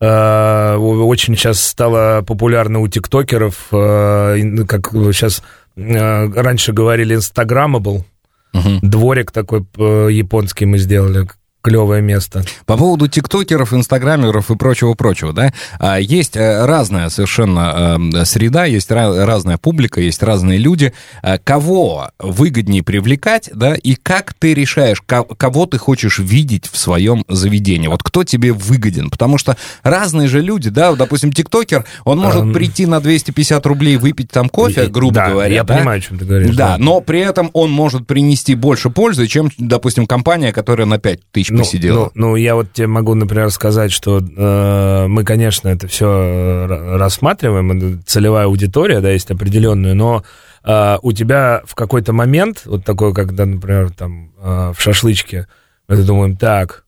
э, 0.00 0.76
очень 0.76 1.36
сейчас 1.36 1.60
стало 1.62 2.22
популярно 2.22 2.78
у 2.78 2.88
тиктокеров, 2.88 3.66
ну, 3.70 4.66
как 4.66 4.92
сейчас 4.92 5.42
раньше 5.76 6.72
говорили, 6.72 7.16
инстаграмабл. 7.16 8.06
Мгм. 8.54 8.78
Дворик 8.80 9.30
такой 9.30 9.66
японский 10.10 10.64
мы 10.66 10.78
сделали, 10.78 11.28
клевое 11.62 12.00
место. 12.02 12.44
По 12.66 12.76
поводу 12.76 13.08
тиктокеров, 13.08 13.72
инстаграмеров 13.74 14.50
и 14.50 14.56
прочего-прочего, 14.56 15.32
да, 15.32 15.52
а, 15.78 15.98
есть 15.98 16.36
э, 16.36 16.64
разная 16.64 17.08
совершенно 17.08 17.98
э, 18.14 18.24
среда, 18.24 18.64
есть 18.64 18.90
разная 18.90 19.58
публика, 19.58 20.00
есть 20.00 20.22
разные 20.22 20.58
люди. 20.58 20.92
А, 21.22 21.38
Кого 21.38 22.10
выгоднее 22.18 22.82
привлекать, 22.82 23.50
да, 23.54 23.74
и 23.74 23.94
как 23.94 24.34
ты 24.34 24.54
решаешь, 24.54 25.00
ко- 25.04 25.24
кого 25.24 25.66
ты 25.66 25.78
хочешь 25.78 26.18
видеть 26.18 26.68
в 26.70 26.76
своем 26.78 27.24
заведении? 27.28 27.88
Вот 27.88 28.02
кто 28.02 28.24
тебе 28.24 28.52
выгоден? 28.52 29.10
Потому 29.10 29.38
что 29.38 29.56
разные 29.82 30.28
же 30.28 30.40
люди, 30.40 30.70
да, 30.70 30.94
допустим, 30.94 31.32
тиктокер, 31.32 31.84
он 32.04 32.18
может 32.18 32.42
Эм. 32.42 32.52
прийти 32.52 32.86
на 32.86 33.00
250 33.00 33.64
рублей 33.66 33.96
выпить 33.96 34.30
там 34.30 34.48
кофе, 34.48 34.86
грубо 34.86 35.14
да, 35.14 35.30
говоря, 35.30 35.54
я 35.54 35.64
да? 35.64 35.76
понимаю, 35.76 35.98
о 35.98 36.00
чем 36.00 36.18
ты 36.18 36.24
говоришь. 36.24 36.54
Да, 36.54 36.76
но 36.78 37.00
при 37.00 37.20
этом 37.20 37.50
он 37.52 37.70
может 37.70 38.06
принести 38.06 38.54
больше 38.54 38.90
пользы, 38.90 39.26
чем, 39.26 39.50
допустим, 39.58 40.06
компания, 40.06 40.52
которая 40.52 40.86
на 40.86 40.98
5 40.98 41.20
тысяч 41.32 41.47
Ну, 41.50 41.58
посидела. 41.58 42.10
Ну, 42.14 42.28
ну, 42.30 42.36
я 42.36 42.54
вот 42.54 42.72
тебе 42.72 42.86
могу, 42.86 43.14
например, 43.14 43.50
сказать, 43.50 43.92
что 43.92 44.18
э, 44.18 45.06
мы, 45.08 45.24
конечно, 45.24 45.68
это 45.68 45.86
все 45.86 46.66
рассматриваем, 46.66 47.72
это 47.72 48.02
целевая 48.04 48.46
аудитория, 48.46 49.00
да, 49.00 49.10
есть 49.10 49.30
определенная, 49.30 49.94
но 49.94 50.24
э, 50.64 50.98
у 51.02 51.12
тебя 51.12 51.62
в 51.64 51.74
какой-то 51.74 52.12
момент, 52.12 52.62
вот 52.66 52.84
такой, 52.84 53.14
когда, 53.14 53.46
например, 53.46 53.90
там 53.90 54.32
э, 54.38 54.72
в 54.76 54.80
шашлычке, 54.80 55.48
мы 55.88 55.96
думаем, 55.96 56.36
так, 56.36 56.84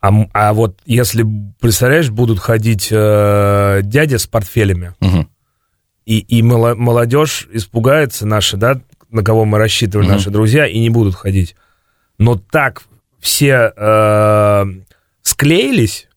а, 0.00 0.10
а 0.32 0.52
вот 0.52 0.80
если, 0.84 1.24
представляешь, 1.60 2.10
будут 2.10 2.40
ходить 2.40 2.88
э, 2.90 3.80
дяди 3.84 4.16
с 4.16 4.26
портфелями, 4.26 4.94
и, 6.04 6.18
и 6.18 6.42
моло- 6.42 6.74
молодежь 6.74 7.48
испугается 7.52 8.26
наша, 8.26 8.56
да, 8.56 8.80
на 9.10 9.22
кого 9.22 9.44
мы 9.44 9.58
рассчитывали, 9.58 10.08
наши 10.08 10.30
друзья, 10.30 10.66
и 10.66 10.80
не 10.80 10.90
будут 10.90 11.14
ходить. 11.14 11.54
Но 12.18 12.36
так 12.36 12.82
все 13.22 13.72
э, 13.74 14.64
склеились, 15.22 16.08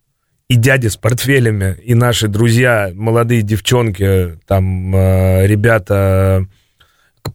и 0.47 0.55
дяди 0.55 0.87
с 0.87 0.97
портфелями, 0.97 1.77
и 1.83 1.93
наши 1.93 2.27
друзья, 2.27 2.91
молодые 2.93 3.41
девчонки, 3.43 4.37
там, 4.47 4.95
э, 4.95 5.47
ребята, 5.47 6.45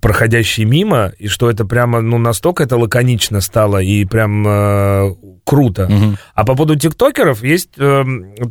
проходящие 0.00 0.66
мимо, 0.66 1.12
и 1.18 1.26
что 1.28 1.50
это 1.50 1.64
прямо, 1.64 2.00
ну, 2.00 2.18
настолько 2.18 2.62
это 2.64 2.76
лаконично 2.76 3.40
стало, 3.40 3.78
и 3.78 4.04
прям 4.04 4.46
э, 4.46 5.14
круто. 5.44 5.88
Мгм. 5.88 6.18
А 6.34 6.44
по 6.44 6.54
поводу 6.54 6.76
тиктокеров 6.76 7.42
есть 7.42 7.70
э, 7.78 8.04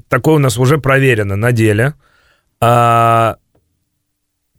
такое 0.08 0.36
у 0.36 0.40
нас 0.40 0.58
уже 0.58 0.78
проверено 0.78 1.36
на 1.36 1.52
деле. 1.52 1.94
А, 2.62 3.38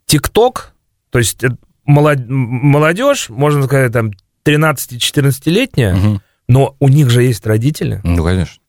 Тикток, 0.07 0.73
то 1.11 1.19
есть 1.19 1.43
молод- 1.85 2.27
молодежь, 2.27 3.29
можно 3.29 3.63
сказать, 3.63 3.93
там 3.93 4.11
13-14-летняя, 4.43 5.93
Мгм. 5.95 6.21
Но 6.51 6.75
у 6.79 6.89
них 6.89 7.09
же 7.09 7.23
есть 7.23 7.45
родители. 7.47 8.01
Ну, 8.03 8.23
конечно. 8.23 8.61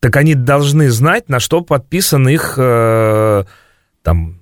Так 0.00 0.14
они 0.16 0.34
должны 0.34 0.90
знать, 0.90 1.28
на 1.28 1.40
что 1.40 1.60
подписан 1.62 2.28
их 2.28 2.54
э, 2.56 3.44
там 4.02 4.40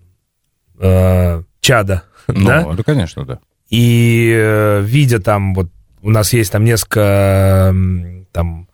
э, 0.78 1.42
чада, 1.60 2.02
Ну, 2.28 2.46
да? 2.46 2.72
это, 2.72 2.82
конечно, 2.82 3.24
да. 3.24 3.38
И 3.70 4.32
э, 4.36 4.82
видя 4.82 5.18
там, 5.20 5.54
вот 5.54 5.70
у 6.02 6.10
нас 6.10 6.32
есть 6.34 6.52
там 6.52 6.64
несколько 6.64 7.68
м, 7.70 8.26
там 8.32 8.68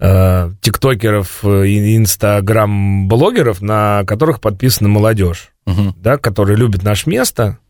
э, 0.00 0.50
тиктокеров 0.62 1.40
э, 1.44 1.66
и 1.66 1.96
инстаграм-блогеров, 1.96 3.60
на 3.60 4.04
которых 4.06 4.40
подписана 4.40 4.88
молодежь, 4.88 5.50
Мгм. 5.66 5.94
да, 5.98 6.16
которые 6.16 6.56
любят 6.56 6.82
наше 6.82 7.10
место, 7.10 7.42
э, 7.42 7.50
э, 7.50 7.61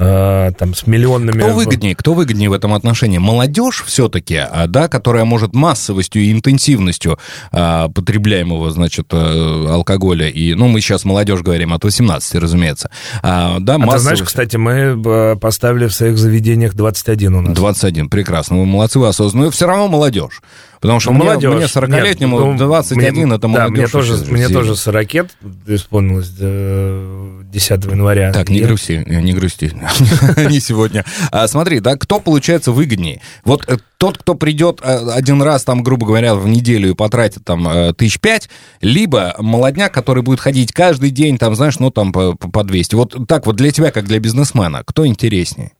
там 0.00 0.74
с 0.74 0.86
миллионными... 0.86 1.38
Кто 1.42 1.52
выгоднее, 1.52 1.94
кто 1.94 2.14
выгоднее 2.14 2.48
в 2.48 2.52
этом 2.54 2.72
отношении? 2.72 3.18
Молодежь 3.18 3.84
все-таки, 3.86 4.36
а, 4.36 4.66
да, 4.66 4.88
которая 4.88 5.24
может 5.24 5.54
массовостью 5.54 6.22
и 6.22 6.32
интенсивностью 6.32 7.18
а, 7.52 7.88
потребляемого, 7.88 8.70
значит, 8.70 9.06
э, 9.12 9.66
алкоголя, 9.68 10.28
и, 10.28 10.54
ну, 10.54 10.68
мы 10.68 10.80
сейчас 10.80 11.04
молодежь 11.04 11.40
говорим 11.42 11.72
от 11.74 11.84
18, 11.84 12.34
разумеется, 12.36 12.90
а, 13.22 13.58
да, 13.60 13.76
А 13.76 13.86
ты 13.92 13.98
знаешь, 13.98 14.22
кстати, 14.22 14.56
мы 14.56 14.72
э, 15.04 15.36
поставили 15.36 15.86
в 15.86 15.92
своих 15.92 16.16
заведениях 16.18 16.74
21 16.74 17.34
у 17.34 17.40
нас. 17.42 17.54
21, 17.54 18.08
прекрасно, 18.08 18.58
вы 18.58 18.66
молодцы, 18.66 18.98
вы 18.98 19.08
осознанные, 19.08 19.46
но 19.46 19.50
все 19.50 19.66
равно 19.66 19.88
молодежь. 19.88 20.40
Потому 20.80 20.98
что 20.98 21.10
Ну, 21.12 21.18
мне, 21.18 21.26
молодежь. 21.26 21.54
мне 21.54 21.64
40-летнему 21.66 22.38
Нет, 22.38 22.46
ну, 22.52 22.56
21, 22.56 23.12
мне- 23.12 23.22
это 23.34 23.38
Да, 23.42 23.48
молодежь. 23.48 23.70
мне 23.76 23.86
тоже, 23.86 24.16
мне 24.30 24.48
тоже 24.48 24.76
40 24.76 25.12
лет 25.14 25.30
исполнилось 25.66 26.32
э, 26.40 27.42
10 27.60 27.84
января. 27.84 28.32
Так, 28.32 28.48
не 28.48 28.60
грусти, 28.60 29.04
э, 29.06 29.20
не 29.20 29.32
грусти, 29.32 29.70
не 30.48 30.60
сегодня. 30.60 31.04
А, 31.30 31.46
смотри, 31.46 31.80
да, 31.80 31.96
кто 31.96 32.18
получается 32.18 32.72
выгоднее? 32.72 33.20
Вот 33.44 33.64
э, 33.68 33.76
тот, 33.98 34.18
кто 34.18 34.34
придет 34.34 34.80
э, 34.82 35.10
один 35.12 35.42
раз, 35.42 35.64
там, 35.64 35.82
грубо 35.82 36.06
говоря, 36.06 36.34
в 36.34 36.48
неделю 36.48 36.90
и 36.90 36.94
потратит 36.94 37.44
там 37.44 37.94
тысяч 37.94 38.18
пять, 38.18 38.48
либо 38.80 39.34
молодняк, 39.38 39.92
который 39.92 40.22
будет 40.22 40.40
ходить 40.40 40.72
каждый 40.72 41.10
день, 41.10 41.36
там, 41.36 41.54
знаешь, 41.54 41.78
ну, 41.78 41.90
там, 41.90 42.12
по, 42.12 42.34
по 42.34 42.64
200. 42.64 42.94
Вот 42.94 43.16
так 43.28 43.46
вот 43.46 43.56
для 43.56 43.70
тебя, 43.70 43.90
как 43.90 44.06
для 44.06 44.18
бизнесмена, 44.18 44.82
кто 44.84 45.06
интереснее? 45.06 45.72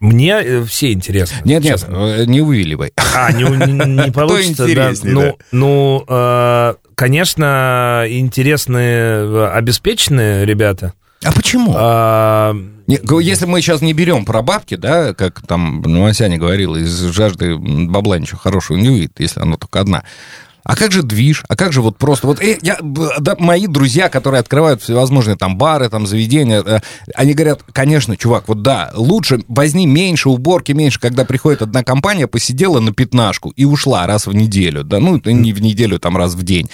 Мне 0.00 0.62
все 0.64 0.92
интересны. 0.92 1.38
Нет, 1.44 1.62
нет, 1.64 1.80
честно. 1.80 2.24
не 2.24 2.40
увиливай. 2.40 2.92
А, 3.16 3.32
не, 3.32 3.42
не- 3.42 4.04
не 4.04 4.12
получится, 4.12 4.66
да. 4.72 4.92
Ну, 5.02 5.20
да? 5.20 5.34
ну 5.50 6.04
э, 6.08 6.74
конечно, 6.94 8.04
интересные, 8.08 9.48
обеспеченные 9.48 10.46
ребята. 10.46 10.94
А 11.24 11.32
почему? 11.32 11.74
А, 11.76 12.54
Если 12.86 13.46
мы 13.46 13.60
сейчас 13.60 13.80
не 13.80 13.92
берем 13.92 14.24
про 14.24 14.42
бабки, 14.42 14.76
да, 14.76 15.14
как 15.14 15.44
там 15.46 15.82
Масяня 15.84 16.38
говорил, 16.38 16.76
из 16.76 16.96
жажды 17.10 17.56
бабла 17.56 18.18
ничего 18.18 18.38
хорошего 18.38 18.76
не 18.76 18.88
выйдет, 18.88 19.12
если 19.18 19.40
она 19.40 19.56
только 19.56 19.80
одна. 19.80 20.04
А 20.68 20.76
как 20.76 20.92
же 20.92 21.02
движ? 21.02 21.44
А 21.48 21.56
как 21.56 21.72
же 21.72 21.80
вот 21.80 21.96
просто... 21.96 22.26
Вот 22.26 22.42
э, 22.42 22.58
я, 22.60 22.76
да, 22.82 23.36
мои 23.38 23.66
друзья, 23.66 24.10
которые 24.10 24.40
открывают 24.40 24.82
всевозможные 24.82 25.34
там 25.38 25.56
бары, 25.56 25.88
там 25.88 26.06
заведения, 26.06 26.62
э, 26.62 26.80
они 27.14 27.32
говорят, 27.32 27.62
конечно, 27.72 28.18
чувак, 28.18 28.48
вот 28.48 28.60
да, 28.60 28.92
лучше 28.94 29.40
возьми 29.48 29.86
меньше 29.86 30.28
уборки, 30.28 30.72
меньше, 30.72 31.00
когда 31.00 31.24
приходит 31.24 31.62
одна 31.62 31.82
компания, 31.82 32.26
посидела 32.26 32.80
на 32.80 32.92
пятнашку 32.92 33.48
и 33.56 33.64
ушла 33.64 34.06
раз 34.06 34.26
в 34.26 34.34
неделю, 34.34 34.84
да, 34.84 34.98
ну, 34.98 35.18
не 35.24 35.54
в 35.54 35.62
неделю, 35.62 35.98
там 35.98 36.18
раз 36.18 36.34
в 36.34 36.42
день, 36.42 36.68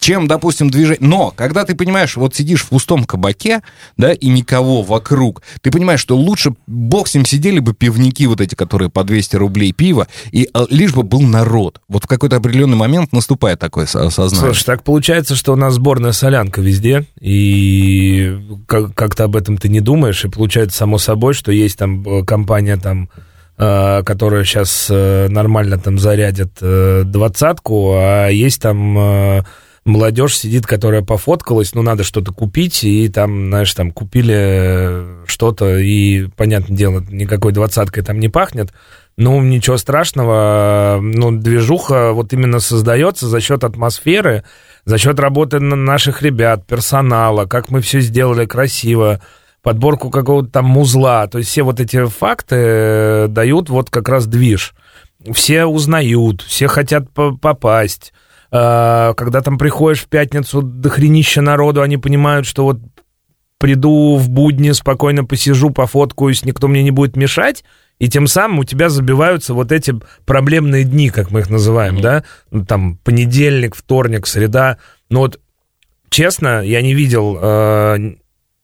чем, 0.00 0.26
допустим, 0.26 0.68
движение... 0.68 1.06
Но, 1.08 1.30
когда 1.30 1.64
ты 1.64 1.76
понимаешь, 1.76 2.16
вот 2.16 2.34
сидишь 2.34 2.64
в 2.64 2.70
пустом 2.70 3.04
кабаке, 3.04 3.62
да, 3.96 4.12
и 4.12 4.26
никого 4.26 4.82
вокруг, 4.82 5.42
ты 5.60 5.70
понимаешь, 5.70 6.00
что 6.00 6.16
лучше, 6.16 6.56
бог 6.66 7.06
с 7.06 7.14
ним, 7.14 7.24
сидели 7.24 7.60
бы 7.60 7.74
пивники 7.74 8.24
вот 8.26 8.40
эти, 8.40 8.56
которые 8.56 8.90
по 8.90 9.04
200 9.04 9.36
рублей 9.36 9.70
пива, 9.72 10.08
и 10.32 10.48
э, 10.52 10.66
лишь 10.68 10.94
бы 10.94 11.04
был 11.04 11.20
народ. 11.20 11.80
Вот 11.88 12.02
в 12.02 12.08
какой-то 12.08 12.34
определенный 12.34 12.76
момент 12.76 13.12
наступает 13.12 13.35
такое 13.56 13.86
со- 13.86 14.10
сознание. 14.10 14.54
Слушай, 14.54 14.64
так 14.64 14.82
получается, 14.82 15.34
что 15.36 15.52
у 15.52 15.56
нас 15.56 15.74
сборная 15.74 16.12
солянка 16.12 16.60
везде, 16.60 17.04
и 17.20 18.38
как- 18.66 18.94
как-то 18.94 19.24
об 19.24 19.36
этом 19.36 19.56
ты 19.58 19.68
не 19.68 19.80
думаешь, 19.80 20.24
и 20.24 20.28
получается 20.28 20.78
само 20.78 20.98
собой, 20.98 21.34
что 21.34 21.52
есть 21.52 21.78
там 21.78 22.02
э, 22.08 22.24
компания 22.24 22.76
там 22.76 23.08
э, 23.58 24.02
которая 24.04 24.44
сейчас 24.44 24.88
нормально 24.90 25.78
там 25.78 25.98
зарядит 25.98 26.58
э, 26.60 27.02
двадцатку, 27.04 27.92
а 27.96 28.28
есть 28.28 28.60
там 28.60 28.98
э, 28.98 29.42
молодежь 29.86 30.36
сидит, 30.36 30.66
которая 30.66 31.00
пофоткалась, 31.02 31.74
ну, 31.74 31.80
надо 31.80 32.02
что-то 32.02 32.32
купить, 32.32 32.82
и 32.82 33.08
там, 33.08 33.48
знаешь, 33.48 33.72
там 33.72 33.92
купили 33.92 34.34
э, 34.36 35.24
что-то, 35.26 35.78
и, 35.78 36.26
понятное 36.36 36.76
дело, 36.76 37.04
никакой 37.08 37.52
двадцаткой 37.52 38.02
там 38.02 38.18
не 38.18 38.28
пахнет, 38.28 38.72
ну, 39.16 39.40
ничего 39.40 39.76
страшного, 39.76 40.98
ну, 41.00 41.30
движуха 41.30 42.12
вот 42.12 42.32
именно 42.32 42.58
создается 42.58 43.28
за 43.28 43.40
счет 43.40 43.62
атмосферы, 43.62 44.42
за 44.84 44.98
счет 44.98 45.20
работы 45.20 45.60
на- 45.60 45.76
наших 45.76 46.20
ребят, 46.20 46.66
персонала, 46.66 47.46
как 47.46 47.70
мы 47.70 47.80
все 47.80 48.00
сделали 48.00 48.44
красиво, 48.44 49.20
подборку 49.62 50.10
какого-то 50.10 50.50
там 50.50 50.64
музла, 50.64 51.28
то 51.28 51.38
есть 51.38 51.50
все 51.50 51.62
вот 51.62 51.78
эти 51.78 52.04
факты 52.06 52.56
э, 52.56 53.26
дают 53.28 53.70
вот 53.70 53.88
как 53.90 54.08
раз 54.08 54.26
движ. 54.26 54.74
Все 55.32 55.64
узнают, 55.64 56.42
все 56.42 56.66
хотят 56.66 57.10
по- 57.10 57.36
попасть. 57.36 58.12
А, 58.50 59.14
Когда 59.14 59.40
там 59.40 59.58
приходишь 59.58 60.02
в 60.02 60.08
пятницу, 60.08 60.62
дохренища 60.62 61.42
народу, 61.42 61.82
они 61.82 61.96
понимают, 61.96 62.46
что 62.46 62.64
вот 62.64 62.80
приду 63.58 64.16
в 64.16 64.28
будни, 64.28 64.72
спокойно 64.72 65.24
посижу, 65.24 65.70
пофоткаюсь, 65.70 66.44
никто 66.44 66.68
мне 66.68 66.82
не 66.82 66.90
будет 66.90 67.16
мешать, 67.16 67.64
и 67.98 68.08
тем 68.08 68.26
самым 68.26 68.60
у 68.60 68.64
тебя 68.64 68.88
забиваются 68.90 69.54
вот 69.54 69.72
эти 69.72 69.94
проблемные 70.26 70.84
дни, 70.84 71.08
как 71.08 71.30
мы 71.30 71.40
их 71.40 71.50
называем, 71.50 72.00
да, 72.00 72.24
Ну, 72.50 72.64
там 72.64 72.96
понедельник, 72.98 73.74
вторник, 73.74 74.26
среда. 74.26 74.76
Но 75.08 75.20
вот 75.20 75.40
честно, 76.10 76.60
я 76.62 76.82
не 76.82 76.92
видел 76.94 77.38
э, 77.40 78.14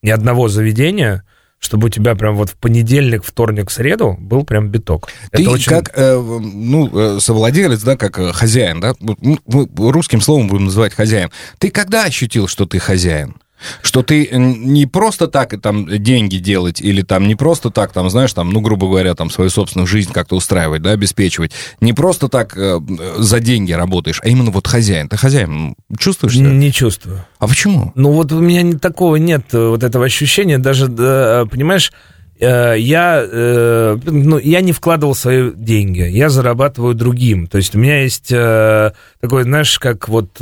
ни 0.02 0.10
одного 0.10 0.48
заведения, 0.48 1.24
чтобы 1.62 1.86
у 1.86 1.90
тебя 1.90 2.14
прям 2.16 2.34
вот 2.36 2.50
в 2.50 2.56
понедельник, 2.56 3.24
вторник, 3.24 3.70
среду 3.70 4.16
был 4.20 4.44
прям 4.44 4.68
биток. 4.68 5.08
Ты 5.30 5.42
Это 5.42 5.50
очень- 5.52 5.70
как, 5.70 5.92
э, 5.94 6.18
ну, 6.18 6.90
э, 7.16 7.20
совладелец, 7.20 7.80
да, 7.82 7.96
как 7.96 8.18
э, 8.18 8.32
хозяин, 8.32 8.80
да, 8.80 8.94
ну, 9.00 9.16
мы 9.46 9.68
русским 9.92 10.20
словом 10.20 10.48
будем 10.48 10.64
называть 10.64 10.92
хозяин. 10.92 11.30
Ты 11.58 11.70
когда 11.70 12.04
ощутил, 12.04 12.48
что 12.48 12.66
ты 12.66 12.80
хозяин? 12.80 13.36
Что 13.82 14.02
ты 14.02 14.24
э, 14.24 14.36
не 14.36 14.86
просто 14.86 15.28
так 15.28 15.52
и 15.54 15.56
там 15.56 15.86
деньги 15.86 16.36
делать, 16.36 16.80
или 16.80 17.02
там 17.02 17.28
не 17.28 17.34
просто 17.34 17.70
так, 17.70 17.92
там, 17.92 18.10
знаешь, 18.10 18.32
там, 18.32 18.50
ну, 18.50 18.60
грубо 18.60 18.86
говоря, 18.86 19.14
там, 19.14 19.30
свою 19.30 19.50
собственную 19.50 19.86
жизнь 19.86 20.12
как-то 20.12 20.36
устраивать, 20.36 20.82
да, 20.82 20.90
обеспечивать. 20.90 21.52
Не 21.80 21.92
просто 21.92 22.28
так 22.28 22.56
э, 22.56 22.80
за 23.18 23.40
деньги 23.40 23.72
работаешь, 23.72 24.20
а 24.22 24.28
именно 24.28 24.50
вот 24.50 24.66
хозяин. 24.66 25.08
Ты 25.08 25.16
хозяин, 25.16 25.74
чувствуешь 25.98 26.34
себя? 26.34 26.50
Не 26.50 26.72
чувствую. 26.72 27.24
А 27.38 27.46
почему? 27.46 27.92
Ну 27.94 28.12
вот 28.12 28.32
у 28.32 28.40
меня 28.40 28.78
такого 28.78 29.16
нет, 29.16 29.46
э, 29.52 29.68
вот 29.68 29.82
этого 29.82 30.04
ощущения, 30.04 30.58
даже, 30.58 30.88
да, 30.88 31.44
понимаешь, 31.50 31.92
э, 32.40 32.76
я, 32.78 33.24
э, 33.24 33.98
ну, 34.04 34.38
я 34.38 34.60
не 34.60 34.72
вкладывал 34.72 35.14
свои 35.14 35.52
деньги, 35.52 36.02
я 36.02 36.28
зарабатываю 36.28 36.94
другим. 36.94 37.46
То 37.46 37.58
есть 37.58 37.74
у 37.74 37.78
меня 37.78 38.02
есть 38.02 38.32
э, 38.32 38.92
такой, 39.20 39.44
знаешь, 39.44 39.78
как 39.78 40.08
вот... 40.08 40.38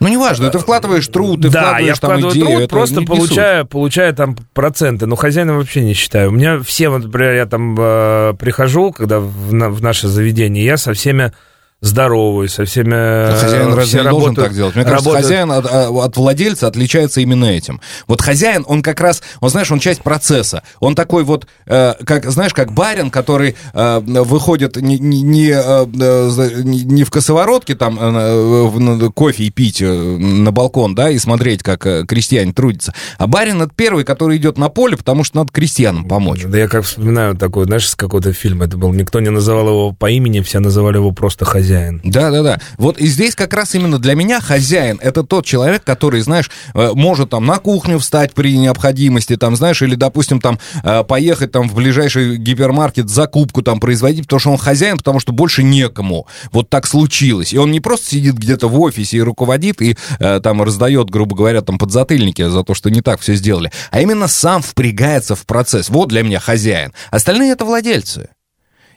Ну, 0.00 0.08
неважно, 0.08 0.48
ты 0.50 0.58
вкладываешь 0.58 1.08
труд, 1.08 1.42
ты 1.42 1.50
да, 1.50 1.78
я 1.80 1.94
вкладываешь 1.94 1.98
там 1.98 2.10
вкладываю 2.10 2.34
идею, 2.34 2.58
труд, 2.60 2.68
просто 2.70 3.00
не- 3.00 3.06
получаю, 3.06 3.66
получаю 3.66 4.14
там 4.14 4.36
проценты, 4.54 5.06
но 5.06 5.16
хозяина 5.16 5.56
вообще 5.56 5.80
не 5.82 5.92
считаю. 5.94 6.28
У 6.28 6.32
меня 6.32 6.60
все, 6.60 6.88
вот, 6.88 7.02
например, 7.04 7.34
я 7.34 7.46
там 7.46 7.74
э, 7.78 8.34
прихожу, 8.38 8.92
когда 8.92 9.18
в, 9.18 9.52
на- 9.52 9.70
в 9.70 9.82
наше 9.82 10.06
заведение, 10.08 10.64
я 10.64 10.76
со 10.76 10.92
всеми 10.92 11.32
здороваюсь, 11.80 12.52
со 12.52 12.64
всеми... 12.64 12.92
э, 12.94 13.38
Хозяин 13.40 13.68
разве 13.68 13.84
все 13.84 13.98
не 13.98 14.10
должен 14.10 14.28
работают- 14.30 14.48
так 14.48 14.54
делать? 14.56 14.74
Мне 14.74 14.84
кажется, 14.84 15.04
работают- 15.10 15.24
хозяин 15.26 15.52
от, 15.52 15.66
а, 15.70 15.88
от 16.04 16.16
владельца 16.16 16.66
отличается 16.66 17.20
именно 17.20 17.44
этим. 17.44 17.80
Вот 18.08 18.20
хозяин, 18.20 18.64
он 18.66 18.82
как 18.82 19.00
раз, 19.00 19.22
он, 19.40 19.50
знаешь, 19.50 19.70
он 19.70 19.78
часть 19.78 20.02
процесса. 20.02 20.62
Он 20.80 20.94
такой 20.96 21.22
вот, 21.22 21.46
э, 21.66 21.94
как, 22.04 22.28
знаешь, 22.30 22.52
как 22.52 22.72
барин, 22.72 23.10
который 23.10 23.54
э, 23.72 24.00
выходит 24.04 24.76
не, 24.76 24.98
не, 24.98 25.22
не, 25.22 25.50
э, 25.50 25.86
э, 26.00 26.62
не- 26.64 27.04
в 27.04 27.10
косоворотке 27.10 27.76
там 27.76 27.96
э, 28.00 29.10
кофе 29.14 29.44
и 29.44 29.50
пить 29.50 29.80
э, 29.80 29.86
на 29.88 30.50
балкон, 30.50 30.94
да, 30.96 31.10
и 31.10 31.18
смотреть, 31.18 31.62
как 31.62 31.86
э, 31.86 32.04
крестьяне 32.06 32.52
трудятся. 32.52 32.92
А 33.18 33.28
барин 33.28 33.62
это 33.62 33.72
первый, 33.74 34.02
который 34.04 34.36
идет 34.38 34.58
на 34.58 34.68
поле, 34.68 34.96
потому 34.96 35.22
что 35.22 35.36
надо 35.38 35.52
крестьянам 35.52 36.06
помочь. 36.08 36.42
Да 36.44 36.58
я 36.58 36.66
как 36.66 36.84
вспоминаю 36.84 37.36
такой, 37.36 37.66
знаешь, 37.66 37.88
с 37.88 37.94
какого-то 37.94 38.32
фильма 38.32 38.64
это 38.64 38.76
был. 38.76 38.92
Никто 38.92 39.20
не 39.20 39.30
называл 39.30 39.68
его 39.68 39.92
по 39.92 40.10
имени, 40.10 40.40
все 40.40 40.58
называли 40.58 40.96
его 40.96 41.12
просто 41.12 41.44
хозяин. 41.44 41.67
Да, 42.04 42.30
да, 42.30 42.42
да. 42.42 42.60
Вот 42.76 42.98
и 42.98 43.06
здесь 43.06 43.34
как 43.34 43.52
раз 43.52 43.74
именно 43.74 43.98
для 43.98 44.14
меня 44.14 44.40
хозяин 44.40 44.98
это 45.02 45.22
тот 45.22 45.44
человек, 45.44 45.84
который, 45.84 46.20
знаешь, 46.20 46.50
э, 46.74 46.90
может 46.94 47.30
там 47.30 47.46
на 47.46 47.58
кухню 47.58 47.98
встать 47.98 48.34
при 48.34 48.56
необходимости, 48.56 49.36
там, 49.36 49.56
знаешь, 49.56 49.82
или, 49.82 49.94
допустим, 49.94 50.40
там 50.40 50.58
э, 50.82 51.04
поехать 51.04 51.52
там 51.52 51.68
в 51.68 51.74
ближайший 51.74 52.36
гипермаркет 52.36 53.08
закупку 53.08 53.62
там 53.62 53.80
производить, 53.80 54.24
потому 54.24 54.40
что 54.40 54.50
он 54.50 54.58
хозяин, 54.58 54.98
потому 54.98 55.20
что 55.20 55.32
больше 55.32 55.62
некому. 55.62 56.26
Вот 56.52 56.70
так 56.70 56.86
случилось. 56.86 57.52
И 57.52 57.58
он 57.58 57.70
не 57.70 57.80
просто 57.80 58.10
сидит 58.10 58.36
где-то 58.36 58.68
в 58.68 58.80
офисе 58.80 59.18
и 59.18 59.20
руководит, 59.20 59.82
и 59.82 59.96
э, 60.18 60.40
там 60.42 60.62
раздает, 60.62 61.10
грубо 61.10 61.36
говоря, 61.36 61.62
там 61.62 61.78
подзатыльники 61.78 62.48
за 62.48 62.62
то, 62.62 62.74
что 62.74 62.90
не 62.90 63.00
так 63.00 63.20
все 63.20 63.34
сделали, 63.34 63.70
а 63.90 64.00
именно 64.00 64.28
сам 64.28 64.62
впрягается 64.62 65.34
в 65.34 65.46
процесс. 65.46 65.88
Вот 65.88 66.08
для 66.08 66.22
меня 66.22 66.40
хозяин. 66.40 66.92
Остальные 67.10 67.52
это 67.52 67.64
владельцы. 67.64 68.28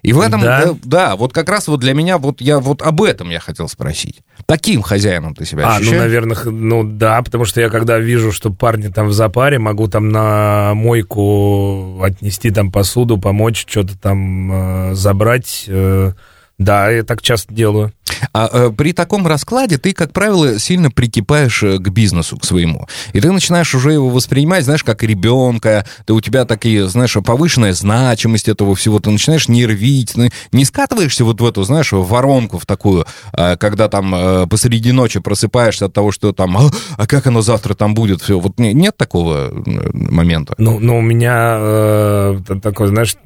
И 0.02 0.14
в 0.14 0.20
этом, 0.20 0.42
Да. 0.42 0.64
э, 0.64 0.74
да, 0.84 1.16
вот 1.16 1.32
как 1.32 1.48
раз 1.50 1.68
вот 1.68 1.80
для 1.80 1.94
меня, 1.94 2.18
вот 2.18 2.42
я 2.42 2.60
вот 2.60 2.82
об 2.82 3.02
этом 3.04 3.30
я 3.30 3.40
хотел 3.40 3.68
спросить. 3.68 4.22
Таким 4.48 4.82
хозяином 4.82 5.36
ты 5.36 5.46
себя 5.46 5.66
А, 5.66 5.70
ну, 5.74 5.76
ощущаешь? 5.78 6.00
наверное, 6.02 6.38
ну 6.46 6.84
да, 6.84 7.22
потому 7.22 7.46
что 7.46 7.62
я 7.62 7.70
когда 7.70 8.00
вижу, 8.00 8.32
что 8.32 8.52
парни 8.52 8.88
там 8.88 9.08
в 9.08 9.14
запаре, 9.14 9.60
могу 9.60 9.88
там 9.88 10.10
на 10.10 10.74
мойку 10.74 12.02
отнести 12.02 12.50
там 12.52 12.72
посуду, 12.72 13.18
помочь, 13.18 13.66
что-то 13.68 13.98
там 13.98 14.52
э, 14.92 14.96
забрать. 14.96 15.66
э, 15.68 16.14
Да, 16.62 16.92
я 16.92 17.04
так 17.04 17.24
часто 17.24 17.52
делаю. 17.54 17.92
А 18.34 18.48
э, 18.52 18.70
при 18.70 18.94
таком 18.94 19.26
раскладе 19.26 19.80
ты, 19.80 19.94
как 19.94 20.14
правило, 20.14 20.60
сильно 20.60 20.92
прикипаешь 20.92 21.64
э, 21.64 21.80
к 21.80 21.90
бизнесу, 21.90 22.38
к 22.38 22.46
своему. 22.46 22.88
И 23.14 23.20
ты 23.20 23.32
начинаешь 23.32 23.74
уже 23.74 23.94
его 23.94 24.10
воспринимать, 24.10 24.64
знаешь, 24.64 24.84
как 24.84 25.02
ребенка. 25.02 25.88
Ты 26.06 26.14
у 26.14 26.22
тебя 26.22 26.46
такие, 26.46 26.88
знаешь, 26.88 27.18
повышенная 27.26 27.74
значимость 27.74 28.48
этого 28.48 28.76
всего. 28.76 29.00
Ты 29.00 29.10
начинаешь 29.10 29.48
нервить. 29.48 30.16
ну, 30.16 30.30
Не 30.52 30.66
скатываешься 30.66 31.26
вот 31.26 31.42
в 31.42 31.46
эту, 31.46 31.64
знаешь, 31.64 31.94
воронку 31.94 32.60
в 32.60 32.68
такую, 32.68 33.06
э, 33.34 33.58
когда 33.58 33.90
там 33.90 34.14
э, 34.14 34.48
посреди 34.48 34.92
ночи 34.92 35.20
просыпаешься 35.20 35.86
от 35.86 35.94
того, 35.94 36.12
что 36.12 36.32
там, 36.32 36.56
а, 36.58 36.70
а 36.96 37.08
как 37.08 37.26
оно 37.26 37.42
завтра 37.42 37.74
там 37.74 37.96
будет? 37.96 38.22
Все. 38.22 38.40
Вот 38.40 38.60
не- 38.60 38.74
нет 38.74 38.96
такого 38.98 39.52
момента. 39.94 40.54
Ну, 40.60 40.78
ну 40.80 41.00
у 41.00 41.02
меня 41.02 41.58
э, 41.60 42.40
такой, 42.62 42.88
знаешь, 42.90 43.18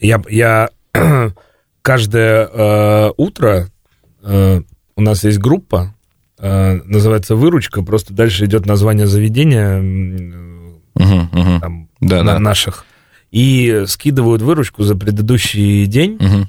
я, 0.00 0.20
я 0.28 0.68
каждое 1.86 2.48
э, 2.52 3.10
утро 3.16 3.68
э, 4.24 4.60
у 4.96 5.00
нас 5.00 5.22
есть 5.22 5.38
группа, 5.38 5.94
э, 6.38 6.80
называется 6.84 7.36
«Выручка», 7.36 7.82
просто 7.82 8.12
дальше 8.12 8.44
идет 8.46 8.66
название 8.66 9.06
заведения 9.06 9.78
Мгм, 9.78 11.28
мгм. 11.32 11.60
там, 11.60 11.88
Да, 12.00 12.24
на- 12.24 12.32
да. 12.34 12.38
наших, 12.40 12.84
и 13.30 13.84
скидывают 13.86 14.42
выручку 14.42 14.82
за 14.82 14.96
предыдущий 14.96 15.86
день, 15.86 16.16
Мгм. 16.18 16.48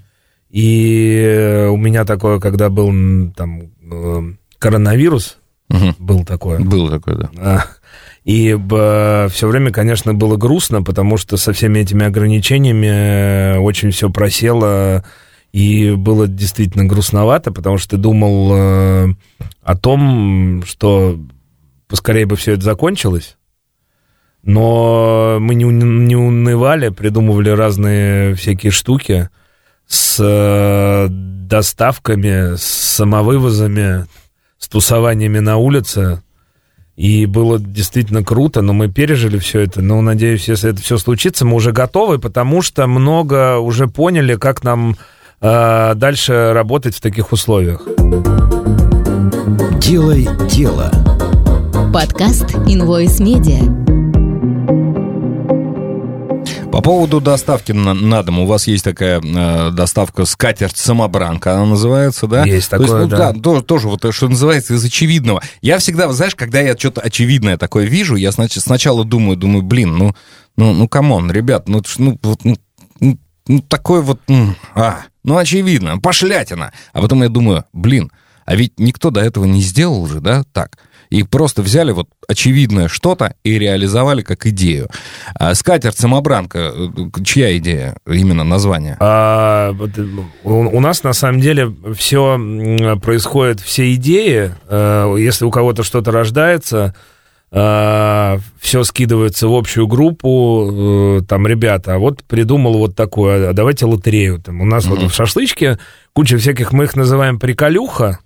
и 0.50 1.22
э, 1.24 1.68
у 1.68 1.78
меня 1.78 2.04
такое, 2.04 2.40
когда 2.40 2.70
был 2.70 3.32
там 3.36 3.62
э, 3.92 4.22
коронавирус, 4.58 5.38
Мгм. 5.70 5.96
был 6.00 6.26
такое, 6.26 6.60
Было 6.62 6.90
такое, 6.90 7.16
да. 7.16 7.30
а, 7.40 7.64
И 8.26 8.58
все 9.30 9.48
время, 9.48 9.72
конечно, 9.72 10.14
было 10.16 10.36
грустно, 10.36 10.82
потому 10.82 11.16
что 11.18 11.38
со 11.38 11.54
всеми 11.54 11.80
этими 11.80 12.06
ограничениями 12.06 13.58
очень 13.58 13.92
все 13.92 14.10
просело, 14.10 15.04
и 15.58 15.96
было 15.96 16.28
действительно 16.28 16.86
грустновато, 16.86 17.52
потому 17.52 17.80
что 17.80 17.96
ты 17.96 17.98
думал 17.98 18.52
э, 18.54 19.08
о 19.64 19.76
том, 19.76 20.62
что 20.68 21.20
поскорее 21.88 22.28
бы 22.28 22.36
все 22.36 22.52
это 22.52 22.62
закончилось. 22.62 23.38
Но 24.44 25.40
мы 25.42 25.56
не, 25.56 25.64
не 25.64 26.16
унывали, 26.16 26.90
придумывали 26.90 27.50
разные 27.50 28.36
всякие 28.36 28.72
штуки 28.72 29.30
с 29.88 30.18
э, 30.20 31.08
доставками, 31.10 32.56
с 32.56 32.62
самовывозами, 32.62 34.06
с 34.60 34.68
тусованиями 34.68 35.40
на 35.40 35.58
улице. 35.58 36.22
И 36.96 37.26
было 37.26 37.58
действительно 37.58 38.24
круто, 38.24 38.62
но 38.62 38.74
мы 38.74 38.90
пережили 38.90 39.40
все 39.40 39.62
это. 39.62 39.82
Но, 39.82 40.02
надеюсь, 40.02 40.48
если 40.50 40.70
это 40.70 40.84
все 40.84 41.00
случится, 41.00 41.46
мы 41.46 41.56
уже 41.56 41.72
готовы, 41.72 42.20
потому 42.20 42.62
что 42.62 42.86
много 42.86 43.58
уже 43.58 43.88
поняли, 43.88 44.36
как 44.36 44.64
нам 44.64 44.96
э, 45.42 45.94
дальше 45.96 46.52
работать 46.54 46.96
в 46.96 47.02
таких 47.02 47.32
условиях. 47.32 47.86
Делай 49.80 50.28
дело. 50.50 50.92
Подкаст 51.94 52.46
Invoice 52.68 53.20
Media. 53.22 53.78
По 56.72 56.82
поводу 56.82 57.22
доставки 57.22 57.72
на, 57.72 57.94
на 57.96 58.22
дом, 58.22 58.40
у 58.40 58.46
вас 58.46 58.68
есть 58.68 58.84
такая 58.84 59.20
э, 59.20 59.72
доставка 59.72 60.26
скатерть-самобранка, 60.26 61.54
она 61.56 61.66
называется, 61.66 62.28
да? 62.28 62.44
Есть 62.46 62.70
То 62.70 62.76
есть, 62.78 62.88
такое, 62.90 63.06
ну, 63.06 63.10
да. 63.10 63.34
то- 63.34 63.62
тоже 63.62 63.88
вот, 63.88 64.06
что 64.14 64.28
называется, 64.28 64.76
из 64.76 64.86
очевидного. 64.86 65.42
Я 65.62 65.80
всегда, 65.80 66.12
знаешь, 66.12 66.36
когда 66.36 66.60
я 66.60 66.78
что-то 66.78 67.02
очевидное 67.02 67.58
такое 67.58 67.86
вижу, 67.86 68.16
я 68.16 68.30
снач- 68.30 68.60
сначала 68.60 69.04
думаю, 69.06 69.38
думаю, 69.38 69.64
блин, 69.64 69.98
ну, 69.98 70.16
ну, 70.56 70.74
ну, 70.74 70.88
come 70.88 71.13
on, 71.13 71.32
ребят, 71.32 71.68
ну, 71.68 71.82
ну, 71.98 72.20
вот, 72.22 72.40
ну, 72.44 72.58
ну, 73.00 73.18
ну, 73.48 73.62
такой 73.62 74.02
вот, 74.04 74.20
а, 74.76 75.00
ну, 75.28 75.38
очевидно, 75.38 76.00
пошлятина. 76.00 76.72
А 76.94 77.02
потом 77.02 77.22
я 77.22 77.28
думаю, 77.28 77.66
блин, 77.74 78.12
а 78.46 78.56
ведь 78.56 78.80
никто 78.80 79.10
до 79.10 79.20
этого 79.20 79.44
не 79.44 79.60
сделал 79.62 80.08
же, 80.08 80.22
да, 80.22 80.46
так. 80.54 80.78
И 81.10 81.24
просто 81.24 81.62
взяли 81.62 81.92
вот 81.92 82.08
очевидное 82.30 82.88
что-то 82.88 83.34
и 83.44 83.60
реализовали 83.60 84.22
как 84.22 84.46
идею. 84.46 84.90
А 85.36 85.54
скатерть-самобранка, 85.54 86.72
э, 86.74 87.24
чья 87.26 87.58
идея, 87.58 87.98
именно 88.06 88.46
название? 88.46 88.96
А, 89.02 89.74
э, 89.74 90.08
у, 90.46 90.54
у 90.54 90.80
нас 90.80 91.04
на 91.04 91.12
самом 91.12 91.42
деле 91.42 91.76
все 91.98 92.38
происходит, 93.02 93.60
все 93.60 93.94
идеи, 93.96 94.56
э, 94.70 95.16
если 95.20 95.44
у 95.44 95.52
кого-то 95.52 95.84
что-то 95.84 96.12
рождается, 96.12 96.96
все 97.50 98.84
скидывается 98.84 99.48
в 99.48 99.54
общую 99.56 99.88
группу, 99.88 101.20
э, 101.20 101.22
там, 101.28 101.48
ребята, 101.48 101.96
а 101.96 101.98
вот 101.98 102.24
придумал 102.26 102.78
вот 102.78 102.96
такое, 102.96 103.50
а 103.50 103.54
давайте 103.54 103.86
лотерею. 103.86 104.42
Там, 104.42 104.62
у 104.62 104.66
нас 104.66 104.86
вот 104.86 105.02
в 105.04 105.14
шашлычке 105.14 105.80
куча 106.12 106.38
всяких, 106.38 106.74
мы 106.74 106.84
их 106.84 106.96
называем 106.96 107.40
приколюха, 107.40 108.20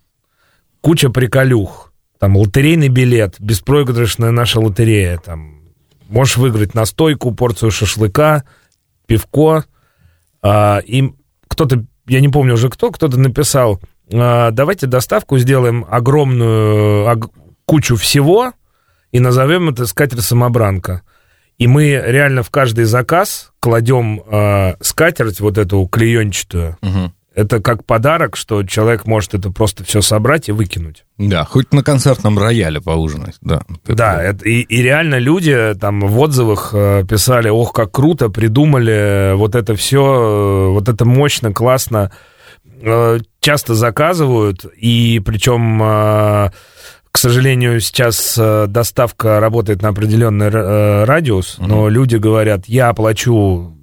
куча 0.82 1.10
приколюх. 1.10 1.94
Там 2.20 2.36
лотерейный 2.36 2.90
билет, 2.90 3.36
беспроигрышная 3.40 4.32
наша 4.32 4.60
лотерея. 4.60 5.20
Там, 5.24 5.62
можешь 6.10 6.38
выиграть 6.38 6.74
настойку, 6.74 7.32
порцию 7.32 7.72
шашлыка, 7.72 8.44
пивко. 9.06 9.66
А, 10.42 10.80
им 10.80 11.16
кто-то, 11.48 11.86
я 12.08 12.22
не 12.22 12.30
помню 12.30 12.56
уже 12.56 12.70
кто, 12.70 12.92
кто-то 12.92 13.20
написал, 13.20 13.80
а, 14.12 14.50
давайте 14.52 14.88
доставку 14.88 15.38
сделаем 15.38 15.86
огромную 15.90 17.06
ог- 17.08 17.32
кучу 17.66 17.96
всего 17.96 18.54
и 19.12 19.20
назовем 19.20 19.70
это 19.70 19.86
скатерть-самобранка. 19.86 21.02
И 21.58 21.68
мы 21.68 22.02
реально 22.06 22.44
в 22.44 22.50
каждый 22.50 22.86
заказ 22.86 23.52
кладем 23.60 24.24
а, 24.26 24.76
скатерть 24.82 25.40
вот 25.40 25.58
эту 25.58 25.86
клеенчатую. 25.86 26.78
Мгм. 26.82 27.14
Это 27.34 27.62
как 27.62 27.86
подарок, 27.86 28.36
что 28.36 28.64
человек 28.64 29.06
может 29.06 29.34
это 29.34 29.52
просто 29.52 29.86
все 29.86 30.02
собрать 30.02 30.50
и 30.50 30.52
выкинуть. 30.52 31.06
Да, 31.18 31.46
хоть 31.46 31.72
на 31.72 31.82
концертном 31.82 32.38
рояле 32.38 32.82
поужинать, 32.82 33.36
да. 33.40 33.62
Да, 33.86 34.22
это, 34.22 34.44
и, 34.44 34.62
и 34.62 34.82
реально 34.82 35.18
люди 35.18 35.74
там 35.80 36.02
в 36.02 36.20
отзывах 36.20 36.72
э, 36.74 37.06
писали, 37.08 37.48
ох, 37.48 37.72
как 37.72 37.92
круто, 37.92 38.28
придумали 38.28 39.34
вот 39.36 39.56
это 39.56 39.76
все, 39.76 40.72
вот 40.74 40.90
это 40.90 41.06
мощно, 41.06 41.54
классно. 41.54 42.12
Э, 42.82 43.20
часто 43.40 43.76
заказывают, 43.76 44.66
и 44.66 45.22
причем, 45.24 45.82
э, 45.82 46.52
к 47.12 47.18
сожалению, 47.18 47.80
сейчас 47.82 48.36
э, 48.38 48.68
доставка 48.68 49.40
работает 49.40 49.82
на 49.82 49.90
определенный 49.90 50.48
э, 50.48 51.04
радиус, 51.04 51.58
но 51.60 51.90
люди 51.90 52.16
говорят, 52.16 52.66
я 52.68 52.90
оплачу 52.90 53.76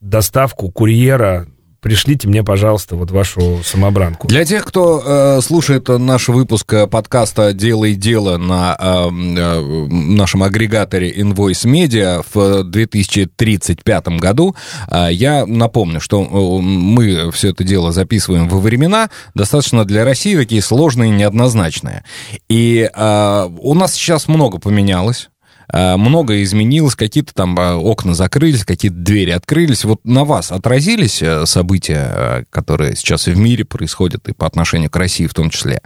доставку 0.00 0.70
курьера, 0.70 1.46
пришлите 1.80 2.28
мне, 2.28 2.44
пожалуйста, 2.44 2.96
вот 2.96 3.10
вашу 3.10 3.60
самобранку. 3.64 4.28
Для 4.28 4.44
тех, 4.44 4.64
кто 4.64 5.02
э, 5.04 5.40
слушает 5.40 5.88
наш 5.88 6.28
выпуск 6.28 6.72
э, 6.72 6.86
подкаста 6.86 7.52
«Делай 7.52 7.94
дело» 7.94 8.36
на 8.36 8.76
э, 8.78 9.08
э, 9.08 9.86
нашем 9.88 10.42
агрегаторе 10.42 11.10
Invoice 11.10 11.64
Media 11.66 12.24
в 12.32 12.64
2035 12.64 14.08
году, 14.18 14.54
э, 14.90 15.08
я 15.10 15.46
напомню, 15.46 16.00
что 16.00 16.22
э, 16.22 16.62
мы 16.62 17.30
все 17.32 17.50
это 17.50 17.64
дело 17.64 17.92
записываем 17.92 18.48
во 18.48 18.58
времена 18.58 19.10
достаточно 19.34 19.84
для 19.84 20.04
России 20.04 20.36
такие 20.36 20.62
сложные 20.62 21.10
неоднозначные. 21.10 22.04
И 22.48 22.88
э, 22.92 23.48
у 23.58 23.74
нас 23.74 23.94
сейчас 23.94 24.28
много 24.28 24.58
поменялось. 24.58 25.30
Э, 25.72 25.96
Многое 25.96 26.42
изменилось, 26.42 26.94
какие-то 26.94 27.34
там 27.34 27.58
э, 27.58 27.74
окна 27.74 28.14
закрылись, 28.14 28.64
какие-то 28.64 28.96
двери 28.96 29.30
открылись. 29.30 29.84
Вот 29.84 30.04
на 30.04 30.24
вас 30.24 30.52
отразились 30.52 31.22
э, 31.22 31.46
события, 31.46 32.44
которые 32.50 32.96
сейчас 32.96 33.28
и 33.28 33.32
в 33.32 33.38
мире 33.38 33.64
происходят, 33.64 34.28
и 34.28 34.32
по 34.32 34.46
отношению 34.46 34.90
к 34.90 34.96
России 34.96 35.26
в 35.26 35.34
том 35.34 35.50
числе? 35.50 35.80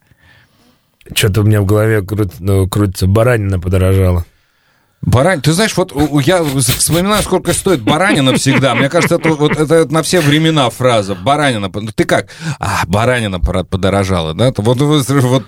Что-то 1.15 1.43
у 1.43 1.45
меня 1.45 1.61
в 1.61 1.67
голове 1.67 2.01
крут- 2.01 2.37
ну, 2.39 2.69
крутится, 2.69 3.07
баранина 3.07 3.61
подорожала. 3.61 4.25
Барань, 5.07 5.41
ты 5.43 5.53
знаешь, 5.53 5.77
вот 5.77 5.93
я 6.25 6.43
вспоминаю, 6.43 7.23
сколько 7.23 7.53
стоит 7.53 7.83
баранина 7.83 8.35
всегда. 8.35 8.75
Мне 8.75 8.89
кажется, 8.89 9.17
это, 9.17 9.31
вот, 9.31 9.53
это 9.53 9.87
на 9.93 10.03
все 10.03 10.21
времена 10.21 10.71
фраза. 10.71 11.15
Баранина. 11.15 11.71
под- 11.71 11.95
Ты 11.95 12.05
как? 12.05 12.29
А, 12.59 12.83
баранина 12.87 13.39
подорожала, 13.39 14.35
да? 14.35 14.53
Вот, 14.57 14.79
вот, 14.81 15.09
вот, 15.09 15.45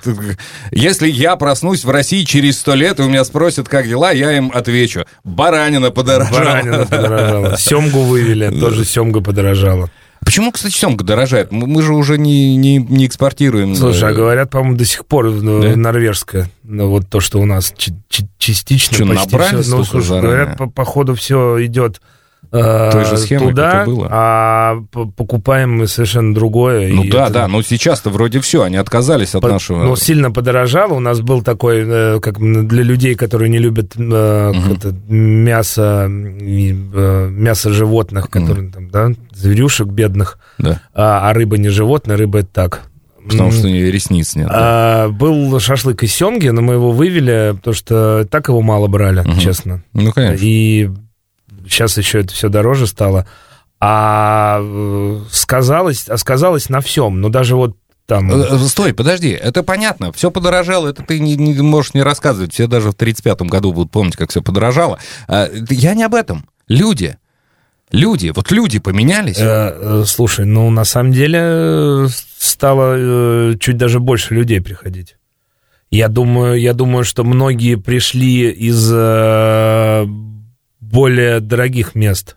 если 0.70 1.09
я 1.09 1.36
проснусь 1.36 1.84
в 1.84 1.90
России 1.90 2.24
через 2.24 2.59
сто 2.59 2.74
лет, 2.74 3.00
и 3.00 3.02
у 3.02 3.09
меня 3.09 3.24
спросят, 3.24 3.68
как 3.68 3.88
дела, 3.88 4.11
я 4.12 4.32
им 4.36 4.50
отвечу. 4.54 5.04
Баранина 5.24 5.90
подорожала. 5.90 6.38
Баранина 6.44 6.86
подорожала. 6.86 7.57
Семгу 7.57 8.00
вывели, 8.02 8.50
тоже 8.50 8.84
семга 8.84 9.20
подорожала. 9.20 9.90
Почему, 10.26 10.50
кстати, 10.50 10.74
семга 10.74 11.04
дорожает? 11.04 11.52
Мы 11.52 11.80
же 11.82 11.94
уже 11.94 12.18
не, 12.18 12.56
не, 12.56 12.78
не 12.78 13.06
экспортируем. 13.06 13.76
Слушай, 13.76 14.08
а 14.08 14.12
э, 14.12 14.14
говорят, 14.14 14.50
по-моему, 14.50 14.76
до 14.76 14.84
сих 14.84 15.06
пор 15.06 15.30
ну, 15.30 15.62
Да? 15.62 15.76
норвежская. 15.76 16.50
Ну, 16.64 16.88
вот 16.88 17.08
то, 17.08 17.20
что 17.20 17.38
у 17.38 17.46
нас 17.46 17.72
частично 18.36 18.96
Чё, 18.96 19.06
почти 19.06 19.38
всё. 19.38 19.76
Ну, 19.76 19.84
слушай, 19.84 20.06
заранее? 20.06 20.30
говорят, 20.30 20.58
по, 20.58 20.66
по 20.68 20.84
ходу 20.84 21.14
все 21.14 21.64
идет 21.64 22.00
э, 22.02 22.15
Той 22.49 23.05
же 23.05 23.16
схемой, 23.16 23.49
туда, 23.49 23.82
и 23.82 23.87
было. 23.87 24.09
а 24.11 24.76
покупаем 25.16 25.78
мы 25.78 25.89
совершенно 25.89 26.32
другое. 26.32 26.93
Ну 26.93 27.03
да, 27.05 27.24
это- 27.24 27.32
да, 27.32 27.49
но 27.49 27.61
сейчас-то 27.61 28.09
вроде 28.09 28.41
все, 28.41 28.62
они 28.62 28.76
отказались 28.76 29.34
от 29.34 29.43
По- 29.43 29.49
нашего... 29.49 29.82
Ну, 29.82 29.97
сильно 29.97 30.30
подорожало. 30.30 30.95
У 30.95 31.01
нас 31.01 31.20
был 31.20 31.43
такой, 31.43 31.84
э, 31.84 32.20
как 32.20 32.39
для 32.39 32.82
людей, 32.84 33.16
которые 33.16 33.49
не 33.51 33.59
любят 33.59 33.95
э, 33.99 34.53
это, 34.72 34.95
мясо, 35.09 36.07
э, 36.09 37.28
мясо 37.30 37.72
животных, 37.72 38.30
которые 38.30 38.70
там, 38.70 38.91
да, 38.91 39.09
зверюшек 39.34 39.89
бедных, 39.89 40.39
Да, 40.59 40.80
а, 40.95 41.28
а 41.28 41.32
рыба 41.34 41.59
не 41.59 41.68
животное, 41.68 42.16
рыба 42.16 42.39
это 42.39 42.49
так. 42.53 42.82
потому 43.28 43.51
что 43.51 43.66
у 43.66 43.70
нее 43.70 43.91
ресниц 43.91 44.37
нет. 44.37 44.47
да. 44.49 44.55
а, 44.57 45.09
был 45.09 45.59
шашлык 45.59 46.03
из 46.05 46.14
семги, 46.14 46.49
но 46.49 46.62
мы 46.62 46.74
его 46.74 46.93
вывели, 46.93 47.55
потому 47.57 47.74
что 47.74 48.24
так 48.30 48.49
его 48.49 48.62
мало 48.62 48.87
брали, 48.87 49.20
Мгм. 49.22 49.39
честно. 49.41 49.82
Ну, 49.93 50.12
конечно. 50.12 50.45
И 50.45 50.91
сейчас 51.68 51.98
еще 51.98 52.20
это 52.20 52.32
все 52.32 52.48
дороже 52.48 52.86
стало. 52.86 53.26
А 53.78 54.58
э, 54.60 55.20
сказалось, 55.30 56.08
а 56.08 56.16
сказалось 56.16 56.68
на 56.68 56.80
всем. 56.80 57.20
Ну, 57.20 57.28
даже 57.28 57.56
вот 57.56 57.76
там... 58.06 58.32
Э, 58.32 58.46
э, 58.50 58.58
Стой, 58.58 58.94
подожди, 58.94 59.30
это 59.30 59.62
понятно, 59.62 60.12
все 60.12 60.30
подорожало, 60.30 60.88
это 60.88 61.02
ты 61.02 61.18
не, 61.18 61.36
не 61.36 61.60
можешь 61.60 61.94
не 61.94 62.02
рассказывать, 62.02 62.54
все 62.54 62.66
даже 62.66 62.90
в 62.90 62.94
35-м 62.94 63.48
году 63.48 63.72
будут 63.72 63.90
помнить, 63.90 64.16
как 64.16 64.30
все 64.30 64.40
подорожало. 64.42 64.98
А, 65.28 65.50
Я 65.70 65.94
не 65.94 66.04
об 66.04 66.14
этом. 66.14 66.48
Люди, 66.68 67.16
люди, 67.90 68.32
вот 68.34 68.50
люди 68.50 68.78
поменялись. 68.78 69.38
Э, 69.38 69.42
э, 69.74 70.04
слушай, 70.06 70.46
ну 70.46 70.70
на 70.70 70.84
самом 70.84 71.12
деле 71.12 72.06
стало 72.38 72.94
э, 72.96 73.54
чуть 73.58 73.76
даже 73.76 74.00
больше 74.00 74.34
людей 74.34 74.60
приходить. 74.60 75.16
Я 75.90 76.08
думаю, 76.08 76.60
я 76.60 76.74
думаю, 76.74 77.04
что 77.04 77.22
многие 77.22 77.76
пришли 77.76 78.50
из 78.50 78.90
э, 78.92 80.06
более 80.91 81.41
дорогих 81.41 81.95
мест. 81.95 82.37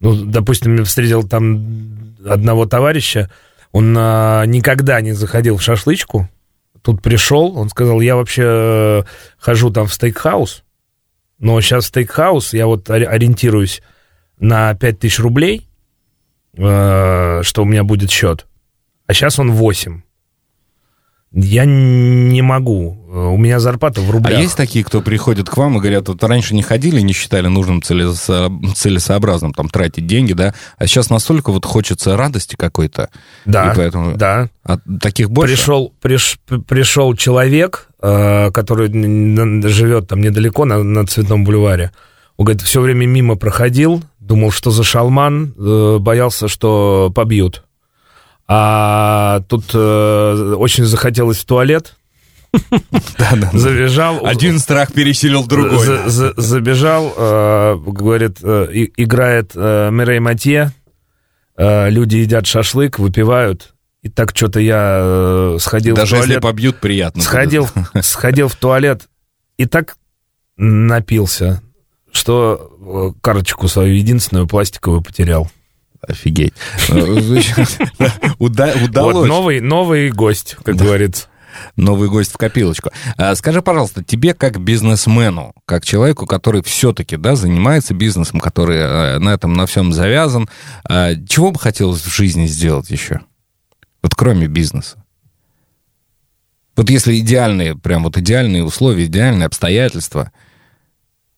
Ну, 0.00 0.24
допустим, 0.24 0.76
я 0.76 0.84
встретил 0.84 1.22
там 1.26 2.16
одного 2.26 2.66
товарища, 2.66 3.30
он 3.70 3.96
а, 3.98 4.44
никогда 4.44 5.00
не 5.00 5.12
заходил 5.12 5.56
в 5.56 5.62
шашлычку, 5.62 6.28
тут 6.82 7.00
пришел, 7.02 7.56
он 7.56 7.68
сказал, 7.70 8.00
я 8.00 8.16
вообще 8.16 8.42
э, 8.44 9.02
хожу 9.38 9.70
там 9.70 9.86
в 9.86 9.94
стейкхаус, 9.94 10.64
но 11.38 11.60
сейчас 11.60 11.86
стейкхаус, 11.86 12.52
я 12.52 12.66
вот 12.66 12.90
ори- 12.90 13.06
ориентируюсь 13.06 13.82
на 14.38 14.74
5000 14.74 15.18
рублей, 15.20 15.68
э, 16.56 17.40
что 17.42 17.62
у 17.62 17.64
меня 17.64 17.84
будет 17.84 18.10
счет, 18.10 18.46
а 19.06 19.14
сейчас 19.14 19.38
он 19.38 19.52
8. 19.52 20.02
Я 21.34 21.64
не 21.64 22.42
могу, 22.42 23.06
э, 23.10 23.18
у 23.18 23.38
меня 23.38 23.58
зарплата 23.58 24.02
в 24.02 24.08
А 24.10 24.12
рублях. 24.12 24.38
есть 24.38 24.54
такие, 24.54 24.84
кто 24.84 25.00
приходит 25.00 25.48
к 25.48 25.56
вам 25.56 25.78
и 25.78 25.80
говорят, 25.80 26.08
вот 26.08 26.22
раньше 26.24 26.54
не 26.54 26.62
ходили, 26.62 27.00
не 27.00 27.14
считали 27.14 27.46
нужным 27.48 27.78
целесо- 27.80 28.50
целесообразным 28.74 29.54
там 29.54 29.70
тратить 29.70 30.06
деньги, 30.06 30.34
да, 30.34 30.52
а 30.76 30.86
сейчас 30.86 31.08
настолько 31.08 31.50
вот 31.50 31.64
хочется 31.64 32.18
радости 32.18 32.54
какой-то. 32.56 33.08
Да, 33.46 33.72
И 33.72 33.76
поэтому- 33.76 34.16
да. 34.16 34.50
А 34.62 34.76
таких 35.00 35.30
больше? 35.30 35.54
Пришел, 35.54 35.94
приш- 36.02 36.38
пришел 36.68 37.14
человек, 37.16 37.88
э, 38.02 38.50
который 38.52 38.88
живет 39.68 40.08
там 40.08 40.20
недалеко, 40.20 40.66
на, 40.66 40.82
на 40.82 41.06
Цветном 41.06 41.44
бульваре. 41.44 41.92
Он 42.36 42.44
говорит, 42.44 42.62
все 42.62 42.80
время 42.82 43.06
мимо 43.06 43.36
проходил, 43.36 44.02
думал, 44.20 44.50
что 44.50 44.70
за 44.70 44.84
шалман, 44.84 45.54
э, 45.58 45.96
боялся, 45.98 46.46
что 46.48 47.10
побьют. 47.14 47.64
А 48.54 49.40
тут 49.48 49.70
э, 49.72 50.54
очень 50.58 50.84
захотелось 50.84 51.38
в 51.38 51.44
туалет, 51.46 51.96
завизжал. 53.54 54.26
Один 54.26 54.58
страх 54.58 54.92
пересилил 54.92 55.46
другой. 55.46 55.86
За- 55.86 56.08
за- 56.10 56.34
забежал, 56.36 57.14
э, 57.16 57.76
говорит, 57.86 58.40
э, 58.42 58.66
играет 58.98 59.52
э, 59.54 59.88
Мирей 59.90 60.18
Матье, 60.18 60.70
люди 61.56 62.16
едят 62.16 62.46
шашлык, 62.46 62.98
выпивают. 62.98 63.72
И 64.02 64.10
так 64.10 64.36
что-то 64.36 64.60
я 64.60 65.56
сходил 65.58 65.94
Даже 65.96 66.16
в 66.16 66.18
если 66.18 66.32
туалет, 66.32 66.42
побьют, 66.42 66.76
приятно. 66.80 67.22
сходил, 67.22 67.68
сходил 68.02 68.48
в 68.48 68.56
туалет 68.56 69.08
и 69.56 69.64
так 69.64 69.96
напился, 70.58 71.62
что 72.10 73.14
карточку 73.22 73.66
свою 73.68 73.94
единственную 73.94 74.46
пластиковую 74.46 75.00
потерял. 75.00 75.50
Офигеть. 76.06 76.54
Вот 78.38 78.50
Удалось. 78.50 79.28
новый, 79.28 79.60
новый 79.60 80.10
гость, 80.10 80.56
как 80.62 80.76
говорится. 80.76 81.28
Новый 81.76 82.08
гость 82.08 82.32
в 82.32 82.38
копилочку. 82.38 82.90
А, 83.16 83.34
Скажи, 83.34 83.62
пожалуйста, 83.62 84.02
тебе 84.02 84.34
как 84.34 84.58
бизнесмену, 84.58 85.54
как 85.66 85.84
человеку, 85.84 86.26
который 86.26 86.62
все-таки 86.62 87.16
да, 87.16 87.36
занимается 87.36 87.94
бизнесом, 87.94 88.40
который 88.40 88.78
э, 88.78 89.18
на 89.18 89.30
этом 89.30 89.52
на 89.52 89.66
всем 89.66 89.92
завязан, 89.92 90.48
а, 90.84 91.14
чего 91.14 91.50
бы 91.52 91.58
хотелось 91.58 92.00
в 92.02 92.14
жизни 92.14 92.46
сделать 92.46 92.90
еще? 92.90 93.20
Вот 94.02 94.14
кроме 94.14 94.46
бизнеса. 94.48 95.04
Вот 96.74 96.88
если 96.88 97.18
идеальные, 97.18 97.76
прям 97.76 98.02
вот 98.04 98.16
идеальные 98.16 98.64
условия, 98.64 99.04
идеальные 99.04 99.46
обстоятельства, 99.46 100.32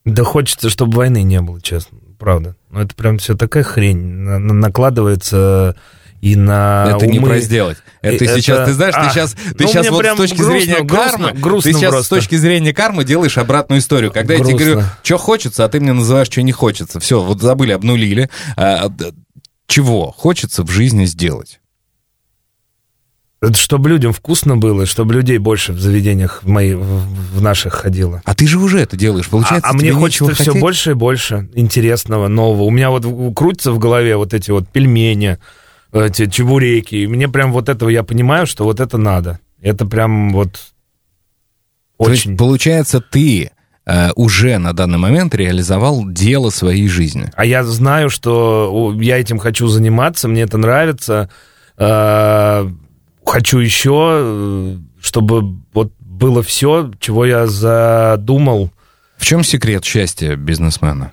Да 0.05 0.23
хочется, 0.23 0.69
чтобы 0.69 0.95
войны 0.95 1.23
не 1.23 1.41
было, 1.41 1.61
честно, 1.61 1.99
правда. 2.17 2.55
Но 2.71 2.81
это 2.81 2.95
прям 2.95 3.17
все 3.17 3.35
такая 3.35 3.63
хрень 3.63 3.97
на- 3.97 4.39
на- 4.39 4.53
накладывается 4.53 5.75
и 6.21 6.35
на 6.35 6.93
это 6.95 7.05
не 7.07 7.19
умы. 7.19 7.27
про 7.29 7.39
сделать. 7.39 7.77
Это, 8.01 8.23
Это- 8.25 8.41
сейчас, 8.41 8.67
ты 8.67 8.73
знаешь, 8.73 8.95
а, 8.97 9.03
ты 9.05 9.09
сейчас, 9.13 9.33
ты 9.33 9.63
ну, 9.63 9.67
сейчас 9.67 9.89
вот 9.89 10.05
с 10.05 10.15
точки 10.15 10.37
грустно, 10.37 10.59
зрения 10.59 10.83
грустно, 10.83 11.09
кармы, 11.27 11.39
грустно 11.39 11.71
ты 11.71 11.77
сейчас 11.77 11.91
просто. 11.91 12.05
с 12.05 12.09
точки 12.09 12.35
зрения 12.35 12.73
кармы 12.73 13.03
делаешь 13.03 13.37
обратную 13.37 13.79
историю. 13.79 14.11
Когда 14.11 14.33
я 14.33 14.39
тебе 14.39 14.49
Грустно. 14.55 14.71
говорю, 14.73 14.87
что 15.03 15.17
хочется, 15.17 15.65
а 15.65 15.69
ты 15.69 15.79
мне 15.79 15.93
называешь, 15.93 16.27
что 16.27 16.41
не 16.41 16.51
хочется. 16.51 16.99
Все, 16.99 17.21
вот 17.21 17.41
забыли, 17.41 17.73
обнулили. 17.73 18.29
А, 18.57 18.89
чего 19.67 20.11
хочется 20.11 20.63
в 20.63 20.69
жизни 20.71 21.05
сделать? 21.05 21.59
Это 23.45 23.59
чтобы 23.59 23.89
людям 23.89 24.11
вкусно 24.11 24.57
было, 24.57 24.87
чтобы 24.87 25.13
людей 25.13 25.37
больше 25.37 25.73
в 25.73 25.79
заведениях 25.79 26.41
в, 26.41 26.47
мои, 26.47 26.73
в, 26.73 27.41
наших 27.41 27.73
ходило. 27.73 28.23
А 28.25 28.33
ты 28.33 28.47
же 28.47 28.57
уже 28.57 28.79
это 28.79 28.97
делаешь, 28.97 29.29
получается, 29.29 29.69
а, 29.69 29.71
а 29.71 29.73
мне 29.73 29.93
хочется 29.93 30.33
все 30.33 30.45
хотеть? 30.45 30.61
больше 30.61 30.91
и 30.91 30.93
больше 30.95 31.47
интересного, 31.53 32.27
нового. 32.27 32.63
У 32.63 32.71
меня 32.71 32.89
вот 32.89 33.05
крутится 33.35 33.71
в 33.71 33.77
голове 33.77 34.17
вот 34.17 34.33
эти 34.33 34.49
вот 34.49 34.67
пельмени, 34.67 35.37
эти 35.93 36.25
чебуреки. 36.27 36.95
И 36.95 37.07
мне 37.07 37.27
прям 37.27 37.51
вот 37.51 37.69
этого 37.69 37.89
я 37.89 38.01
понимаю, 38.01 38.47
что 38.47 38.63
вот 38.63 38.79
это 38.79 38.97
надо. 38.97 39.39
Это 39.61 39.85
прям 39.85 40.33
вот 40.33 40.59
То 41.99 42.09
есть, 42.09 42.25
очень. 42.25 42.37
получается, 42.37 42.99
ты 42.99 43.51
э, 43.85 44.09
уже 44.15 44.57
на 44.57 44.73
данный 44.73 44.97
момент 44.97 45.35
реализовал 45.35 46.03
дело 46.09 46.49
своей 46.49 46.87
жизни. 46.87 47.29
А 47.35 47.45
я 47.45 47.63
знаю, 47.63 48.09
что 48.09 48.95
я 48.99 49.19
этим 49.19 49.37
хочу 49.37 49.67
заниматься, 49.67 50.27
мне 50.27 50.41
это 50.41 50.57
нравится. 50.57 51.29
э, 51.77 51.83
хочу 53.35 53.59
еще, 53.59 54.11
э, 54.13 54.77
чтобы 55.01 55.57
вот 55.73 55.91
было 55.99 56.41
все, 56.41 56.89
чего 57.01 57.25
я 57.25 57.47
задумал. 57.47 58.71
В 59.17 59.25
чем 59.25 59.43
секрет 59.43 59.83
счастья 59.83 60.37
бизнесмена? 60.37 61.11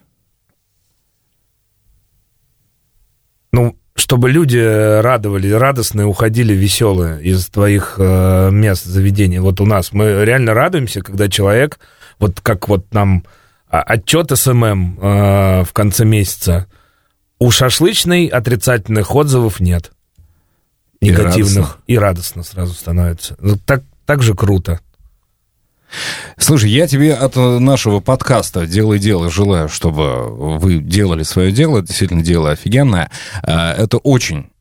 Ну, 3.53 3.77
чтобы 3.97 4.31
люди 4.31 5.01
радовали, 5.01 5.51
радостные, 5.51 6.07
уходили 6.07 6.55
веселые 6.55 7.21
из 7.25 7.49
твоих 7.49 7.97
э, 7.99 8.51
мест 8.53 8.85
заведений. 8.85 9.41
Вот 9.41 9.61
у 9.61 9.67
нас 9.67 9.93
мы 9.93 10.25
реально 10.25 10.55
радуемся, 10.55 11.03
когда 11.03 11.29
человек, 11.29 11.81
вот 12.21 12.41
как 12.41 12.69
вот 12.69 12.95
нам 12.95 13.25
а, 13.69 13.83
отчет 13.83 14.31
SMM 14.31 14.99
э, 15.01 15.65
в 15.65 15.73
конце 15.73 16.05
месяца, 16.05 16.69
у 17.41 17.51
шашлычной 17.51 18.27
отрицательных 18.29 19.13
отзывов 19.13 19.59
нет. 19.59 19.91
И 21.03 21.07
Негативных. 21.11 21.57
радостно. 21.57 21.77
И 21.89 21.99
радостно 21.99 22.43
сразу 22.45 22.75
становится. 22.75 23.35
Ну, 23.41 23.57
Так, 23.67 23.83
так 24.07 24.23
же 24.23 24.35
круто. 24.35 24.79
Слушай, 26.39 26.71
я 26.71 26.87
тебе 26.87 27.13
от 27.13 27.37
э, 27.37 27.59
нашего 27.59 27.99
подкаста 27.99 28.67
«Делай 28.69 29.01
дело» 29.01 29.29
желаю, 29.29 29.69
чтобы 29.69 30.59
вы 30.59 30.79
делали 30.79 31.25
свое 31.25 31.51
дело. 31.51 31.79
Это 31.79 31.89
действительно 31.89 32.23
дело 32.23 32.53
офигенное. 32.53 33.11
А, 33.43 33.75
Это 33.75 33.99
очень 33.99 34.52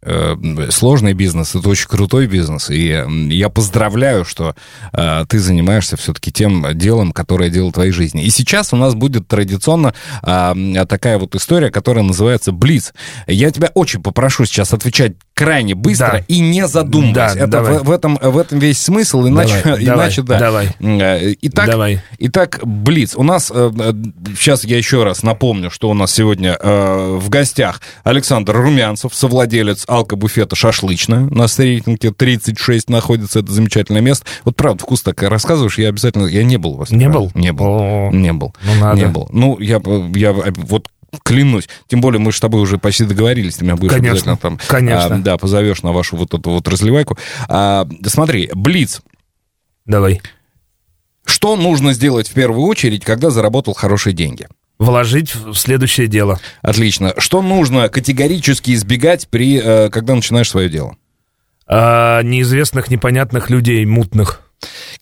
сложный 0.69 1.13
бизнес, 1.13 1.55
это 1.55 1.69
очень 1.69 1.87
крутой 1.87 2.27
бизнес. 2.27 2.69
И 2.69 2.89
э, 2.89 3.07
я 3.33 3.49
поздравляю, 3.49 4.25
что 4.25 4.55
э, 4.93 5.25
ты 5.27 5.39
занимаешься 5.39 5.97
все-таки 5.97 6.31
тем 6.31 6.65
делом, 6.77 7.11
которое 7.11 7.49
дело 7.49 7.71
твоей 7.71 7.91
жизни. 7.91 8.23
И 8.23 8.29
сейчас 8.29 8.73
у 8.73 8.77
нас 8.77 8.95
будет 8.95 9.27
традиционно 9.27 9.93
а, 10.23 10.55
такая 10.87 11.17
вот 11.17 11.35
история, 11.35 11.69
которая 11.69 12.03
называется 12.03 12.51
«Блиц». 12.51 12.93
Я 13.27 13.51
тебя 13.51 13.69
очень 13.73 14.01
попрошу 14.01 14.45
сейчас 14.45 14.73
отвечать 14.73 15.13
крайне 15.33 15.73
быстро 15.75 16.11
Да. 16.13 16.25
и 16.27 16.39
не 16.39 16.67
задумываясь. 16.67 17.15
Да, 17.15 17.33
это 17.35 17.47
давай. 17.47 17.79
в, 17.79 17.83
в 17.83 17.91
этом, 17.91 18.17
в 18.21 18.37
этом 18.37 18.59
весь 18.59 18.79
смысл, 18.81 19.27
иначе, 19.27 19.61
Давай, 19.63 19.83
иначе 19.85 20.21
да. 20.21 20.39
давай, 20.39 20.69
Э, 20.79 21.33
Итак, 21.41 21.67
Давай. 21.67 22.01
итак, 22.19 22.59
Блиц. 22.63 23.15
У 23.15 23.23
нас, 23.23 23.51
э, 23.53 23.71
э, 23.79 23.93
сейчас 24.37 24.63
я 24.63 24.77
еще 24.77 25.03
раз 25.03 25.23
напомню, 25.23 25.71
что 25.71 25.89
у 25.89 25.93
нас 25.93 26.11
сегодня 26.11 26.57
э, 26.59 27.17
в 27.19 27.29
гостях 27.29 27.81
Александр 28.03 28.55
Румянцев, 28.55 29.15
совладелец 29.15 29.85
алкобуфета 29.91 30.55
«Шашлычная». 30.55 31.27
У 31.27 31.35
нас 31.35 31.57
в 31.57 31.59
рейтинге 31.59 32.11
36 32.11 32.89
находится 32.89 33.39
это 33.39 33.51
замечательное 33.51 34.01
место. 34.01 34.25
Вот 34.45 34.55
правда, 34.55 34.81
вкус 34.83 35.01
так 35.01 35.21
рассказываешь, 35.23 35.77
я 35.77 35.89
обязательно... 35.89 36.25
Я 36.27 36.43
не 36.43 36.57
был 36.57 36.71
у 36.71 36.77
вас. 36.77 36.91
Не 36.91 37.09
был? 37.09 37.31
Не 37.35 37.51
был. 37.51 38.11
Не 38.11 38.31
был. 38.31 38.55
Ну, 38.63 38.75
надо. 38.75 38.97
Не 38.97 39.07
был. 39.07 39.27
Ну, 39.31 39.59
я, 39.59 39.81
я 40.15 40.33
вот 40.33 40.87
Клянусь. 41.23 41.67
Тем 41.87 41.99
более 41.99 42.21
мы 42.21 42.31
же 42.31 42.37
с 42.37 42.39
тобой 42.39 42.61
уже 42.61 42.77
почти 42.77 43.03
договорились. 43.03 43.57
Ты 43.57 43.65
меня 43.65 43.75
будешь 43.75 43.91
Конечно, 43.91 44.11
обязательно 44.11 44.37
там... 44.37 44.59
конечно. 44.67 45.15
а, 45.15 45.19
да, 45.19 45.37
позовешь 45.37 45.83
на 45.83 45.91
вашу 45.91 46.15
вот 46.15 46.33
эту 46.33 46.51
вот 46.51 46.65
разливайку. 46.69 47.17
А, 47.49 47.85
смотри, 48.05 48.49
Блиц. 48.53 49.01
Давай. 49.85 50.21
Что 51.25 51.57
нужно 51.57 51.91
сделать 51.91 52.29
в 52.29 52.33
первую 52.33 52.65
очередь, 52.65 53.03
когда 53.03 53.29
заработал 53.29 53.73
хорошие 53.73 54.13
деньги? 54.13 54.47
Вложить 54.81 55.35
в 55.35 55.53
следующее 55.53 56.07
дело. 56.07 56.39
Отлично. 56.63 57.13
Что 57.19 57.43
нужно 57.43 57.87
категорически 57.87 58.71
избегать, 58.71 59.27
при, 59.27 59.61
э, 59.63 59.89
когда 59.89 60.15
начинаешь 60.15 60.49
свое 60.49 60.69
дело? 60.69 60.95
А, 61.67 62.23
неизвестных, 62.23 62.89
непонятных 62.89 63.51
людей, 63.51 63.85
мутных. 63.85 64.41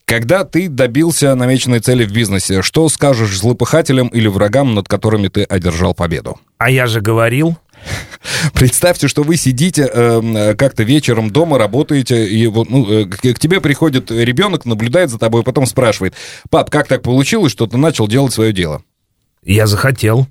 Когда 0.04 0.44
ты 0.44 0.68
добился 0.68 1.34
намеченной 1.34 1.80
цели 1.80 2.04
в 2.04 2.12
бизнесе, 2.12 2.62
что 2.62 2.90
скажешь 2.90 3.38
злопыхателям 3.38 4.10
или 4.10 4.28
врагам, 4.28 4.76
над 4.76 4.90
которыми 4.90 5.30
ты 5.30 5.44
одержал 5.44 5.94
победу? 5.94 6.38
А 6.58 6.70
я 6.70 6.86
же 6.86 7.00
говорил, 7.00 7.58
Представьте, 8.54 9.08
что 9.08 9.24
вы 9.24 9.38
сидите 9.38 9.90
э, 9.90 10.56
как-то 10.58 10.84
вечером 10.84 11.30
дома, 11.30 11.58
работаете, 11.58 12.28
и 12.28 12.48
вот, 12.48 12.70
ну, 12.70 12.86
э, 12.92 13.06
к, 13.06 13.22
к 13.22 13.40
тебе 13.40 13.62
приходит 13.62 14.12
ребенок, 14.12 14.66
наблюдает 14.66 15.10
за 15.10 15.18
тобой, 15.20 15.44
потом 15.44 15.66
спрашивает, 15.66 16.16
пап, 16.50 16.70
как 16.70 16.88
так 16.88 17.02
получилось, 17.02 17.54
что 17.54 17.66
ты 17.66 17.78
начал 17.78 18.10
делать 18.10 18.34
свое 18.34 18.52
дело? 18.52 18.84
Я 19.44 19.68
захотел. 19.68 20.28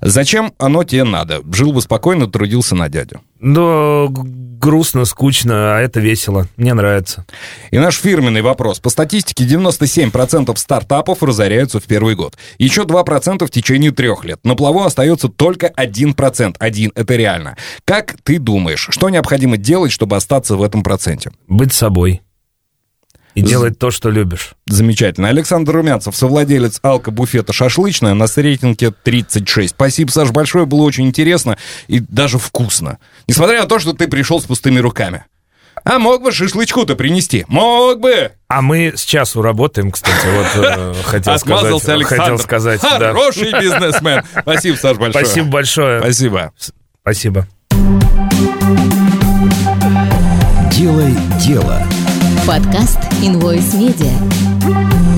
Зачем 0.00 0.52
оно 0.58 0.84
тебе 0.84 1.04
надо? 1.04 1.42
Жил 1.52 1.72
бы 1.72 1.82
спокойно, 1.82 2.26
трудился 2.26 2.74
на 2.74 2.88
дядю. 2.88 3.20
Но 3.40 4.08
г- 4.08 4.22
грустно, 4.24 5.04
скучно, 5.04 5.76
а 5.76 5.80
это 5.80 6.00
весело. 6.00 6.48
Мне 6.56 6.72
нравится. 6.72 7.26
И 7.70 7.78
наш 7.78 7.96
фирменный 7.96 8.40
вопрос. 8.40 8.78
По 8.80 8.88
статистике, 8.88 9.44
97% 9.44 10.56
стартапов 10.56 11.22
разоряются 11.22 11.78
в 11.78 11.84
первый 11.84 12.14
год. 12.14 12.38
Еще 12.56 12.82
2% 12.84 13.44
в 13.46 13.50
течение 13.50 13.90
трех 13.90 14.24
лет. 14.24 14.38
На 14.44 14.54
плаву 14.54 14.82
остается 14.82 15.28
только 15.28 15.66
1%. 15.76 16.56
Один, 16.58 16.92
это 16.94 17.14
реально. 17.16 17.56
Как 17.84 18.16
ты 18.22 18.38
думаешь, 18.38 18.88
что 18.90 19.10
необходимо 19.10 19.58
делать, 19.58 19.92
чтобы 19.92 20.16
остаться 20.16 20.56
в 20.56 20.62
этом 20.62 20.82
проценте? 20.82 21.32
Быть 21.48 21.74
собой. 21.74 22.22
И 23.36 23.42
делать 23.42 23.78
то, 23.78 23.90
что 23.90 24.08
любишь. 24.08 24.54
Замечательно. 24.66 25.28
Александр 25.28 25.72
Румянцев, 25.72 26.16
совладелец 26.16 26.80
алко-буфета 26.82 27.52
«Шашлычная» 27.52 28.14
на 28.14 28.24
рейтинге 28.34 28.92
36. 29.02 29.74
Спасибо, 29.74 30.10
Саш, 30.10 30.30
большое. 30.30 30.64
Было 30.64 30.82
очень 30.84 31.06
интересно 31.06 31.58
и 31.86 32.00
даже 32.00 32.38
вкусно. 32.38 32.98
Несмотря 33.28 33.60
на 33.60 33.68
то, 33.68 33.78
что 33.78 33.92
ты 33.92 34.08
пришел 34.08 34.40
с 34.40 34.44
пустыми 34.44 34.78
руками. 34.78 35.26
А 35.84 35.98
мог 35.98 36.22
бы 36.22 36.32
шашлычку-то 36.32 36.96
принести? 36.96 37.44
Мог 37.48 38.00
бы! 38.00 38.32
А 38.48 38.62
мы 38.62 38.94
с 38.96 39.04
часу 39.04 39.42
работаем, 39.42 39.90
кстати, 39.90 40.26
вот 40.34 40.64
э, 40.64 40.94
хотел 41.04 41.38
сказать. 41.38 41.88
Александр. 41.88 42.22
Хотел 42.22 42.38
сказать, 42.38 42.80
да. 42.80 43.12
Хороший 43.12 43.52
бизнесмен. 43.52 44.22
Спасибо, 44.40 44.76
Саш, 44.76 44.96
большое. 44.96 45.24
Спасибо 45.26 45.48
большое. 45.48 46.00
Спасибо. 46.00 46.52
Спасибо. 47.02 47.46
Делай 50.72 51.14
дело. 51.38 51.82
Подкаст 52.46 52.98
Invoice 53.22 53.74
Media. 53.74 55.15